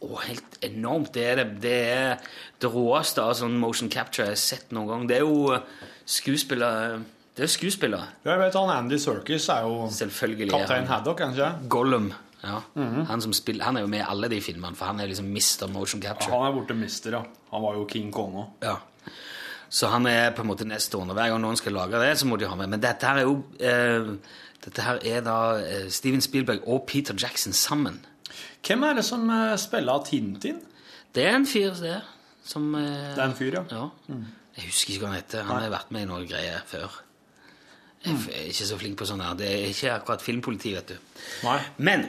Å, 0.03 0.09
helt 0.25 0.57
enormt. 0.65 1.13
Det 1.15 1.25
er 1.25 1.35
det, 1.39 1.47
det 1.63 1.75
er 1.95 2.31
det 2.61 2.71
råeste 2.73 3.23
av 3.23 3.33
sånn 3.39 3.57
motion 3.59 3.89
capture 3.89 4.27
jeg 4.27 4.35
har 4.35 4.41
sett 4.41 4.73
noen 4.75 4.91
gang. 4.91 5.07
Det 5.07 5.19
er 5.19 5.27
jo 5.27 5.59
skuespiller... 6.05 6.05
skuespillere 6.05 7.03
Det 7.35 7.43
er 7.43 7.51
skuespiller. 7.51 8.03
Ja, 8.23 8.31
Jeg 8.31 8.39
vet 8.39 8.55
han 8.55 8.69
Andy 8.71 8.97
Serkis 9.01 9.49
er 9.51 9.65
jo 9.67 9.89
kaptein 10.51 10.87
Haddock, 10.87 11.17
kanskje? 11.19 11.49
han 11.67 12.13
Ja. 12.45 12.61
Mm 12.75 12.95
-hmm. 12.95 13.05
han, 13.05 13.21
som 13.21 13.33
spiller, 13.33 13.65
han 13.65 13.77
er 13.77 13.81
jo 13.81 13.87
med 13.87 13.99
i 13.99 14.05
alle 14.07 14.27
de 14.29 14.41
filmene, 14.41 14.75
for 14.75 14.85
han 14.85 14.99
er 14.99 15.07
liksom 15.07 15.25
mister 15.25 15.67
Motion 15.67 16.01
Capture. 16.01 16.31
Han 16.31 16.47
er 16.47 16.51
borte 16.51 16.73
mister, 16.73 17.11
ja. 17.11 17.23
Han 17.51 17.61
var 17.61 17.73
jo 17.73 17.87
King 17.89 18.11
Kong 18.11 18.35
òg. 18.35 18.45
Ja. 18.61 18.75
Så 19.75 19.89
han 19.91 20.07
er 20.07 20.31
på 20.35 20.43
en 20.45 20.47
måte 20.47 20.67
nestående. 20.67 21.15
Hver 21.17 21.33
gang 21.33 21.41
noen 21.43 21.59
skal 21.59 21.75
lage 21.75 21.99
det, 21.99 22.13
så 22.19 22.27
må 22.29 22.37
de 22.39 22.47
ha 22.47 22.55
med. 22.55 22.71
Men 22.71 22.83
dette 22.83 23.07
her 23.09 23.21
er 23.21 23.27
jo 23.27 23.39
eh, 23.59 24.11
Dette 24.65 24.81
her 24.81 25.01
er 25.05 25.21
da 25.25 25.37
eh, 25.61 25.89
Steven 25.93 26.23
Spielberg 26.23 26.63
og 26.71 26.85
Peter 26.89 27.13
Jackson 27.13 27.53
sammen. 27.53 27.99
Hvem 28.65 28.85
er 28.87 28.97
det 28.97 29.03
som 29.05 29.27
eh, 29.29 29.57
spiller 29.61 30.05
Tintin? 30.07 30.61
Det 31.15 31.27
er 31.27 31.35
en 31.37 31.47
fyr 31.47 31.75
der 31.77 32.07
som 32.45 32.71
eh, 32.79 33.11
Det 33.15 33.19
er 33.21 33.27
en 33.27 33.35
fyr, 33.37 33.59
ja. 33.59 33.65
Ja. 33.71 34.15
Jeg 34.55 34.69
husker 34.71 34.95
ikke 34.95 35.03
hva 35.03 35.11
han 35.11 35.19
heter. 35.19 35.43
Han 35.49 35.61
har 35.65 35.73
vært 35.73 35.91
med 35.91 36.05
i 36.05 36.09
noen 36.09 36.27
greier 36.29 36.63
før. 36.69 37.01
Jeg 38.05 38.15
er 38.31 38.49
ikke 38.51 38.67
så 38.69 38.77
flink 38.79 38.99
på 38.99 39.07
sånn 39.09 39.23
her. 39.25 39.35
Det 39.37 39.47
er 39.49 39.71
ikke 39.73 39.93
akkurat 39.97 40.23
filmpoliti, 40.23 40.75
vet 40.77 40.93
du. 40.93 41.21
Nei. 41.43 41.57
Men 41.83 42.05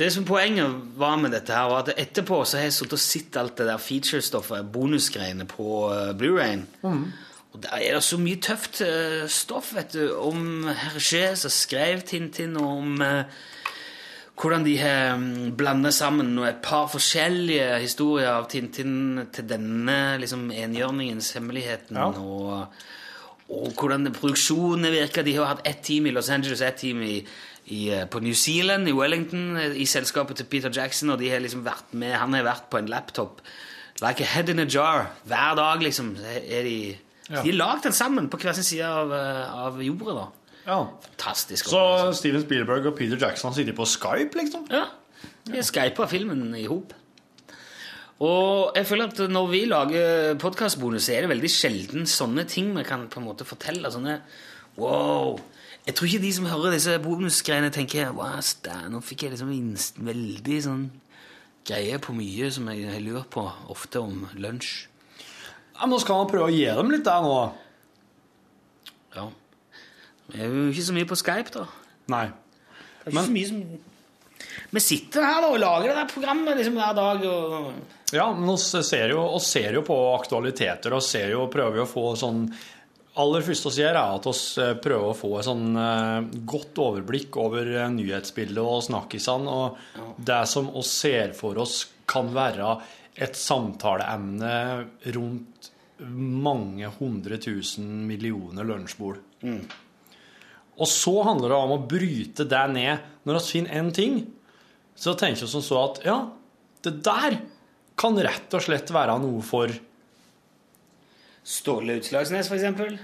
det 0.00 0.08
som 0.14 0.24
poenget 0.24 0.72
var 0.98 1.18
med 1.20 1.34
dette 1.36 1.52
her, 1.52 1.68
var 1.68 1.84
at 1.84 1.98
etterpå 2.00 2.40
så 2.48 2.56
har 2.58 2.68
jeg 2.70 2.76
sittet 2.78 2.96
og 2.96 3.02
sett 3.04 3.36
alt 3.40 3.58
det 3.60 3.66
der 3.68 3.82
featurestoffet, 3.82 4.70
bonusgreiene 4.72 5.44
på 5.50 5.66
uh, 5.92 6.10
Blu-rayen. 6.16 6.64
Og 7.50 7.58
der 7.64 7.76
er 7.82 7.96
det 7.98 8.04
så 8.06 8.16
mye 8.20 8.38
tøft 8.38 8.78
eh, 8.86 9.24
stoff, 9.26 9.72
vet 9.74 9.96
du, 9.96 10.04
om 10.22 10.68
Hergé 10.70 11.32
som 11.34 11.50
skrev 11.50 12.04
Tintin, 12.06 12.54
og 12.60 12.76
om 12.78 13.00
eh, 13.02 13.40
hvordan 14.38 14.64
de 14.64 14.76
har 14.78 15.16
mm, 15.18 15.56
blandet 15.58 15.96
sammen 15.96 16.38
et 16.46 16.62
par 16.62 16.86
forskjellige 16.92 17.80
historier 17.82 18.30
av 18.36 18.46
Tintin 18.52 19.26
til 19.34 19.48
denne 19.50 19.98
liksom 20.22 20.46
enhjørningens 20.54 21.32
hemmeligheten, 21.36 21.98
Ja. 21.98 22.06
og, 22.14 22.70
og 23.50 23.74
hvordan 23.74 24.12
produksjonen 24.14 24.92
virker. 24.94 25.26
De 25.26 25.34
har 25.36 25.50
hatt 25.50 25.66
ett 25.66 25.82
team 25.82 26.06
i 26.06 26.14
Los 26.14 26.30
Angeles, 26.30 26.62
ett 26.62 26.78
team 26.84 27.02
i, 27.02 27.18
i, 27.70 27.88
eh, 27.94 28.06
på 28.10 28.20
New 28.20 28.34
Zealand, 28.34 28.88
i 28.88 28.92
Wellington, 28.92 29.56
eh, 29.56 29.76
i 29.78 29.86
selskapet 29.86 30.36
til 30.36 30.48
Peter 30.50 30.70
Jackson, 30.74 31.10
og 31.10 31.20
de 31.20 31.30
har 31.30 31.40
liksom 31.42 31.64
vært 31.64 31.92
med, 31.92 32.16
han 32.18 32.34
har 32.34 32.46
vært 32.46 32.68
på 32.70 32.78
en 32.78 32.90
laptop, 32.90 33.40
like 34.02 34.20
a 34.20 34.26
head 34.26 34.50
in 34.50 34.58
a 34.58 34.66
jar, 34.66 35.12
hver 35.26 35.54
dag 35.56 35.82
liksom, 35.86 36.16
er 36.24 36.62
de... 36.66 36.96
Ja. 37.30 37.44
De 37.44 37.52
har 37.52 37.58
lagd 37.60 37.84
den 37.86 37.94
sammen 37.94 38.26
på 38.26 38.40
hver 38.42 38.56
sin 38.58 38.66
side 38.66 38.86
av, 38.86 39.12
eh, 39.14 39.58
av 39.66 39.78
jordet, 39.86 40.16
da. 40.16 40.26
Ja. 40.66 40.78
Fantastisk. 41.04 41.68
Så 41.70 41.78
opplevelse. 41.78 42.18
Steven 42.18 42.42
Spielberg 42.42 42.88
og 42.90 42.96
Peter 42.98 43.20
Jackson 43.20 43.54
sitter 43.54 43.76
på 43.76 43.86
Skype, 43.86 44.34
liksom? 44.34 44.66
Ja, 44.70 44.88
de 45.46 45.62
skypa 45.62 46.08
filmen 46.10 46.50
i 46.58 46.66
hop. 46.70 46.92
Og 48.20 48.76
jeg 48.76 48.84
føler 48.84 49.08
at 49.08 49.22
når 49.32 49.46
vi 49.48 49.62
lager 49.64 50.34
podkastbonus, 50.42 51.06
så 51.06 51.14
er 51.14 51.24
det 51.24 51.30
veldig 51.32 51.50
sjelden 51.50 52.10
sånne 52.10 52.44
ting 52.50 52.74
vi 52.76 52.84
kan 52.84 53.06
på 53.08 53.22
en 53.22 53.28
måte 53.30 53.46
fortelle. 53.48 53.88
Sånne 53.94 54.18
wow. 54.76 55.38
Jeg 55.86 55.96
tror 55.96 56.10
ikke 56.10 56.22
de 56.22 56.32
som 56.36 56.48
hører 56.50 56.74
disse 56.76 56.96
bonusgreiene, 57.02 57.70
tenker 57.72 58.12
wow, 58.16 58.38
stæ, 58.44 58.76
nå 58.92 59.00
fikk 59.04 59.24
jeg 59.26 59.34
liksom 59.34 60.04
veldig 60.06 60.58
sånn 60.66 60.84
greie 61.66 61.98
på 62.02 62.14
mye 62.16 62.50
som 62.52 62.68
jeg 62.72 63.02
lurer 63.04 63.26
på 63.32 63.44
ofte 63.72 64.02
om 64.02 64.26
lunsj. 64.40 64.86
Ja, 65.80 65.88
Nå 65.88 65.96
skal 66.02 66.20
man 66.20 66.28
prøve 66.28 66.50
å 66.50 66.52
gi 66.52 66.66
dem 66.68 66.90
litt 66.92 67.06
der 67.06 67.24
nå. 67.24 67.36
Ja. 69.16 69.28
Vi 70.30 70.40
er 70.40 70.50
jo 70.52 70.66
ikke 70.70 70.88
så 70.90 70.96
mye 70.96 71.08
på 71.08 71.16
Skype, 71.18 71.54
da. 71.54 71.64
Nei. 72.12 72.26
Det 72.28 73.08
er 73.08 73.14
ikke 73.14 73.24
så 73.30 73.36
mye 73.38 73.48
som... 73.48 73.62
Vi 74.70 74.80
sitter 74.82 75.24
her 75.24 75.40
da 75.42 75.48
og 75.50 75.60
lager 75.60 75.90
det 75.90 75.96
der 75.96 76.10
programmet 76.10 76.60
liksom 76.60 76.76
hver 76.78 76.92
dag. 76.96 77.24
og... 77.24 77.72
Ja, 78.14 78.26
men 78.34 78.52
oss 78.52 78.68
ser 78.86 79.14
jo, 79.14 79.24
ser 79.42 79.78
jo 79.78 79.82
på 79.86 79.96
aktualiteter 80.12 80.94
og 80.96 81.02
ser 81.06 81.32
jo, 81.34 81.46
prøver 81.52 81.80
jo 81.80 81.86
å 81.86 81.90
få 81.90 82.04
sånn 82.18 82.44
Aller 83.18 83.42
første 83.42 83.72
vi 83.74 83.82
gjør, 83.82 83.96
er 83.98 84.18
at 84.20 84.26
vi 84.30 84.66
prøver 84.84 85.08
å 85.10 85.16
få 85.18 85.32
et 85.40 85.46
sånn 85.48 85.74
eh, 85.74 86.28
godt 86.46 86.78
overblikk 86.78 87.40
over 87.42 87.66
eh, 87.66 87.88
nyhetsbildet 87.90 88.62
og 88.62 88.84
snakkisene. 88.86 89.50
Og 89.50 90.22
det 90.22 90.44
som 90.50 90.70
vi 90.70 90.84
ser 90.86 91.34
for 91.38 91.58
oss 91.58 91.82
kan 92.10 92.30
være 92.34 92.76
et 93.20 93.36
samtaleemne 93.36 94.54
rundt 95.16 95.70
mange 96.06 96.88
hundre 97.00 97.36
tusen 97.42 98.06
millioner 98.08 98.64
lunsjbord. 98.64 99.18
Og 100.80 100.88
så 100.88 101.12
handler 101.26 101.52
det 101.52 101.58
om 101.58 101.74
å 101.74 101.82
bryte 101.90 102.46
det 102.48 102.62
ned. 102.72 103.08
Når 103.28 103.36
vi 103.36 103.50
finner 103.50 103.82
én 103.82 103.90
ting, 103.92 104.22
så 104.96 105.12
tenker 105.18 105.44
vi 105.44 105.50
som 105.52 105.64
så 105.64 105.82
at 105.82 106.00
ja, 106.06 106.16
det 106.86 106.94
der 107.04 107.36
kan 108.00 108.16
rett 108.16 108.56
og 108.56 108.64
slett 108.64 108.92
være 108.94 109.18
noe 109.20 109.42
for 109.44 109.72
Ståle 111.50 111.98
Utslagsnes, 111.98 112.50
eksempel. 112.54 112.98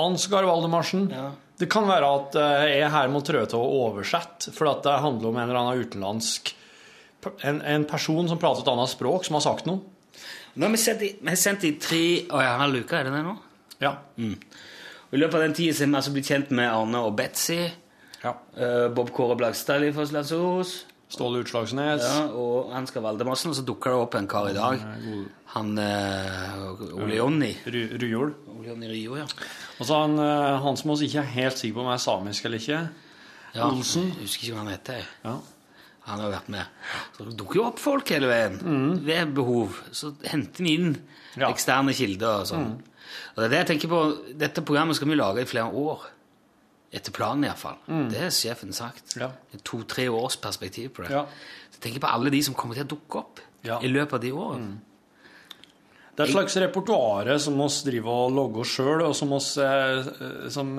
Ansgar 0.00 0.46
Valdemarsen. 0.48 1.08
Ja. 1.12 1.30
Det 1.60 1.68
kan 1.70 1.86
være 1.86 2.08
at 2.18 2.36
eh, 2.40 2.66
jeg 2.80 2.90
her 2.90 3.10
må 3.12 3.20
trø 3.22 3.44
til 3.46 3.60
å 3.60 3.72
oversette, 3.86 4.50
for 4.56 4.72
at 4.72 4.82
det 4.86 4.94
handler 5.04 5.30
om 5.30 5.36
en 5.38 5.44
eller 5.46 5.60
annen 5.60 5.84
utenlandsk 5.84 6.54
en, 7.40 7.60
en 7.62 7.84
person 7.88 8.28
som 8.28 8.40
prater 8.40 8.64
et 8.64 8.70
annet 8.72 8.90
språk, 8.92 9.24
som 9.26 9.38
har 9.38 9.44
sagt 9.44 9.68
noe. 9.68 9.80
Nå 10.54 10.66
har 10.66 10.74
vi 10.74 10.80
sendt 10.80 11.04
i, 11.06 11.10
vi 11.20 11.30
har 11.30 11.40
sendt 11.40 11.64
i 11.66 11.74
tre 11.82 12.04
og 12.28 12.40
en 12.42 12.60
halv 12.62 12.82
uke, 12.84 12.98
er 12.98 13.08
det 13.08 13.14
det 13.14 13.22
nå? 13.26 13.34
Ja. 13.82 13.94
Og 14.20 15.16
I 15.16 15.20
løpet 15.20 15.38
av 15.38 15.46
den 15.46 15.56
så 15.56 15.84
har 15.84 15.90
vi 15.90 15.98
altså 16.00 16.12
blitt 16.14 16.30
kjent 16.30 16.52
med 16.54 16.70
Arne 16.70 17.00
og 17.06 17.16
Betzy. 17.18 17.62
ja. 18.22 18.34
eh, 18.56 18.88
Bob 18.94 19.10
Kåre 19.14 19.36
Blakstad 19.40 19.84
i 19.86 19.92
Fosslandsos. 19.94 20.84
Ståle 21.12 21.42
Utslagsnes. 21.44 22.02
Ja, 22.02 22.24
og 22.32 22.72
Ansgar 22.74 23.04
Valdemarsen. 23.04 23.52
Og 23.52 23.58
så 23.58 23.62
dukker 23.66 23.92
det 23.92 24.00
opp 24.06 24.14
en 24.18 24.26
kar 24.30 24.48
i 24.50 24.54
dag. 24.56 24.80
Han 25.54 25.78
eh, 25.78 26.94
Ole 26.96 27.18
Jonny. 27.20 27.52
Rujol. 27.66 27.98
Ryjol. 28.02 28.32
Ole 28.56 28.68
Jonny 28.72 28.88
Rio, 28.90 29.16
ja. 29.20 29.26
Og 29.78 29.86
så 29.86 30.00
han, 30.00 30.16
eh, 30.18 30.58
han 30.64 30.78
som 30.80 30.94
vi 30.96 31.06
ikke 31.10 31.22
er 31.22 31.32
helt 31.36 31.60
sikker 31.60 31.76
på 31.78 31.84
om 31.84 31.90
er 31.94 32.02
samisk 32.02 32.48
eller 32.48 32.62
ikke. 32.62 32.80
ja. 33.54 33.68
Olsen. 33.68 34.08
Jeg 34.16 34.24
husker 34.26 34.48
ikke 34.48 34.56
hva 34.56 34.64
han 34.64 34.72
heter. 34.74 35.10
Ja. 35.26 35.36
Han 36.08 36.20
har 36.20 36.32
vært 36.34 36.48
med. 36.52 36.66
Så 37.16 37.24
det 37.28 37.36
dukker 37.40 37.60
jo 37.60 37.66
opp 37.70 37.78
folk 37.80 38.10
hele 38.12 38.28
veien. 38.28 38.58
Ved 39.06 39.30
behov. 39.36 39.78
Så 39.94 40.14
henter 40.28 40.64
vi 40.66 40.74
inn 40.80 40.90
Ja. 41.36 41.48
eksterne 41.48 41.94
kilder 41.96 42.42
og 42.42 42.46
sånn. 42.50 42.66
Og 43.34 43.38
det 43.38 43.44
er 43.46 43.52
det 43.54 43.60
jeg 43.62 43.68
tenker 43.72 43.88
på. 43.90 44.00
Dette 44.38 44.62
programmet 44.66 44.96
skal 44.98 45.08
vi 45.08 45.16
lage 45.16 45.42
i 45.42 45.48
flere 45.48 45.70
år. 45.70 46.04
Etter 46.94 47.14
planen, 47.14 47.48
iallfall. 47.48 47.78
Det 48.10 48.20
har 48.20 48.30
sjefen 48.34 48.72
sagt. 48.76 49.16
Ja. 49.18 49.32
To-tre 49.66 50.06
års 50.14 50.36
perspektiv 50.38 50.92
på 50.94 51.02
det. 51.02 51.10
Ja. 51.10 51.24
Så 51.74 51.80
jeg 51.90 52.02
på 52.04 52.10
alle 52.14 52.30
de 52.30 52.42
som 52.46 52.54
kommer 52.54 52.78
til 52.78 52.86
å 52.86 52.92
dukke 52.94 53.18
opp 53.24 53.40
Ja. 53.66 53.80
i 53.82 53.88
løpet 53.88 54.14
av 54.14 54.20
de 54.22 54.30
årene. 54.32 54.76
Det 56.14 56.22
er 56.22 56.28
et 56.28 56.34
slags 56.36 56.56
repertoar 56.62 57.32
som 57.42 57.58
oss 57.64 57.80
driver 57.82 58.28
og 58.28 58.34
logger 58.36 58.68
sjøl, 58.70 59.02
og 59.02 59.16
som, 59.18 59.32
oss, 59.34 59.56
eh, 59.58 60.04
som, 60.48 60.70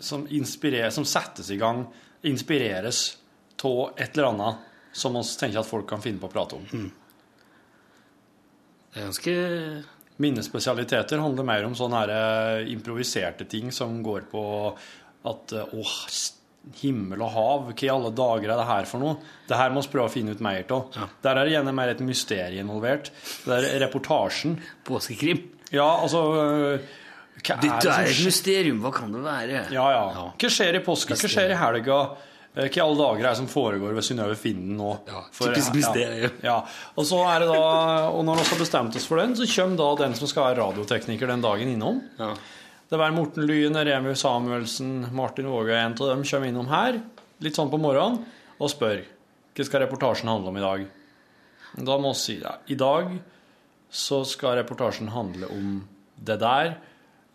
som, 0.00 0.24
som 0.30 1.04
settes 1.04 1.50
i 1.52 1.58
gang, 1.60 1.84
inspireres 2.24 3.16
av 3.62 3.92
et 4.00 4.16
eller 4.16 4.30
annet 4.30 4.66
som 4.96 5.12
vi 5.12 5.22
tenker 5.38 5.60
at 5.60 5.68
folk 5.68 5.86
kan 5.90 6.00
finne 6.00 6.18
på 6.22 6.30
å 6.30 6.32
prate 6.32 6.56
om. 6.56 6.90
Det 8.90 9.02
er 9.02 9.10
ganske 9.10 9.34
Minnespesialiteter 10.20 11.16
handler 11.22 11.46
mer 11.48 11.64
om 11.64 11.72
sånne 11.76 12.00
her, 12.02 12.10
eh, 12.12 12.72
improviserte 12.74 13.46
ting 13.48 13.70
som 13.72 14.02
går 14.04 14.26
på 14.28 14.42
at 15.28 15.52
eh, 15.52 15.74
åh, 15.76 15.96
himmel 16.82 17.22
og 17.24 17.30
hav, 17.34 17.62
hva 17.70 17.74
i 17.86 17.88
alle 17.90 18.10
dager 18.12 18.50
er 18.52 18.58
det 18.60 18.66
her 18.68 18.88
for 18.88 19.00
noe? 19.02 19.16
Det 19.48 19.56
her 19.56 19.72
må 19.72 19.80
vi 19.84 19.90
prøve 19.94 20.10
å 20.10 20.12
finne 20.12 20.34
ut 20.36 20.42
mer 20.44 20.64
av. 20.76 20.96
Der 21.24 21.36
er 21.40 21.44
det 21.48 21.54
gjerne 21.54 21.72
mer 21.76 21.92
et 21.94 22.02
mysterium 22.04 22.66
involvert. 22.68 23.08
Det 23.46 23.56
er 23.64 23.78
reportasjen. 23.86 24.58
påskekrim. 24.84 25.40
Ja, 25.72 25.86
altså 26.02 26.20
øh, 26.34 26.90
Hva 27.40 27.54
er 27.56 27.62
Dette 27.62 27.84
det 27.86 27.94
er 27.94 28.10
et 28.12 28.24
mysterium. 28.26 28.80
Hva 28.84 28.90
kan 28.92 29.12
det 29.14 29.22
være? 29.24 29.62
Ja, 29.72 29.86
ja. 29.94 30.26
Hva 30.36 30.50
skjer 30.52 30.76
i 30.76 30.84
påska? 30.84 31.16
Hva 31.16 31.30
skjer 31.32 31.54
i 31.54 31.58
helga? 31.62 31.98
Eh, 32.50 32.66
Hva 32.66 32.76
i 32.76 32.82
alle 32.84 32.98
dager 33.00 33.22
er 33.24 33.28
det 33.30 33.36
som 33.40 33.48
foregår 33.48 33.94
ved 33.96 34.04
Synnøve 34.04 34.36
Finden 34.36 34.76
nå? 34.76 34.92
Ja, 35.08 35.22
For- 35.32 35.54
typisk 35.54 35.72
mysterium. 35.78 36.36
Ja, 36.44 36.56
ja. 36.58 36.92
Og 36.98 37.06
så 37.08 37.22
er 37.30 37.44
det 37.44 37.52
da, 37.54 37.60
og 38.10 38.24
når 38.26 38.42
vi 38.42 38.48
har 38.52 38.60
bestemt 38.66 38.96
oss 39.00 39.06
for 39.08 39.22
den, 39.22 39.36
så 39.38 39.46
kommer 39.54 39.80
da 39.80 39.90
den 40.04 40.18
som 40.18 40.28
skal 40.28 40.50
være 40.50 40.60
radiotekniker 40.66 41.30
den 41.32 41.46
dagen 41.46 41.70
innom. 41.72 42.02
Ja. 42.20 42.34
Det 42.90 42.98
var 42.98 43.10
Morten 43.14 43.46
Lyen, 43.46 43.84
Remi 43.84 44.16
Samuelsen, 44.16 45.06
Martin 45.14 45.46
Våge, 45.46 45.76
en 45.78 45.92
av 45.92 46.08
dem 46.08 46.24
kommer 46.26 46.48
innom 46.50 46.66
her, 46.66 46.96
litt 47.38 47.54
sånn 47.54 47.70
på 47.70 47.78
morgenen, 47.78 48.24
og 48.58 48.72
spør 48.72 49.04
hva 49.54 49.66
skal 49.68 49.84
reportasjen 49.84 50.30
handle 50.30 50.50
om 50.50 50.58
i 50.58 50.64
dag. 50.64 50.82
Da 51.86 51.98
må 52.02 52.10
vi 52.10 52.18
si 52.18 52.36
ja, 52.40 52.56
i 52.66 52.74
dag 52.74 53.12
så 53.94 54.24
skal 54.26 54.58
reportasjen 54.58 55.12
handle 55.14 55.46
om 55.54 55.78
det 56.18 56.40
der, 56.42 56.74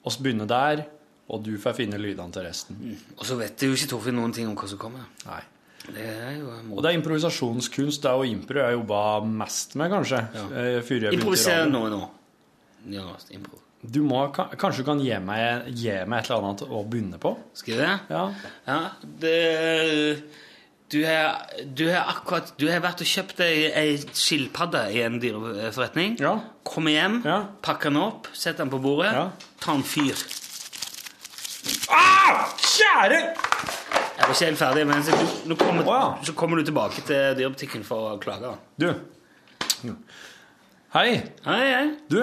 oss 0.03 0.19
begynner 0.19 0.51
der, 0.51 0.83
og 1.31 1.47
du 1.47 1.53
får 1.55 1.79
finne 1.79 2.03
lydene 2.03 2.35
til 2.35 2.43
resten. 2.49 2.83
Og 3.15 3.23
så 3.23 3.39
vet 3.39 3.63
jo 3.63 3.71
ikke 3.79 3.93
Torfinn 3.95 4.19
noen 4.19 4.35
ting 4.35 4.51
om 4.51 4.59
hva 4.59 4.67
som 4.67 4.81
kommer. 4.81 5.07
Nei. 5.23 5.39
Det 5.85 6.03
er 6.03 6.39
jo 6.41 6.51
Og 6.73 6.81
det 6.83 6.91
er 6.91 6.99
improvisasjonskunst, 6.99 8.03
det 8.03 8.11
er 8.11 8.19
jo 8.19 8.35
impro 8.35 8.59
jeg 8.59 8.75
jobba 8.75 9.01
mest 9.23 9.79
med, 9.79 9.93
kanskje. 9.93 10.25
Ja. 10.35 10.47
Improvisere 10.83 11.13
jeg 11.13 11.21
begynte 11.23 11.69
i 11.69 11.71
nå 11.71 11.85
nå. 11.95 12.01
Ja, 12.91 13.13
impro. 13.39 13.64
Du 13.91 14.01
må, 14.07 14.21
kanskje 14.33 14.81
du 14.81 14.87
kan 14.87 14.99
gi 15.03 15.13
meg, 15.21 15.67
gi 15.75 15.91
meg 16.07 16.23
et 16.23 16.29
eller 16.31 16.43
annet 16.49 16.61
å 16.65 16.81
begynne 16.89 17.19
på? 17.21 17.35
Skal 17.57 17.75
jeg 17.75 17.83
det? 17.83 17.95
Ja. 18.09 18.23
Ja, 18.67 18.79
det 19.21 19.35
du 20.93 20.99
har, 21.01 21.39
du 21.73 21.87
har 21.89 22.11
akkurat 22.13 22.51
Du 22.61 22.67
har 22.69 22.79
vært 22.83 23.01
og 23.01 23.07
kjøpt 23.09 23.39
ei, 23.41 23.65
ei 23.73 23.95
skilpadde 24.13 24.83
i 24.93 25.01
en 25.01 25.17
dyreforretning. 25.19 26.13
Ja. 26.21 26.35
Kommer 26.63 26.93
hjem, 26.93 27.21
Ja. 27.25 27.39
pakker 27.65 27.89
den 27.89 27.97
opp, 28.03 28.27
setter 28.33 28.63
den 28.63 28.69
på 28.71 28.79
bordet, 28.83 29.11
Ja. 29.13 29.29
tar 29.59 29.75
en 29.75 29.83
fyr. 29.83 30.13
Ah! 31.89 32.45
Kjære! 32.57 33.19
Jeg 34.15 34.27
var 34.27 34.33
ikke 34.33 34.45
helt 34.45 34.57
ferdig, 34.61 34.87
men 34.87 35.03
så, 35.03 35.17
nå 35.49 35.55
kommer, 35.59 35.83
ja. 35.89 36.17
så 36.23 36.33
kommer 36.37 36.57
du 36.57 36.63
tilbake 36.69 37.01
til 37.05 37.35
dyrebutikken 37.37 37.83
for 37.83 38.13
å 38.13 38.19
klage. 38.21 38.53
Du. 38.79 38.87
Hei. 40.95 41.09
Hei, 41.45 41.65
hei. 41.73 41.87
Du, 42.09 42.21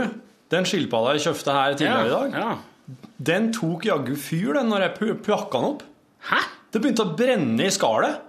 den 0.52 0.66
skilpadda 0.68 1.14
jeg 1.16 1.24
kjøpte 1.28 1.54
her 1.56 1.78
tidligere 1.78 2.06
i 2.06 2.12
dag, 2.16 2.36
Ja. 2.42 2.96
den 3.32 3.50
tok 3.56 3.86
jaggu 3.88 4.14
fyr 4.18 4.58
den 4.58 4.68
når 4.72 4.86
jeg 4.88 5.16
plakka 5.24 5.58
den 5.62 5.70
opp. 5.74 5.82
Hæ? 6.28 6.42
Det 6.72 6.80
begynte 6.82 7.04
å 7.04 7.16
brenne 7.16 7.66
i 7.66 7.72
skallet. 7.74 8.20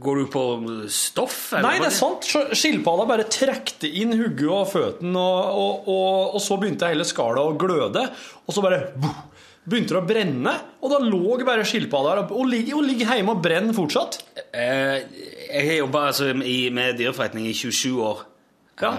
Går 0.00 0.20
du 0.20 0.26
på 0.30 0.42
stoff? 0.94 1.52
eller 1.52 1.66
Nei, 1.66 1.78
det 1.82 1.88
er 1.88 1.96
sant. 1.96 2.22
Skilpadda 2.54 3.06
bare 3.10 3.24
trekte 3.26 3.88
inn 3.90 4.12
hodet 4.14 4.46
og 4.46 4.68
føttene, 4.70 5.18
og, 5.18 5.58
og, 5.58 5.88
og, 5.90 6.36
og 6.38 6.44
så 6.44 6.58
begynte 6.62 6.86
hele 6.92 7.04
skallet 7.08 7.42
å 7.42 7.56
gløde. 7.58 8.04
Og 8.46 8.54
så 8.54 8.62
bare 8.62 8.84
begynte 9.66 9.96
det 9.96 9.98
å 10.00 10.06
brenne, 10.06 10.54
og 10.80 10.94
da 10.94 11.00
lå 11.02 11.40
bare 11.44 11.66
skilpadda 11.66 12.14
der. 12.20 12.30
Og 12.38 12.46
ligger, 12.52 12.78
og 12.78 12.86
ligger 12.86 13.16
hjemme 13.18 13.34
og 13.34 13.42
brenner 13.42 13.74
fortsatt. 13.76 14.20
Eh, 14.54 15.02
jeg 15.50 15.66
har 15.72 15.80
jobba 15.82 16.06
altså, 16.12 16.30
med 16.38 16.96
dyreforretning 17.02 17.50
i 17.50 17.56
27 17.58 17.98
år. 18.12 18.22
Ja. 18.80 18.94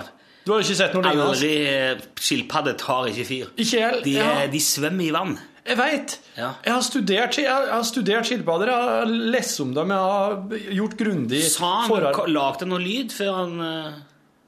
Du 0.45 0.51
har 0.53 0.63
ikke 0.63 0.75
sett 0.79 0.93
noe 0.97 1.05
lignende? 1.05 1.29
Aldri 1.35 1.53
eh, 1.69 2.03
Skilpadder 2.17 2.77
tar 2.81 3.09
ikke 3.11 3.25
fyr. 3.27 3.49
Ikke 3.61 3.79
jeg. 3.81 4.03
De, 4.07 4.13
ja. 4.17 4.29
de 4.49 4.61
svømmer 4.63 5.05
i 5.05 5.11
vann. 5.13 5.35
Jeg 5.61 5.77
veit. 5.77 6.15
Ja. 6.33 6.47
Jeg 6.65 6.73
har 6.73 6.85
studert, 6.85 7.37
jeg 7.37 7.49
har- 7.51 7.83
studert 7.85 8.25
skilpadder. 8.25 8.71
Jeg 8.71 8.87
har 8.89 9.11
lest 9.35 9.59
om 9.61 9.75
dem. 9.75 9.91
Jeg 9.93 9.97
har 9.97 10.71
gjort 10.79 10.95
grundig 10.97 11.41
Sa 11.53 11.69
han 11.81 11.91
forarbeid. 11.91 12.31
Lagde 12.33 12.65
noe 12.71 12.81
lyd 12.81 13.13
før 13.13 13.35
han 13.43 13.59
eh, 13.67 13.99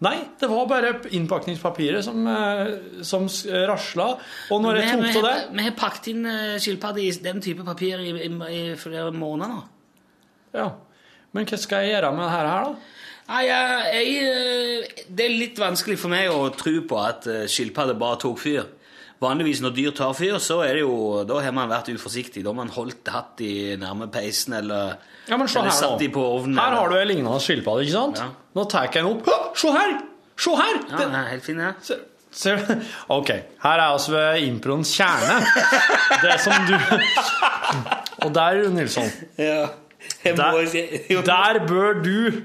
Nei, 0.03 0.17
det 0.35 0.49
var 0.51 0.65
bare 0.67 0.89
innpakningspapiret 1.15 2.03
som, 2.03 2.25
eh, 2.27 2.73
som 3.07 3.29
rasla. 3.69 4.09
Og 4.51 4.63
når 4.65 4.81
jeg 4.81 4.89
tok 4.97 5.05
til 5.13 5.21
av 5.21 5.29
det 5.29 5.61
vi 5.61 5.67
har 5.69 5.77
pakket 5.79 6.09
inn 6.11 6.25
skilpadder 6.59 7.05
i 7.05 7.13
den 7.23 7.39
type 7.45 7.63
papir 7.63 8.01
i, 8.03 8.09
i, 8.25 8.31
i 8.49 8.63
flere 8.75 9.13
måneder 9.15 9.53
nå. 9.53 9.61
Ja. 10.57 10.67
Men 11.33 11.47
hva 11.47 11.57
skal 11.61 11.85
jeg 11.85 11.95
gjøre 11.95 12.11
med 12.17 12.25
det 12.25 12.33
her 12.33 12.49
da? 12.49 12.75
Nei, 13.29 13.43
jeg, 13.47 14.13
eh, 14.19 15.03
det 15.07 15.25
er 15.25 15.35
litt 15.39 15.59
vanskelig 15.61 15.95
for 16.01 16.11
meg 16.11 16.27
å 16.33 16.49
tro 16.59 16.73
på 16.89 16.97
at 16.99 17.27
uh, 17.31 17.43
skilpadder 17.49 17.95
bare 17.99 18.19
tok 18.19 18.39
fyr. 18.41 18.65
Vanligvis 19.23 19.61
når 19.63 19.71
dyr 19.77 19.93
tar 19.95 20.11
fyr, 20.17 20.35
så 20.43 20.57
er 20.65 20.73
det 20.75 20.81
jo, 20.83 20.95
da 21.29 21.37
har 21.45 21.53
man 21.55 21.69
vært 21.71 21.93
uforsiktig. 21.93 22.41
Da 22.43 22.51
har 22.51 22.57
man 22.57 22.71
holdt 22.75 23.07
hatt 23.13 23.39
i 23.45 23.75
nærme 23.79 24.09
peisen, 24.11 24.57
eller, 24.59 24.97
Ja, 25.29 25.37
men 25.39 25.47
se 25.47 25.59
eller 25.61 25.71
her 25.71 25.77
satt 25.77 25.93
nå. 25.95 25.99
de 26.01 26.09
på 26.11 26.23
ovnen. 26.33 26.57
Her 26.59 26.67
eller- 26.73 26.81
har 26.81 26.89
du 26.91 26.97
ei 26.99 27.05
lignende 27.13 27.39
skilpadde, 27.39 27.85
ikke 27.87 27.95
sant? 27.95 28.19
Ja. 28.19 28.27
Nå 28.59 28.65
tar 28.69 28.89
jeg 28.89 28.97
den 28.97 29.11
opp. 29.13 29.29
Se 29.55 29.71
her! 29.71 29.93
Se 30.35 30.55
her! 30.59 30.81
Ja, 30.89 30.97
den 31.05 31.15
er 31.15 31.29
helt 31.31 31.45
fin, 31.47 31.59
ja. 31.63 31.71
Se-? 31.87 32.01
Ok, 33.13 33.29
her 33.63 33.77
er 33.77 33.85
altså 33.93 34.19
improens 34.43 34.91
kjerne. 34.97 35.39
Det 36.23 36.35
som 36.41 36.65
du 36.67 36.73
Og 38.25 38.33
der, 38.35 38.63
Nilsson, 38.73 39.07
ja. 39.37 39.69
Der- 40.25 41.21
der 41.23 41.59
bør 41.67 42.01
du 42.03 42.41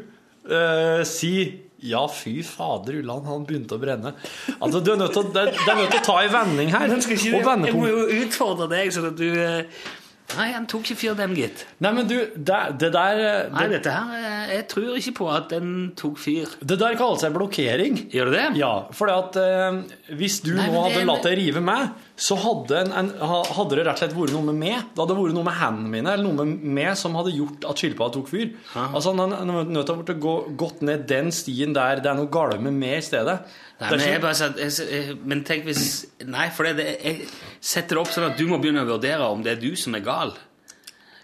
eh, 0.51 1.05
si 1.09 1.33
Ja, 1.79 2.01
fy 2.11 2.41
fader, 2.43 2.97
Ulland, 2.99 3.29
han 3.31 3.45
begynte 3.47 3.77
å 3.77 3.79
brenne. 3.79 4.11
Altså, 4.59 4.81
du 4.83 4.91
er 4.93 4.99
nødt 4.99 5.13
til 5.15 5.23
å, 5.23 5.31
det, 5.31 5.45
det 5.55 5.69
er 5.71 5.77
nødt 5.79 5.93
til 5.95 6.01
å 6.01 6.07
ta 6.09 6.17
en 6.25 6.33
vending 6.35 6.73
her. 6.75 6.89
Men 6.91 7.05
skal 7.05 7.15
ikke 7.15 7.39
jeg 7.69 7.77
må 7.79 7.87
jo 7.87 8.01
utfordre 8.25 8.67
deg, 8.73 8.91
sånn 8.97 9.13
at 9.13 9.17
du 9.21 9.29
eh, 9.31 9.87
Nei, 10.37 10.51
han 10.53 10.67
tok 10.69 10.83
ikke 10.85 10.99
fyr, 11.01 11.15
dem, 11.17 11.33
gitt. 11.39 11.63
Nei, 11.81 11.93
men 11.97 12.05
du, 12.11 12.17
det, 12.37 12.57
det 12.83 12.91
der 12.93 13.21
Nei, 13.55 13.63
dette 13.73 13.95
her 13.95 14.11
eh, 14.19 14.51
Jeg 14.59 14.67
tror 14.69 14.99
ikke 15.01 15.15
på 15.23 15.29
at 15.33 15.47
den 15.55 15.71
tok 15.97 16.19
fyr. 16.21 16.51
det 16.61 16.77
der 16.83 16.99
kaller 17.01 17.23
seg 17.23 17.33
blokkering. 17.33 17.97
Gjør 18.13 18.29
det 18.29 18.43
det? 18.43 18.51
Ja, 18.61 18.73
for 18.93 19.09
at 19.15 19.39
eh, 19.41 19.79
hvis 20.19 20.43
du 20.45 20.51
Nei, 20.59 20.67
nå 20.69 20.83
hadde 20.85 20.99
det- 20.99 21.07
latt 21.09 21.25
deg 21.31 21.39
rive 21.41 21.63
med, 21.65 21.95
så 22.19 22.35
hadde, 22.43 22.81
en, 22.83 22.89
en, 22.99 23.09
hadde 23.55 23.77
det 23.79 23.85
rett 23.87 23.95
og 23.95 24.01
slett 24.03 24.15
vært 24.17 24.33
noe 24.35 24.47
med 24.49 24.57
meg. 24.59 24.89
Det 24.91 24.99
hadde 25.05 25.15
vært 25.21 25.37
noe 25.37 25.47
med 25.47 25.55
hendene 25.61 25.91
mine, 25.93 26.11
eller 26.17 26.27
noe 26.27 26.47
med 26.49 26.65
meg 26.81 26.97
som 26.99 27.15
hadde 27.15 27.31
gjort 27.37 27.67
at 27.71 27.79
skilpadda 27.79 28.17
tok 28.17 28.31
fyr. 28.33 28.49
Altså, 28.89 29.13
Han 29.15 29.35
er 29.37 29.71
nødt 29.71 29.87
til 29.87 30.17
å 30.17 30.19
gå 30.25 30.33
gått 30.59 30.83
ned 30.89 31.05
den 31.11 31.31
stien 31.35 31.77
der 31.77 32.03
det 32.03 32.11
er 32.11 32.19
noe 32.19 32.27
galt 32.35 32.59
med 32.65 32.75
meg 32.75 32.97
i 32.99 33.05
stedet. 33.07 33.37
Nei, 33.79 33.93
men, 33.93 34.03
jeg 34.03 34.21
bare, 34.25 34.35
sa- 34.35 34.51
jeg, 34.59 35.15
men 35.31 35.45
tenk 35.47 35.63
hvis 35.69 35.85
Nei, 36.27 36.49
for 36.51 36.67
det, 36.67 36.89
jeg 36.99 37.29
setter 37.63 37.95
det 37.95 38.03
opp 38.03 38.11
sånn 38.11 38.27
at 38.33 38.37
du 38.41 38.49
må 38.51 38.59
begynne 38.59 38.83
å 38.83 38.89
vurdere 38.91 39.29
om 39.31 39.45
det 39.47 39.53
er 39.55 39.63
du 39.63 39.71
som 39.79 39.95
er 39.95 40.03
gal. 40.03 40.35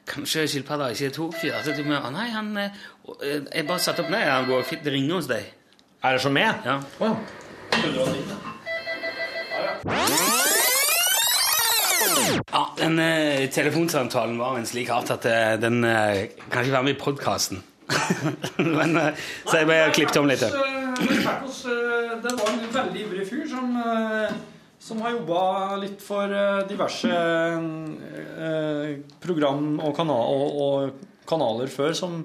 Kanskje 0.07 0.45
skilpadda 0.53 0.93
ikke 0.95 1.11
tok 1.17 1.35
fyr. 1.41 1.57
Altså, 1.59 1.75
du 1.75 1.83
må, 1.89 1.99
å 1.99 2.15
nei, 2.15 2.29
han 2.31 2.55
eh, 2.61 2.71
Jeg 3.51 3.67
bare 3.67 3.83
satte 3.83 4.05
opp 4.07 4.15
Nei, 4.15 4.23
han 4.29 4.47
går 4.47 4.63
fint. 4.71 4.87
Det 4.87 4.95
ringer 4.95 5.19
hos 5.19 5.27
deg. 5.33 5.51
Er 6.05 6.15
det 6.15 6.23
som 6.23 6.39
meg? 6.39 6.63
Ja. 6.69 6.79
Å, 7.03 7.11
ja. 7.11 7.15
Ja, 9.85 10.54
den 12.79 12.99
eh, 13.03 13.45
telefonsamtalen 13.53 14.39
var 14.41 14.59
en 14.59 14.66
slik 14.68 14.91
art 14.95 15.11
at 15.14 15.27
eh, 15.31 15.55
den 15.62 15.85
eh, 15.85 16.27
kan 16.51 16.62
ikke 16.64 16.77
være 16.79 16.87
med 16.89 16.97
i 16.97 17.01
podkasten. 17.01 17.62
Men 18.79 18.97
eh, 19.01 19.22
så 19.45 19.61
jeg 19.61 19.68
bare 19.70 19.93
klippet 19.95 20.20
om 20.22 20.29
litt. 20.31 20.45
Marcos, 21.25 21.64
eh, 21.68 22.14
det 22.25 22.33
var 22.39 22.51
en 22.55 22.64
veldig 22.79 23.03
ivrig 23.07 23.27
fyr 23.29 23.45
som, 23.51 23.75
eh, 23.81 24.35
som 24.85 25.03
har 25.05 25.14
jobba 25.16 25.43
litt 25.83 26.03
for 26.05 26.33
eh, 26.33 26.62
diverse 26.70 27.11
eh, 27.12 28.97
program 29.25 29.79
og, 29.81 29.93
kana 29.97 30.16
og, 30.16 30.59
og 30.64 31.05
kanaler 31.29 31.70
før, 31.72 31.95
som 31.97 32.22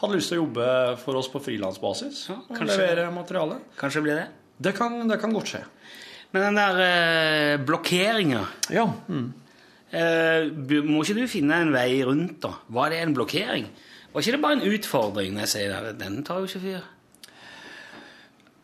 hadde 0.00 0.16
lyst 0.16 0.32
til 0.32 0.40
å 0.40 0.44
jobbe 0.44 0.68
for 1.02 1.18
oss 1.20 1.28
på 1.32 1.42
frilansbasis. 1.44 2.22
Ja, 2.30 2.38
og 2.40 2.54
kanskje- 2.56 2.78
levere 2.80 3.10
materiale. 3.14 3.58
Kanskje 3.80 4.02
blir 4.06 4.16
det? 4.22 4.28
Det 4.60 4.74
kan, 4.76 4.96
det 5.08 5.20
kan 5.22 5.32
godt 5.32 5.52
skje. 5.54 5.62
Men 6.32 6.44
den 6.46 6.58
der 6.60 6.80
eh, 6.84 7.56
blokkeringa 7.66 8.44
Ja. 8.70 8.84
Mm. 9.10 9.32
Eh, 9.92 10.48
Må 10.86 11.02
ikke 11.04 11.18
du 11.20 11.26
finne 11.30 11.60
en 11.64 11.74
vei 11.74 12.00
rundt, 12.06 12.40
da? 12.44 12.54
Var 12.68 12.94
det 12.94 13.02
en 13.04 13.14
blokkering? 13.16 13.68
Var 14.12 14.24
ikke 14.24 14.34
det 14.36 14.42
bare 14.42 14.58
en 14.58 14.66
utfordring 14.74 15.36
når 15.36 15.46
jeg 15.46 15.52
sier 15.54 15.86
det? 15.86 15.94
Den 16.00 16.24
tar 16.26 16.42
jo 16.42 16.50
ikke 16.50 16.64
fyr. 16.64 16.88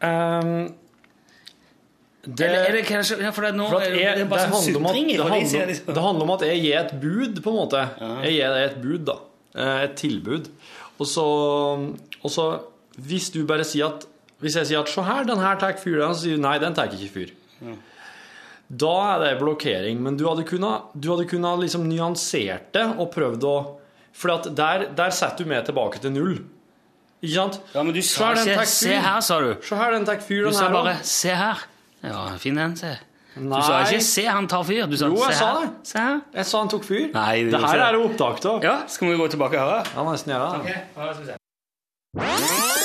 Um, 0.07 0.75
det, 2.27 2.45
Eller 2.45 2.67
er 2.67 2.75
det 2.77 2.83
kanskje 2.85 3.17
ja, 3.23 3.31
For 3.33 3.47
det, 3.47 3.53
er 3.55 3.57
nå 3.57 3.69
for 3.71 3.79
at 3.79 3.87
det, 3.87 4.01
jeg, 4.03 4.17
det 4.19 4.25
det, 4.25 4.29
bare 4.29 4.49
sånn 4.51 4.53
handler 4.53 4.91
at, 4.91 4.97
det, 4.99 5.21
handler, 5.23 5.95
det 5.95 6.03
handler 6.05 6.27
om 6.27 6.33
at 6.35 6.45
jeg 6.49 6.63
gir 6.65 6.79
et 6.81 6.93
bud, 7.01 7.41
på 7.43 7.53
en 7.53 7.59
måte. 7.61 7.83
Jeg 8.27 8.35
gir 8.35 8.57
deg 8.57 8.67
et 8.67 8.79
bud, 8.83 9.05
da. 9.07 9.17
Eh, 9.57 9.83
Et 9.87 9.95
tilbud. 9.97 10.51
Og 10.99 11.09
så, 11.09 11.25
og 12.23 12.31
så 12.33 12.47
Hvis 12.97 13.31
du 13.31 13.43
bare 13.49 13.65
sier 13.69 13.93
at 13.93 14.07
Hvis 14.41 14.57
jeg 14.57 14.69
sier 14.71 14.81
at 14.81 14.91
se 14.93 15.05
her, 15.05 15.25
den 15.29 15.41
her 15.41 15.59
tar 15.61 15.77
fyr, 15.81 16.01
så 16.09 16.25
sier 16.25 16.37
du 16.37 16.43
nei, 16.43 16.57
den 16.61 16.75
tar 16.77 16.93
ikke 16.93 17.13
fyr. 17.13 17.31
Da 18.69 19.15
er 19.15 19.19
det 19.23 19.39
blokkering. 19.41 20.01
Men 20.03 20.17
du 20.17 20.25
hadde 20.29 20.45
kunnet, 20.45 20.83
du 20.99 21.11
hadde 21.13 21.27
kunnet 21.31 21.61
liksom 21.63 21.87
nyansert 21.89 22.73
det 22.75 22.87
og 22.99 23.13
prøvd 23.15 23.45
å 23.45 23.57
For 24.17 24.33
der, 24.49 24.87
der 24.97 25.11
setter 25.13 25.45
du 25.45 25.51
meg 25.51 25.67
tilbake 25.67 26.01
til 26.01 26.11
null. 26.11 26.39
Ikke 27.23 27.35
sant? 27.35 27.61
Ja, 27.75 27.83
men 27.83 27.93
du 27.95 28.01
sa 28.03 28.33
ikke 28.33 28.65
'se 28.65 28.95
her', 28.97 29.21
sa 29.21 29.41
du. 29.41 29.57
Se 29.63 29.77
her, 29.77 29.91
den 29.93 30.07
tar 30.07 30.17
fyr, 30.21 30.47
Du 30.49 30.53
sa 30.53 30.71
bare 30.71 30.95
også. 30.97 31.05
'se 31.05 31.29
her'. 31.37 31.65
Ja, 32.03 32.37
fin 32.39 32.55
den, 32.57 32.77
se. 32.77 32.97
Du 33.37 33.51
sa 33.63 33.83
ikke 33.85 34.01
'se 34.01 34.25
han 34.27 34.49
tar 34.49 34.63
fyr'. 34.65 34.89
Du 34.91 34.97
sa 34.97 35.07
Jo, 35.07 35.17
jeg 35.17 35.33
'se 35.35 35.39
sa 35.39 35.53
her'. 35.53 35.61
det. 35.61 35.71
Se 35.85 35.99
her. 35.99 36.21
Jeg 36.35 36.47
sa 36.47 36.59
han 36.59 36.69
tok 36.69 36.85
fyr. 36.85 37.13
Nei, 37.13 37.45
det 37.45 37.61
her 37.61 37.79
er 37.79 37.93
det 37.93 38.01
opptak 38.11 38.45
av. 38.47 38.63
Ja, 38.63 38.87
skal 38.87 39.09
vi 39.09 39.17
gå 39.17 39.29
tilbake 39.29 39.61
og 39.61 39.69
høre? 39.69 39.85
Ja, 39.97 40.03
nesten 40.11 40.33
gjøre 40.33 40.53
det. 40.53 40.61
Okay. 40.61 40.81
Ja, 40.97 41.13
skal 41.13 41.25
vi 41.25 41.31
se. 41.31 42.76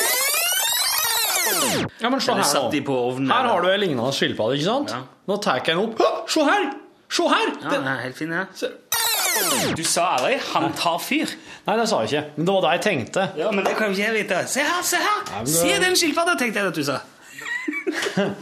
Ja, 2.01 2.09
men 2.09 2.19
se 2.21 2.31
her 2.31 2.41
nå. 2.41 2.95
ovnen? 2.95 3.31
Her 3.31 3.47
har 3.49 3.61
du 3.61 3.67
ei 3.71 3.77
lignende 3.77 4.11
skilpadde, 4.15 4.55
ikke 4.57 4.65
sant? 4.67 4.89
Ja. 4.95 5.01
Nå 5.27 5.37
tar 5.43 5.55
jeg 5.59 5.65
den 5.71 5.77
opp. 5.85 5.97
Hå, 5.99 6.09
Se 6.29 6.43
her! 6.47 6.71
Se 7.11 7.23
her! 7.27 7.51
Ja, 7.63 7.69
Den- 7.69 7.87
er 7.87 8.01
helt 8.05 8.17
fin, 8.17 8.31
ja. 8.31 8.45
Se- 8.53 8.71
Du 9.75 9.83
sa 9.83 10.03
aldri 10.17 10.37
'han 10.53 10.73
tar 10.73 10.97
fyr'. 10.99 11.31
Nei, 11.67 11.77
det 11.77 11.87
sa 11.89 12.01
jeg 12.01 12.09
ikke. 12.11 12.23
Men 12.37 12.45
det 12.45 12.53
var 12.53 12.61
det 12.61 12.71
jeg 12.71 12.81
tenkte. 12.83 13.23
Ja, 13.37 13.51
men 13.51 13.65
det 13.65 13.75
kan 13.77 13.87
jo 13.87 13.93
ikke 13.95 14.13
jeg 14.13 14.23
vite. 14.23 14.47
Se 14.47 14.59
her, 14.59 14.81
se 14.83 14.95
her! 14.97 15.23
men 15.35 15.45
det- 15.45 15.53
Se 15.53 15.79
den 15.79 15.95
skilpadda, 15.95 16.35
tenkte 16.37 16.59
jeg 16.59 16.67
at 16.67 16.75
du 16.75 16.83
sa. 16.83 16.99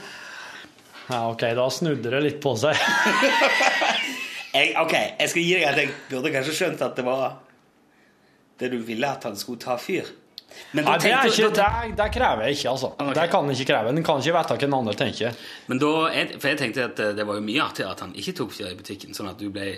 Ja, 1.10 1.30
ok, 1.32 1.42
da 1.56 1.70
snudde 1.70 2.12
det 2.12 2.22
litt 2.24 2.42
på 2.42 2.56
seg. 2.58 2.76
Jeg, 4.54 4.74
ok, 4.82 4.94
jeg 5.20 5.30
skal 5.30 5.44
gi 5.46 5.54
deg 5.54 5.64
at 5.70 5.76
jeg 5.78 5.90
burde 6.10 6.32
kanskje 6.34 6.54
skjønt 6.58 6.80
at 6.82 6.96
det 6.98 7.04
var 7.06 7.36
det 8.60 8.72
du 8.72 8.80
ville 8.82 9.06
at 9.08 9.24
han 9.24 9.36
skulle 9.38 9.60
ta 9.62 9.76
fyr. 9.78 10.08
Men 10.72 10.86
Nei, 10.86 10.98
det, 11.02 11.12
ikke, 11.32 11.50
det, 11.56 11.68
det 11.98 12.08
krever 12.14 12.46
jeg 12.46 12.58
ikke, 12.60 12.74
altså. 12.74 12.92
Okay. 12.94 13.14
Det 13.18 13.28
kan 13.32 13.48
jeg 13.50 13.60
ikke 13.60 13.72
kreve. 13.72 13.94
En 13.94 14.06
kan 14.06 14.24
ikke 14.24 14.36
vite 14.36 14.58
hva 14.58 14.68
en 14.68 14.76
andre 14.80 14.98
tenker. 15.00 15.46
Men 15.72 15.82
da, 15.82 15.94
for 16.36 16.52
jeg 16.52 16.60
tenkte 16.62 16.90
at 16.92 17.02
eh, 17.06 17.14
det 17.18 17.26
var 17.26 17.40
jo 17.40 17.46
mye 17.46 17.64
artigere 17.64 17.96
at 17.96 18.04
han 18.06 18.14
ikke 18.18 18.36
tok 18.42 18.54
fyr 18.54 18.70
i 18.70 18.78
butikken, 18.78 19.18
sånn 19.18 19.32
at 19.32 19.42
du 19.42 19.50
ble 19.54 19.72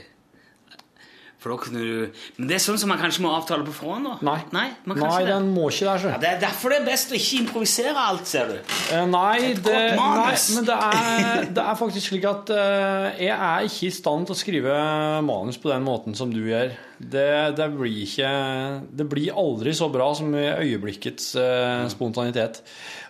For 1.42 1.50
da 1.50 1.58
kunne 1.58 1.82
du 1.82 2.20
Men 2.38 2.50
det 2.52 2.60
er 2.60 2.62
sånn 2.62 2.78
som 2.78 2.92
man 2.92 3.00
kanskje 3.02 3.24
må 3.26 3.32
avtale 3.34 3.66
på 3.66 3.74
forhånd, 3.74 4.06
da? 4.06 4.18
Nei, 4.28 4.38
Nei, 4.54 4.68
Nei 4.94 5.22
den 5.26 5.48
må 5.56 5.72
ikke 5.74 5.88
der, 5.90 6.04
Ja, 6.14 6.20
det 6.22 6.30
er 6.36 6.42
derfor 6.44 6.70
det 6.70 6.82
er 6.84 6.86
best 6.86 7.14
å 7.14 7.18
ikke 7.18 7.40
improvisere 7.40 7.96
alt, 7.98 8.28
ser 8.30 8.52
du. 8.52 8.58
Eh, 8.94 9.08
Nei, 9.10 9.56
det, 9.58 9.80
nei, 9.98 10.36
men 10.54 10.68
det 10.68 10.76
er, 10.78 11.48
det 11.58 11.64
er 11.66 11.80
faktisk 11.80 12.12
slik 12.12 12.28
at 12.30 12.52
uh, 12.54 13.08
jeg 13.18 13.34
er 13.34 13.66
ikke 13.66 13.88
i 13.90 13.94
stand 13.96 14.30
til 14.30 14.36
å 14.36 14.38
skrive 14.38 14.76
manus 15.26 15.58
på 15.62 15.72
den 15.72 15.86
måten 15.88 16.18
som 16.18 16.30
du 16.30 16.44
gjør. 16.46 16.76
Det, 17.02 17.30
det 17.58 17.68
blir 17.74 18.04
ikke 18.04 18.32
Det 18.94 19.08
blir 19.10 19.38
aldri 19.42 19.72
så 19.74 19.88
bra 19.90 20.12
som 20.14 20.30
i 20.38 20.44
øyeblikkets 20.46 21.32
uh, 21.42 21.88
spontanitet. 21.90 22.62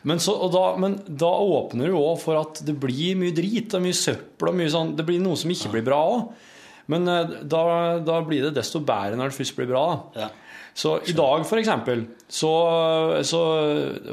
Men, 0.08 0.24
så, 0.24 0.38
da, 0.54 0.64
men 0.80 0.96
da 1.06 1.34
åpner 1.36 1.92
du 1.92 2.00
òg 2.00 2.16
for 2.24 2.40
at 2.40 2.64
det 2.64 2.78
blir 2.80 3.20
mye 3.20 3.36
drit 3.36 3.76
og 3.76 3.84
mye 3.84 3.98
søppel 3.98 4.54
og 4.54 4.58
mye 4.58 4.72
sånn 4.72 4.96
Det 4.96 5.06
blir 5.06 5.20
noe 5.20 5.36
som 5.38 5.52
ikke 5.52 5.74
blir 5.76 5.86
bra 5.92 6.00
òg. 6.14 6.48
Men 6.92 7.08
eh, 7.08 7.36
da, 7.48 7.64
da 8.04 8.22
blir 8.26 8.48
det 8.48 8.56
desto 8.60 8.84
bedre 8.86 9.20
når 9.20 9.32
det 9.32 9.40
først 9.40 9.58
blir 9.60 9.70
bra. 9.72 9.86
Ja. 10.18 10.30
Så 10.72 10.96
i 11.12 11.14
dag, 11.16 11.44
for 11.44 11.60
eksempel, 11.60 12.06
så, 12.32 12.52
så 13.28 13.42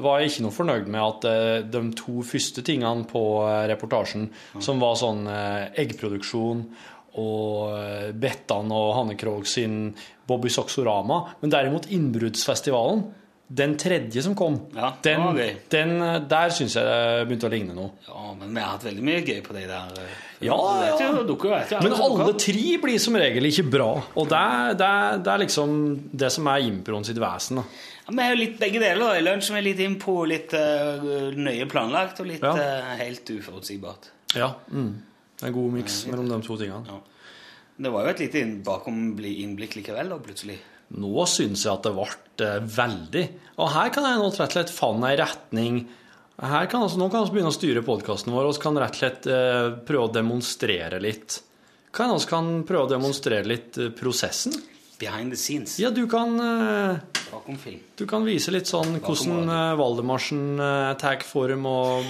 var 0.03 0.19
jeg 0.19 0.33
ikke 0.33 0.45
noe 0.49 0.57
fornøyd 0.57 0.89
med 0.91 1.03
at 1.05 1.27
eh, 1.31 1.57
de 1.71 1.83
to 1.99 2.23
første 2.27 2.65
tingene 2.67 3.07
på 3.09 3.25
eh, 3.47 3.65
reportasjen, 3.71 4.29
som 4.65 4.83
var 4.83 4.99
sånn 4.99 5.27
eggproduksjon 5.29 6.65
og 7.19 8.13
Bettan 8.21 8.69
og 8.75 8.93
Hanne 8.95 9.17
Krogh 9.19 9.47
sin 9.49 9.89
Bobby 10.29 10.51
Soxorama, 10.53 11.23
men 11.41 11.51
derimot 11.51 11.89
Innbruddsfestivalen, 11.95 13.07
den 13.51 13.77
tredje 13.81 14.23
som 14.23 14.35
kom, 14.37 14.59
Ja, 14.77 14.91
den, 15.03 15.21
var 15.25 15.35
gøy. 15.41 15.55
den, 15.73 15.93
eh, 16.03 16.19
der 16.29 16.51
syns 16.53 16.75
jeg 16.77 16.85
det 16.85 17.29
begynte 17.29 17.49
å 17.49 17.51
ligne 17.51 17.75
noe. 17.75 17.91
ja, 18.07 18.35
men 18.39 18.53
vi 18.55 18.61
har 18.61 18.75
hatt 18.75 18.85
veldig 18.85 19.03
mye 19.07 19.23
gøy 19.25 19.41
på 19.47 19.55
de 19.57 19.67
der. 19.67 19.93
eh, 19.99 20.17
Ja, 20.41 20.55
ja. 20.87 20.99
jo, 21.17 21.25
dukker, 21.27 21.51
vet 21.51 21.83
Men 21.83 21.93
alle 21.93 22.33
tre 22.39 22.77
blir 22.79 22.99
som 23.01 23.15
regel 23.17 23.43
ikke 23.49 23.65
bra, 23.71 24.03
og 24.17 24.29
det, 24.29 24.37
er- 24.39 24.75
det, 24.75 24.87
er- 24.87 25.19
det 25.19 25.33
er 25.33 25.39
liksom 25.47 26.11
det 26.13 26.31
som 26.31 26.47
er 26.47 26.59
improen 26.69 27.05
sitt 27.05 27.17
vesen. 27.19 27.57
da. 27.57 27.65
Ja, 28.07 28.13
vi 28.15 28.23
har 28.23 28.35
jo 28.37 28.41
litt 28.45 28.59
begge 28.61 28.81
deler. 28.81 29.17
I 29.19 29.21
lunsj 29.25 29.51
med 29.53 29.65
litt 29.65 29.79
impro, 29.81 30.25
litt 30.25 30.53
uh, 30.55 31.33
nøye 31.35 31.67
planlagt, 31.69 32.21
og 32.21 32.27
litt 32.27 32.41
Ja. 32.43 32.53
uh, 32.55 32.97
helt 32.97 33.25
uforutsigbart. 33.25 34.11
Ja, 34.37 34.55
mm. 34.71 34.95
Det 35.39 35.43
er 35.45 35.47
en 35.49 35.53
god 35.55 35.73
miks 35.73 36.07
mellom 36.07 36.29
de 36.29 36.41
to 36.47 36.57
tingene. 36.57 36.85
Ja. 36.87 37.01
Det 37.81 37.93
var 37.93 38.05
jo 38.05 38.11
et 38.11 38.19
lite 38.21 38.63
bakom-innblikk 38.65 39.77
likevel, 39.77 40.09
da, 40.09 40.17
plutselig. 40.19 40.59
Nå 40.97 41.25
syns 41.29 41.67
jeg 41.67 41.73
at 41.75 41.85
det 41.85 41.93
ble 41.97 42.07
eh, 42.47 42.61
veldig. 42.79 43.25
Og 43.61 43.73
her 43.75 43.91
kan 43.93 44.07
jeg 44.09 44.21
nå 44.21 44.31
rett 44.31 44.45
og 44.47 44.55
slett 44.55 44.73
fanne 44.73 45.11
ei 45.11 45.19
retning. 45.21 45.83
Her 46.39 46.69
kan 46.71 46.85
altså, 46.85 47.01
nå 47.01 47.11
kan 47.11 47.27
vi 47.27 47.35
begynne 47.35 47.51
å 47.51 47.57
styre 47.57 47.83
podkasten 47.83 48.33
vår 48.33 48.47
og 48.47 48.57
vi 48.57 48.63
kan 48.63 48.79
rett 48.79 48.95
og 48.95 49.03
slett 49.03 49.29
eh, 49.33 49.69
prøve 49.89 50.07
å 50.07 50.15
demonstrere 50.15 51.01
litt. 51.03 51.41
Kan 51.95 52.15
vi 52.15 52.29
kan 52.31 52.51
prøve 52.69 52.87
å 52.87 52.93
demonstrere 52.93 53.49
litt 53.49 53.79
eh, 53.81 53.91
prosessen? 53.97 54.55
Behind 54.99 55.31
the 55.31 55.39
scenes. 55.39 55.77
Ja, 55.79 55.91
du 55.95 56.07
kan, 56.11 56.39
eh, 56.43 57.21
Bakom 57.29 57.59
film. 57.61 57.83
du 57.99 58.07
kan 58.09 58.25
vise 58.27 58.55
litt 58.55 58.71
sånn 58.71 58.97
hvordan 59.03 59.51
Valdemarsen 59.79 60.63
tar 60.99 61.21
form, 61.27 61.69
og 61.71 62.09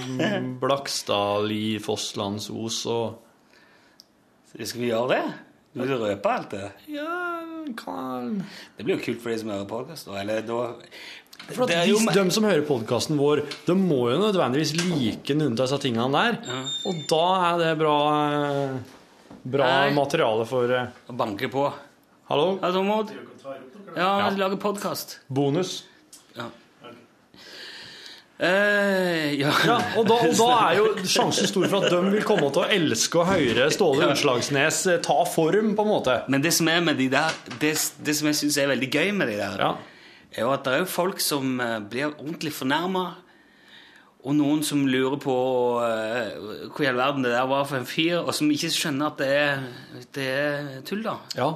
Blakstad, 0.63 1.49
Li, 1.49 1.81
Fosslandsos 1.83 2.85
og 2.93 3.25
Skal 4.55 4.81
vi 4.81 4.93
gjøre 4.93 5.17
det? 5.17 5.48
Du 5.79 5.95
røpe 6.03 6.31
alt 6.33 6.51
det? 6.55 6.67
Ja, 6.91 7.41
kan 7.79 8.45
Det 8.77 8.85
blir 8.87 8.97
jo 8.97 9.03
kult 9.05 9.23
for 9.23 9.31
de 9.33 9.39
som 9.43 9.51
hører 9.53 9.67
podkast. 9.71 10.09
Eller 10.21 10.43
da 10.47 10.59
For 11.49 11.65
at 11.65 11.71
Det 11.71 11.77
er 11.79 11.89
jo 11.91 11.99
de 12.03 12.25
som 12.35 12.45
hører 12.45 12.65
podkasten 12.67 13.17
vår, 13.21 13.45
de 13.67 13.75
må 13.79 14.01
jo 14.13 14.19
nødvendigvis 14.21 14.73
like 14.91 15.37
noen 15.39 15.55
av 15.55 15.63
disse 15.65 15.79
tingene 15.85 16.11
der. 16.13 16.39
Ja. 16.49 16.63
Og 16.91 17.03
da 17.13 17.25
er 17.53 17.59
det 17.63 17.73
bra, 17.81 17.97
eh, 18.29 18.79
bra 19.45 19.69
materiale 19.95 20.47
for 20.51 20.73
eh, 20.75 20.89
Å 21.09 21.17
banke 21.17 21.49
på. 21.53 21.69
Hallo? 22.29 22.59
Ja? 22.63 22.73
Ja, 23.97 24.09
Ja. 24.29 24.31
lage 24.37 24.59
podkast. 24.61 25.19
Bonus. 25.31 25.85
Ja. 26.37 26.51
Eh, 28.39 29.33
ja. 29.35 29.51
Ja, 29.67 29.77
og 29.99 30.05
da, 30.07 30.17
og 30.23 30.35
da 30.39 30.49
er 30.69 30.77
jo 30.79 30.91
sjansen 31.11 31.49
stor 31.51 31.65
for 31.67 31.83
at 31.83 31.91
de 31.91 32.13
vil 32.15 32.27
komme 32.27 32.47
til 32.55 32.63
å 32.63 32.69
elske 32.71 33.19
å 33.19 33.27
høre 33.27 33.67
Ståle 33.75 34.13
Utslagsnes 34.13 34.85
eh, 34.93 35.01
ta 35.03 35.17
form, 35.27 35.73
på 35.75 35.87
en 35.87 35.91
måte. 35.91 36.21
Men 36.31 36.45
det 36.45 36.53
som 36.55 36.71
er 36.71 36.85
med 36.87 37.01
de 37.01 37.09
der 37.11 37.35
Det, 37.59 37.73
det 37.99 38.15
som 38.15 38.29
jeg 38.31 38.39
syns 38.39 38.59
er 38.63 38.71
veldig 38.71 38.91
gøy 38.95 39.11
med 39.19 39.33
de 39.33 39.41
der, 39.41 39.65
Ja. 39.65 39.73
er 40.37 40.45
jo 40.47 40.53
at 40.55 40.63
det 40.69 40.77
er 40.77 40.85
jo 40.85 40.91
folk 40.93 41.19
som 41.25 41.59
eh, 41.65 41.81
blir 41.83 42.13
ordentlig 42.13 42.53
fornærma. 42.55 43.09
Og 44.29 44.35
noen 44.35 44.63
som 44.67 44.81
lurer 44.91 45.15
på 45.23 45.35
uh, 45.79 46.71
hvor 46.75 46.83
i 46.83 46.89
all 46.91 46.99
verden 46.99 47.23
det 47.23 47.31
der 47.31 47.47
var 47.49 47.63
for 47.71 47.79
en 47.79 47.87
fyr, 47.87 48.17
og 48.19 48.33
som 48.35 48.51
ikke 48.51 48.69
skjønner 48.75 49.13
at 49.13 49.21
det 49.23 49.29
er, 49.31 49.63
det 50.17 50.27
er 50.27 50.67
tull, 50.85 51.05
da. 51.07 51.15
Ja. 51.39 51.47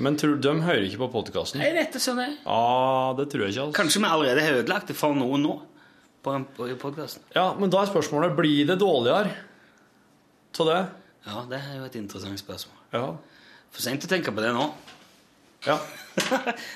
Men 0.00 0.16
tror, 0.18 0.38
de 0.40 0.54
hører 0.64 0.86
ikke 0.88 1.02
på 1.04 1.10
podkasten? 1.18 1.60
Nei, 1.60 1.68
dette 1.76 2.00
sånn 2.02 2.22
er? 2.24 2.32
Ja, 2.46 3.12
det 3.20 3.28
tror 3.30 3.44
jeg 3.44 3.54
ikke. 3.54 3.66
Altså. 3.68 3.76
Kanskje 3.76 4.02
vi 4.02 4.08
allerede 4.08 4.46
har 4.48 4.58
ødelagt 4.62 4.90
det 4.90 4.96
for 4.98 5.16
noen 5.20 5.44
nå 5.44 5.54
på, 6.26 6.36
på, 6.56 6.68
podkasten? 6.82 7.22
Ja, 7.34 7.54
Men 7.58 7.70
da 7.70 7.82
er 7.82 7.90
spørsmålet 7.90 8.34
blir 8.36 8.66
det 8.66 8.80
dårligere 8.82 9.30
av 10.56 10.68
det. 10.70 10.82
Ja, 11.26 11.42
det 11.50 11.58
er 11.60 11.78
jo 11.78 11.86
et 11.86 11.96
interessant 11.98 12.40
spørsmål. 12.40 12.78
Ja. 12.94 13.06
For 13.74 13.84
seint 13.84 14.04
å 14.06 14.10
tenke 14.10 14.32
på 14.34 14.44
det 14.44 14.52
nå. 14.56 14.70
ja. 15.68 15.78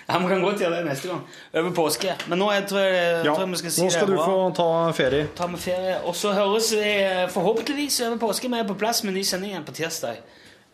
Ja, 0.08 0.18
Vi 0.18 0.26
kan 0.28 0.42
godt 0.42 0.60
gjøre 0.60 0.82
det 0.82 0.84
neste 0.84 1.08
gang. 1.08 1.22
Over 1.54 1.70
påske. 1.72 2.12
Men 2.28 2.42
nå 2.42 2.50
jeg 2.52 2.66
tror 2.68 2.82
jeg, 2.82 2.96
jeg 2.98 3.24
ja. 3.24 3.32
tror 3.32 3.40
jeg 3.40 3.52
vi 3.54 3.60
skal 3.62 3.72
si 3.72 3.86
Nå 3.86 3.94
skal 3.94 4.10
det 4.10 4.12
du 4.12 4.18
bra. 4.18 4.26
få 4.26 4.50
ta 4.58 4.66
ferie. 4.98 5.30
Ta 5.38 5.48
med 5.48 5.62
ferie. 5.62 5.94
Og 6.04 6.18
så 6.18 6.34
høres 6.36 6.68
vi 6.76 6.90
eh, 6.90 7.24
forhåpentligvis 7.32 8.02
over 8.08 8.20
påske. 8.26 8.52
Vi 8.52 8.60
er 8.60 8.68
på 8.68 8.76
plass 8.82 9.00
med 9.06 9.16
ny 9.16 9.24
sending 9.24 9.54
igjen 9.54 9.64
på 9.64 9.76
tirsdag 9.80 10.20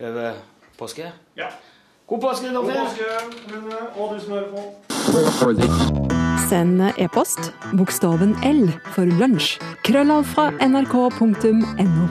over 0.00 0.42
påske. 0.80 1.12
Ja. 1.38 1.52
God 2.06 2.26
påske, 2.26 2.50
God 2.50 2.74
påske, 2.74 3.06
Rune, 3.54 3.80
og 3.94 4.14
du 4.14 4.20
som 4.20 4.36
hører 4.36 4.50
på. 4.50 6.05
Send 6.46 6.80
e-post 6.96 7.52
bokstaven 7.74 8.36
L 8.46 8.70
for 8.94 9.10
lunsj. 9.18 9.58
Krøllav 9.82 10.22
fra 10.30 10.50
nrk.no. 10.62 12.06